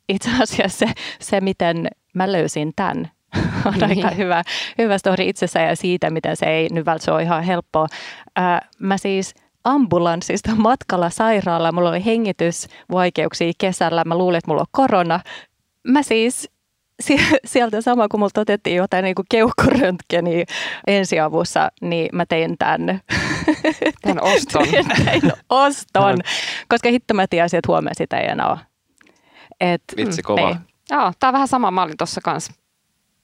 itse 0.08 0.30
asiassa 0.42 0.86
se, 0.86 0.92
se 1.20 1.40
miten 1.40 1.88
mä 2.14 2.32
löysin 2.32 2.72
tämän, 2.76 3.10
on 3.66 3.74
niin. 3.74 3.82
aika 3.84 4.10
hyvä, 4.10 4.42
hyvä 4.78 4.98
story 4.98 5.24
itsessään 5.24 5.68
ja 5.68 5.76
siitä, 5.76 6.10
miten 6.10 6.36
se 6.36 6.46
ei 6.46 6.68
nyt 6.70 6.86
välttämättä 6.86 7.14
ole 7.14 7.22
ihan 7.22 7.42
helppoa. 7.42 7.86
Ää, 8.36 8.68
mä 8.78 8.98
siis 8.98 9.34
ambulanssista 9.64 10.54
matkalla 10.54 11.10
sairaalaan. 11.10 11.74
Mulla 11.74 11.90
oli 11.90 12.04
hengitysvaikeuksia 12.04 13.52
kesällä. 13.58 14.04
Mä 14.04 14.18
luulin, 14.18 14.38
että 14.38 14.50
mulla 14.50 14.60
on 14.60 14.66
korona 14.70 15.20
mä 15.88 16.02
siis 16.02 16.50
sieltä 17.44 17.80
sama, 17.80 18.08
kun 18.08 18.20
mulla 18.20 18.40
otettiin 18.40 18.76
jotain 18.76 19.02
niin 19.02 19.14
keuhkoröntgeniä 19.30 20.44
ensiavussa, 20.86 21.70
niin 21.80 22.08
mä 22.12 22.26
tein 22.26 22.58
tämän. 22.58 23.00
Tämän 24.02 24.24
oston. 24.24 24.66
tein 25.04 25.32
oston, 25.48 26.18
koska 26.68 26.88
hitto 26.88 27.14
mä 27.14 27.26
tiesin, 27.26 27.58
että 27.58 27.72
huomenna 27.72 27.94
sitä 27.94 28.18
ei 28.18 28.30
enää 28.30 28.48
ole. 28.48 28.58
Et, 29.60 29.82
Vitsi 29.96 30.22
kova. 30.22 30.48
Niin. 30.48 30.60
Joo, 30.90 31.12
tää 31.20 31.28
on 31.28 31.32
vähän 31.32 31.48
sama 31.48 31.70
malli 31.70 31.94
tuossa 31.98 32.20
kanssa 32.24 32.52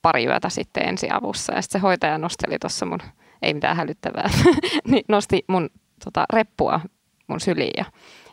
pari 0.02 0.24
yötä 0.24 0.48
sitten 0.48 0.88
ensiavussa 0.88 1.54
ja 1.54 1.62
sitten 1.62 1.80
se 1.80 1.82
hoitaja 1.82 2.18
nosteli 2.18 2.58
tuossa 2.58 2.86
mun, 2.86 2.98
ei 3.42 3.54
mitään 3.54 3.76
hälyttävää, 3.76 4.30
niin 4.90 5.04
nosti 5.08 5.44
mun 5.48 5.70
tota, 6.04 6.24
reppua 6.32 6.80
mun 7.26 7.40
syliin 7.40 7.72
ja, 7.76 7.84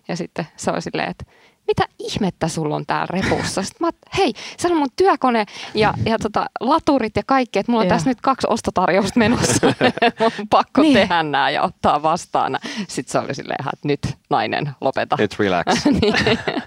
ja 0.07 0.15
sitten 0.15 0.47
se 0.57 0.71
oli 0.71 0.81
silleen, 0.81 1.09
että 1.09 1.25
mitä 1.67 1.83
ihmettä 1.99 2.47
sulla 2.47 2.75
on 2.75 2.85
täällä 2.85 3.07
repussa? 3.09 3.63
Sitten 3.63 3.87
mä 3.87 3.91
hei, 4.17 4.33
se 4.57 4.67
on 4.67 4.77
mun 4.77 4.87
työkone 4.95 5.45
ja, 5.73 5.93
ja 6.05 6.19
tota, 6.19 6.45
laturit 6.59 7.15
ja 7.15 7.23
kaikki, 7.25 7.59
että 7.59 7.71
mulla 7.71 7.81
on 7.81 7.87
ja. 7.87 7.93
tässä 7.93 8.09
nyt 8.09 8.21
kaksi 8.21 8.47
ostotarjousta 8.49 9.19
menossa. 9.19 9.67
on 10.39 10.47
pakko 10.49 10.81
niin. 10.81 10.93
tehdä 10.93 11.23
nämä 11.23 11.49
ja 11.49 11.61
ottaa 11.61 12.03
vastaan. 12.03 12.59
Sitten 12.87 13.11
se 13.11 13.19
oli 13.19 13.35
silleen, 13.35 13.65
että 13.73 13.87
nyt 13.87 13.99
nainen, 14.29 14.71
lopeta. 14.81 15.15
Nyt 15.19 15.39
relax. 15.39 15.65
niin. 16.01 16.13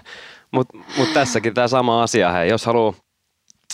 Mutta 0.51 0.77
mut 0.97 1.13
tässäkin 1.13 1.53
tämä 1.53 1.67
sama 1.67 2.03
asia, 2.03 2.31
hei, 2.31 2.49
jos 2.49 2.65
haluaa 2.65 2.93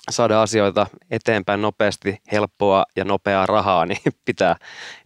saada 0.10 0.42
asioita 0.42 0.88
eteenpäin 1.12 1.62
nopeasti, 1.62 2.22
helppoa 2.32 2.86
ja 2.96 3.06
nopeaa 3.06 3.46
rahaa, 3.46 3.86
niin 3.86 4.00
pitää 4.26 4.56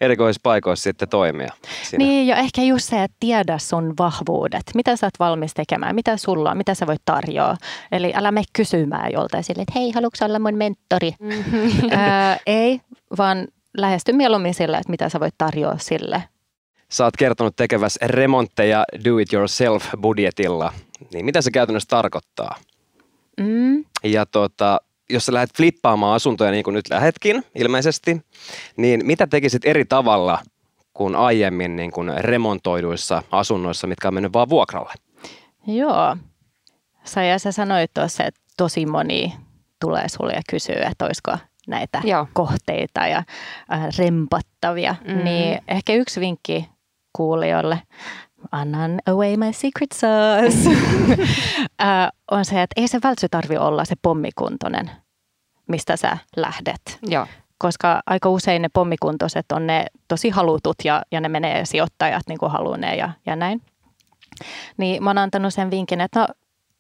erikoisissa 0.02 0.42
paikoissa 0.44 0.84
sitten 0.84 1.10
toimia. 1.10 1.54
Siinä. 1.84 2.06
Niin, 2.06 2.28
ja 2.28 2.36
ehkä 2.36 2.62
just 2.62 2.90
se, 2.90 3.04
että 3.04 3.18
tiedä 3.20 3.58
sun 3.58 3.94
vahvuudet. 4.00 4.64
Mitä 4.76 4.96
sä 4.96 5.06
oot 5.06 5.20
valmis 5.20 5.54
tekemään, 5.54 5.96
mitä 5.96 6.18
sulla 6.18 6.52
on, 6.52 6.58
mitä 6.58 6.74
sä 6.74 6.88
voit 6.88 7.02
tarjoa. 7.06 7.58
Eli 7.92 8.14
älä 8.16 8.32
me 8.32 8.44
kysymään 8.54 9.12
joltain 9.12 9.44
sille, 9.44 9.62
että 9.62 9.80
hei, 9.80 9.92
haluatko 9.92 10.26
olla 10.26 10.40
mun 10.40 10.56
mentori? 10.56 11.12
Mm-hmm. 11.20 11.90
Ää, 11.92 12.38
ei, 12.46 12.82
vaan 13.18 13.48
lähesty 13.78 14.14
mieluummin 14.14 14.54
sille, 14.54 14.78
että 14.78 14.92
mitä 14.92 15.10
sä 15.10 15.20
voit 15.20 15.36
tarjoa 15.38 15.78
sille. 15.78 16.24
Sä 16.90 17.04
oot 17.04 17.18
kertonut 17.18 17.56
tekeväs 17.56 18.00
remontteja 18.02 18.86
do-it-yourself-budjetilla. 19.04 20.74
Niin 21.14 21.26
mitä 21.26 21.42
se 21.42 21.52
käytännössä 21.52 21.88
tarkoittaa? 21.90 22.56
Mm. 23.38 23.86
Ja 24.04 24.26
tota, 24.26 24.80
jos 25.10 25.26
sä 25.26 25.34
lähdet 25.34 25.58
flippaamaan 25.58 26.16
asuntoja 26.16 26.52
niin 26.52 26.64
kuin 26.64 26.74
nyt 26.74 26.90
lähetkin 26.90 27.44
ilmeisesti, 27.56 28.22
niin 28.78 29.06
mitä 29.06 29.28
tekisit 29.28 29.66
eri 29.66 29.86
tavalla 29.86 30.40
kuin 30.94 31.16
aiemmin 31.16 31.76
niin 31.76 31.92
kuin 31.92 32.12
remontoiduissa 32.18 33.24
asunnoissa, 33.32 33.88
mitkä 33.88 34.08
on 34.08 34.14
mennyt 34.14 34.34
vaan 34.34 34.50
vuokralle? 34.50 34.94
Joo. 35.68 36.18
Sä, 37.04 37.24
ja 37.24 37.40
sä 37.40 37.52
sanoit 37.52 37.92
tuossa, 37.94 38.24
että 38.24 38.42
tosi 38.58 38.86
moni 38.86 39.34
tulee 39.82 40.10
sulle 40.10 40.34
ja 40.34 40.42
kysyy, 40.50 40.76
että 40.76 41.06
olisiko 41.06 41.38
näitä 41.68 42.02
Joo. 42.04 42.28
kohteita 42.34 43.08
ja 43.08 43.18
äh, 43.74 43.88
rempattavia. 43.98 44.96
Mm. 45.08 45.24
Niin 45.24 45.62
ehkä 45.68 45.94
yksi 45.94 46.20
vinkki 46.20 46.70
kuulijoille 47.14 47.82
annan 48.52 49.00
away 49.08 49.38
my 49.38 49.54
secret 49.54 49.92
sauce, 49.92 50.70
on 52.32 52.46
se, 52.46 52.62
että 52.62 52.82
ei 52.82 52.88
se 52.88 53.00
vältsy 53.04 53.30
tarvi 53.32 53.58
olla 53.58 53.86
se 53.86 53.96
pommikuntoinen, 54.02 54.92
mistä 55.68 55.98
sä 55.98 56.18
lähdet. 56.36 57.00
Joo. 57.02 57.28
Koska 57.58 58.02
aika 58.06 58.30
usein 58.30 58.62
ne 58.62 58.70
pommikuntoiset 58.74 59.46
on 59.52 59.68
ne 59.68 59.86
tosi 60.08 60.30
halutut 60.30 60.76
ja, 60.84 61.02
ja 61.12 61.22
ne 61.22 61.30
menee 61.30 61.66
sijoittajat 61.66 62.24
niin 62.28 62.38
kuin 62.38 62.52
haluunee 62.52 62.96
ja, 62.96 63.10
ja 63.26 63.36
näin. 63.36 63.62
Niin 64.78 65.04
mä 65.04 65.10
oon 65.10 65.18
antanut 65.18 65.54
sen 65.54 65.72
vinkin, 65.72 66.02
että 66.02 66.20
no, 66.20 66.28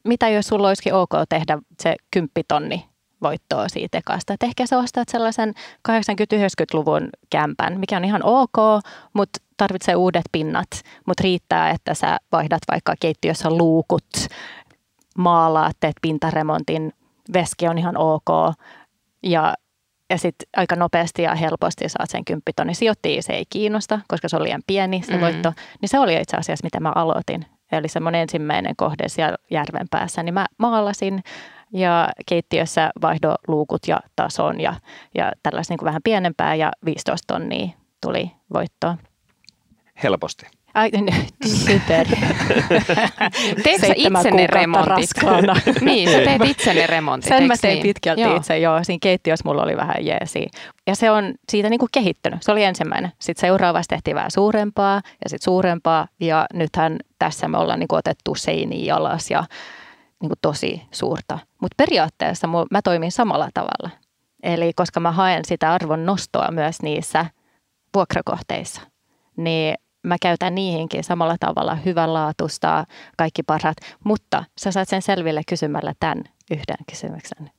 mitä 0.03 0.29
jos 0.29 0.47
sulla 0.47 0.67
olisikin 0.67 0.93
ok 0.93 1.11
tehdä 1.29 1.57
se 1.79 1.95
kymppitonni 2.11 2.89
voittoa 3.21 3.69
siitä 3.69 3.97
ekasta. 3.97 4.33
Että 4.33 4.45
ehkä 4.45 4.65
sä 4.67 4.77
ostat 4.77 5.09
sellaisen 5.09 5.53
80-90-luvun 5.89 7.09
kämpän, 7.29 7.79
mikä 7.79 7.97
on 7.97 8.05
ihan 8.05 8.21
ok, 8.23 8.83
mutta 9.13 9.39
tarvitsee 9.57 9.95
uudet 9.95 10.25
pinnat, 10.31 10.67
mutta 11.05 11.23
riittää, 11.23 11.69
että 11.69 11.93
sä 11.93 12.17
vaihdat 12.31 12.61
vaikka 12.71 12.93
keittiössä 12.99 13.49
luukut, 13.49 14.07
maalaat, 15.17 15.77
teet 15.79 15.95
pintaremontin, 16.01 16.93
veski 17.33 17.67
on 17.67 17.77
ihan 17.77 17.97
ok 17.97 18.55
ja 19.23 19.53
ja 20.09 20.17
sitten 20.17 20.47
aika 20.57 20.75
nopeasti 20.75 21.21
ja 21.21 21.35
helposti 21.35 21.89
saat 21.89 22.09
sen 22.09 22.25
kymppitonni. 22.25 22.73
Sijoittiin 22.73 23.23
se 23.23 23.33
ei 23.33 23.43
kiinnosta, 23.49 23.99
koska 24.07 24.29
se 24.29 24.37
oli 24.37 24.43
liian 24.43 24.61
pieni 24.67 25.01
se 25.05 25.13
mm. 25.13 25.21
voitto. 25.21 25.53
Niin 25.81 25.89
se 25.89 25.99
oli 25.99 26.15
itse 26.15 26.37
asiassa, 26.37 26.63
mitä 26.63 26.79
mä 26.79 26.91
aloitin. 26.95 27.45
Eli 27.71 27.87
se 27.87 27.99
mun 27.99 28.15
ensimmäinen 28.15 28.75
kohde 28.75 29.09
siellä 29.09 29.37
järven 29.51 29.87
päässä. 29.91 30.23
Niin 30.23 30.33
mä 30.33 30.45
maalasin 30.57 31.23
ja 31.73 32.09
keittiössä 32.25 32.91
vaihdo 33.01 33.35
luukut 33.47 33.87
ja 33.87 33.99
tason 34.15 34.61
ja, 34.61 34.73
ja 35.15 35.31
tällaista 35.43 35.71
niin 35.71 35.77
kuin 35.77 35.87
vähän 35.87 36.01
pienempää 36.03 36.55
ja 36.55 36.71
15 36.85 37.33
tonnia 37.33 37.69
tuli 38.01 38.31
voittoa. 38.53 38.97
Helposti. 40.03 40.45
Ai, 40.73 40.91
super. 41.45 42.07
Teetkö 43.63 43.87
sä 43.87 43.93
itse 43.95 44.31
ne 44.31 44.47
remontit? 44.47 45.09
niin, 45.81 46.09
sä 46.09 46.17
teet 46.17 46.41
itse 46.45 46.73
ne 46.73 46.87
remontit, 46.87 47.29
Sen 47.29 47.47
mä 47.47 47.53
tein 47.61 47.73
niin? 47.73 47.83
pitkälti 47.83 48.21
Joo. 48.21 48.35
itse, 48.35 48.59
joo. 48.59 48.83
Siinä 48.83 48.99
keittiössä 49.01 49.43
mulla 49.45 49.63
oli 49.63 49.77
vähän 49.77 50.05
jeesi. 50.05 50.47
Ja 50.87 50.95
se 50.95 51.11
on 51.11 51.33
siitä 51.49 51.69
niin 51.69 51.79
kuin 51.79 51.89
kehittynyt. 51.93 52.43
Se 52.43 52.51
oli 52.51 52.63
ensimmäinen. 52.63 53.11
Sitten 53.21 53.41
seuraavassa 53.41 53.89
tehtiin 53.89 54.15
vähän 54.15 54.31
suurempaa 54.31 54.95
ja 54.95 55.29
sitten 55.29 55.43
suurempaa. 55.43 56.07
Ja 56.19 56.45
nythän 56.53 56.97
tässä 57.19 57.47
me 57.47 57.57
ollaan 57.57 57.79
niin 57.79 57.87
kuin 57.87 57.99
otettu 57.99 58.35
seiniä 58.35 58.95
alas 58.95 59.31
ja 59.31 59.43
niin 60.21 60.29
kuin 60.29 60.39
tosi 60.41 60.81
suurta. 60.91 61.39
Mutta 61.61 61.75
periaatteessa 61.77 62.47
mä 62.47 62.81
toimin 62.83 63.11
samalla 63.11 63.49
tavalla. 63.53 63.89
Eli 64.43 64.73
koska 64.75 64.99
mä 64.99 65.11
haen 65.11 65.45
sitä 65.45 65.73
arvon 65.73 66.05
nostoa 66.05 66.51
myös 66.51 66.81
niissä 66.81 67.25
vuokrakohteissa, 67.95 68.81
niin 69.37 69.75
mä 70.07 70.15
käytän 70.21 70.55
niihinkin 70.55 71.03
samalla 71.03 71.35
tavalla 71.39 71.75
hyvänlaatuista, 71.75 72.85
kaikki 73.17 73.43
parhaat. 73.43 73.77
Mutta 74.03 74.43
sä 74.59 74.71
saat 74.71 74.89
sen 74.89 75.01
selville 75.01 75.41
kysymällä 75.47 75.93
tämän 75.99 76.23
yhden 76.51 76.85
kysymyksen. 76.89 77.49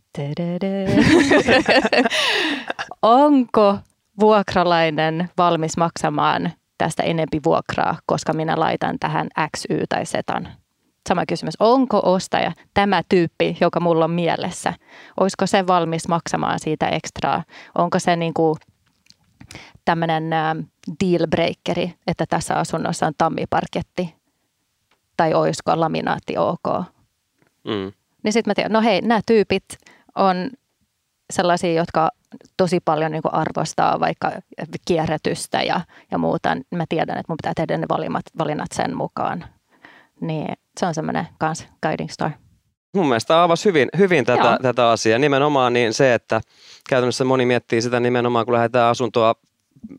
Onko 3.03 3.79
vuokralainen 4.21 5.29
valmis 5.39 5.77
maksamaan 5.77 6.53
tästä 6.79 7.03
enempi 7.03 7.41
vuokraa, 7.45 7.97
koska 8.07 8.33
minä 8.33 8.55
laitan 8.57 8.99
tähän 8.99 9.29
X, 9.57 9.65
Y 9.71 9.85
tai 9.89 10.07
Z? 10.07 10.15
Sama 11.09 11.27
kysymys. 11.27 11.55
Onko 11.61 12.01
ostaja 12.05 12.53
tämä 12.75 13.03
tyyppi, 13.09 13.57
joka 13.61 13.81
mulla 13.81 14.05
on 14.05 14.11
mielessä? 14.11 14.75
Olisiko 15.21 15.47
se 15.47 15.67
valmis 15.67 16.09
maksamaan 16.09 16.59
siitä 16.59 16.89
ekstraa? 16.89 17.43
Onko 17.75 17.99
se 17.99 18.17
niin 18.17 18.35
kuin 18.35 18.57
tämmöinen 19.85 20.31
deal 21.05 21.27
breakeri, 21.31 21.95
että 22.07 22.25
tässä 22.29 22.55
asunnossa 22.55 23.07
on 23.07 23.13
tammiparketti? 23.19 24.15
Tai 25.17 25.35
olisiko 25.35 25.81
laminaatti 25.81 26.39
ok? 26.39 26.85
Mm. 27.65 27.93
Niin 28.23 28.33
sitten 28.33 28.51
mä 28.51 28.55
tiedän, 28.55 28.73
no 28.73 28.81
hei, 28.81 29.01
nämä 29.01 29.21
tyypit 29.27 29.65
on 30.15 30.51
sellaisia, 31.33 31.73
jotka 31.73 32.09
tosi 32.57 32.81
paljon 32.81 33.13
niin 33.13 33.23
arvostaa 33.33 34.01
vaikka 34.01 34.33
kierrätystä 34.87 35.63
ja, 35.63 35.81
ja 36.11 36.19
muuta. 36.19 36.57
Mä 36.75 36.85
tiedän, 36.89 37.19
että 37.19 37.33
mun 37.33 37.37
pitää 37.43 37.53
tehdä 37.57 37.77
ne 37.77 37.87
valinnat, 37.89 38.25
valinnat 38.39 38.73
sen 38.75 38.97
mukaan. 38.97 39.45
Niin 40.21 40.53
se 40.81 40.87
on 40.87 40.95
semmoinen 40.95 41.29
kans 41.39 41.69
guiding 41.83 42.11
star. 42.11 42.31
Mun 42.95 43.09
mielestä 43.09 43.29
tämä 43.29 43.43
avasi 43.43 43.65
hyvin, 43.65 43.89
hyvin 43.99 44.25
tätä, 44.25 44.43
Joo. 44.45 44.59
tätä 44.63 44.91
asiaa. 44.91 45.19
Nimenomaan 45.19 45.73
niin 45.73 45.93
se, 45.95 46.15
että 46.15 46.41
käytännössä 46.89 47.25
moni 47.25 47.47
miettii 47.47 47.83
sitä 47.83 48.01
nimenomaan, 48.01 48.45
kun 48.45 48.55
lähdetään 48.55 48.91
asuntoa 48.91 49.35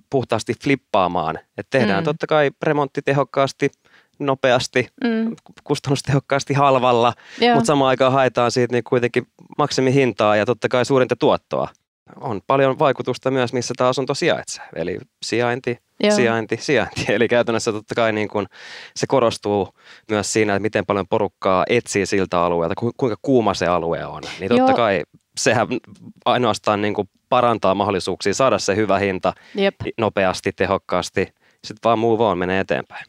puhtaasti 0.10 0.54
flippaamaan. 0.64 1.40
Että 1.58 1.78
tehdään 1.80 2.00
Mm. 2.00 2.02
mm. 2.02 2.06
totta 2.06 2.28
kai 2.28 2.52
remontti 2.64 3.02
tehokkaasti, 3.02 3.72
nopeasti, 4.20 4.88
Mm, 5.04 5.36
kustannustehokkaasti 5.64 6.54
halvalla, 6.54 7.14
joo. 7.42 7.56
mutta 7.56 7.68
samaan 7.68 7.90
aikaan 7.90 8.12
haetaan 8.14 8.52
siitä 8.52 8.74
niin 8.76 8.84
kuitenkin 8.84 9.28
maksimihintaa 9.58 10.36
ja 10.36 10.46
totta 10.46 10.70
kai 10.70 10.86
suurinta 10.86 11.16
tuottoa. 11.16 11.68
On 12.22 12.42
paljon 12.48 12.80
vaikutusta 12.80 13.32
myös, 13.32 13.54
missä 13.54 13.74
tämä 13.78 13.90
asunto 13.90 14.14
sijaitsee. 14.14 14.66
Eli 14.76 14.98
sijainti, 15.26 15.78
Joo. 16.04 16.16
sijainti, 16.16 16.58
sijainti. 16.58 17.06
Eli 17.14 17.28
käytännössä 17.28 17.72
totta 17.72 17.96
kai 17.96 18.14
niin 18.14 18.28
kun 18.28 18.48
se 18.96 19.08
korostuu 19.08 19.70
myös 20.12 20.34
siinä, 20.34 20.54
että 20.56 20.62
miten 20.62 20.86
paljon 20.86 21.08
porukkaa 21.08 21.64
etsii 21.70 22.06
siltä 22.06 22.42
alueelta, 22.42 22.76
ku- 22.76 22.92
kuinka 22.98 23.18
kuuma 23.22 23.54
se 23.54 23.66
alue 23.68 24.06
on. 24.06 24.22
Niin 24.40 24.50
totta 24.50 24.72
Joo. 24.72 24.74
kai 24.78 25.02
sehän 25.40 25.68
ainoastaan 26.26 26.82
niin 26.82 26.94
kuin 26.94 27.10
parantaa 27.30 27.76
mahdollisuuksia 27.76 28.34
saada 28.34 28.60
se 28.60 28.76
hyvä 28.76 29.00
hinta 29.00 29.34
Jep. 29.56 29.76
nopeasti, 29.98 30.52
tehokkaasti. 30.52 31.22
Sitten 31.64 31.80
vaan 31.84 32.00
move 32.00 32.24
on, 32.24 32.38
menee 32.38 32.60
eteenpäin. 32.60 33.06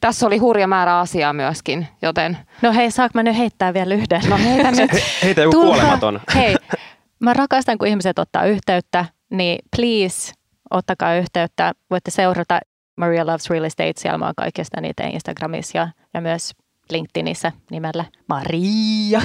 Tässä 0.00 0.26
oli 0.26 0.38
hurja 0.38 0.66
määrä 0.66 0.98
asiaa 0.98 1.32
myöskin, 1.32 1.88
joten 2.02 2.38
No 2.62 2.72
hei, 2.72 2.90
saanko 2.90 3.10
mä 3.14 3.22
nyt 3.22 3.36
heittää 3.38 3.74
vielä 3.74 3.94
yhden? 3.94 4.20
no 4.30 4.36
heitä 4.36 4.70
nyt. 4.70 4.90
Heitä 5.22 5.40
joku 5.40 5.52
Tulkaa- 5.52 5.74
kuolematon. 5.74 6.20
Hei, 6.34 6.56
mä 7.20 7.34
rakastan, 7.34 7.78
kun 7.78 7.88
ihmiset 7.88 8.18
ottaa 8.18 8.44
yhteyttä, 8.44 9.04
niin 9.30 9.58
please 9.76 10.32
ottakaa 10.70 11.14
yhteyttä. 11.14 11.72
Voitte 11.90 12.10
seurata 12.10 12.60
Maria 12.96 13.26
Loves 13.26 13.50
Real 13.50 13.64
Estate, 13.64 13.92
siellä 13.96 14.18
mä 14.18 14.24
oon 14.24 14.34
kaikista 14.36 14.80
niitä 14.80 15.06
Instagramissa 15.06 15.78
ja, 15.78 15.88
ja 16.14 16.20
myös 16.20 16.52
LinkedInissä 16.90 17.52
nimellä 17.70 18.04
Maria. 18.28 19.20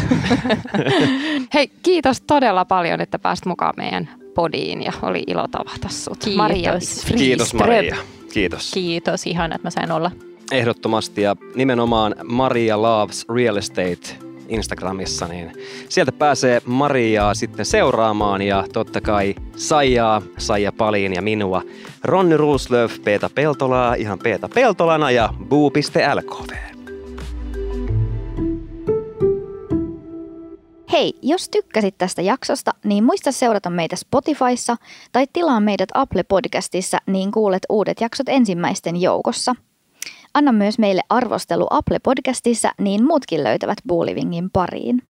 Hei, 1.53 1.71
kiitos 1.83 2.21
todella 2.21 2.65
paljon, 2.65 3.01
että 3.01 3.19
pääsit 3.19 3.45
mukaan 3.45 3.73
meidän 3.77 4.09
podiin 4.35 4.83
ja 4.83 4.91
oli 5.01 5.23
ilo 5.27 5.47
tavata 5.47 5.89
sut. 5.89 6.17
Kiitos. 6.17 6.37
Maria 6.37 6.73
Kiitos. 7.17 7.53
Maria. 7.53 7.97
Kiitos. 8.33 8.71
Kiitos, 8.73 9.27
ihana, 9.27 9.55
että 9.55 9.65
mä 9.65 9.69
sain 9.69 9.91
olla. 9.91 10.11
Ehdottomasti 10.51 11.21
ja 11.21 11.35
nimenomaan 11.55 12.15
Maria 12.23 12.81
Loves 12.81 13.25
Real 13.35 13.55
Estate 13.55 14.32
Instagramissa, 14.53 15.27
niin 15.27 15.51
sieltä 15.89 16.11
pääsee 16.11 16.61
Mariaa 16.65 17.33
sitten 17.33 17.65
seuraamaan 17.65 18.41
ja 18.41 18.65
totta 18.73 19.01
kai 19.01 19.35
Saijaa, 19.55 20.21
Saija 20.37 20.71
Paliin 20.71 21.13
ja 21.13 21.21
minua, 21.21 21.61
Ronni 22.03 22.37
Rulslöf, 22.37 23.03
Peeta 23.03 23.29
Peltolaa, 23.35 23.93
ihan 23.95 24.19
Peeta 24.19 24.49
Peltolana 24.49 25.11
ja 25.11 25.33
buu.lkv. 25.49 26.73
Hei, 30.91 31.13
jos 31.21 31.49
tykkäsit 31.49 31.97
tästä 31.97 32.21
jaksosta, 32.21 32.71
niin 32.83 33.03
muista 33.03 33.31
seurata 33.31 33.69
meitä 33.69 33.95
Spotifyssa 33.95 34.75
tai 35.11 35.25
tilaa 35.33 35.59
meidät 35.59 35.89
Apple 35.93 36.23
Podcastissa, 36.23 36.97
niin 37.07 37.31
kuulet 37.31 37.63
uudet 37.69 38.01
jaksot 38.01 38.29
ensimmäisten 38.29 39.01
joukossa. 39.01 39.55
Anna 40.33 40.51
myös 40.51 40.79
meille 40.79 41.01
arvostelu 41.09 41.67
Apple 41.69 41.99
Podcastissa, 41.99 42.71
niin 42.79 43.03
muutkin 43.03 43.43
löytävät 43.43 43.77
Buulivingin 43.87 44.49
pariin. 44.51 45.03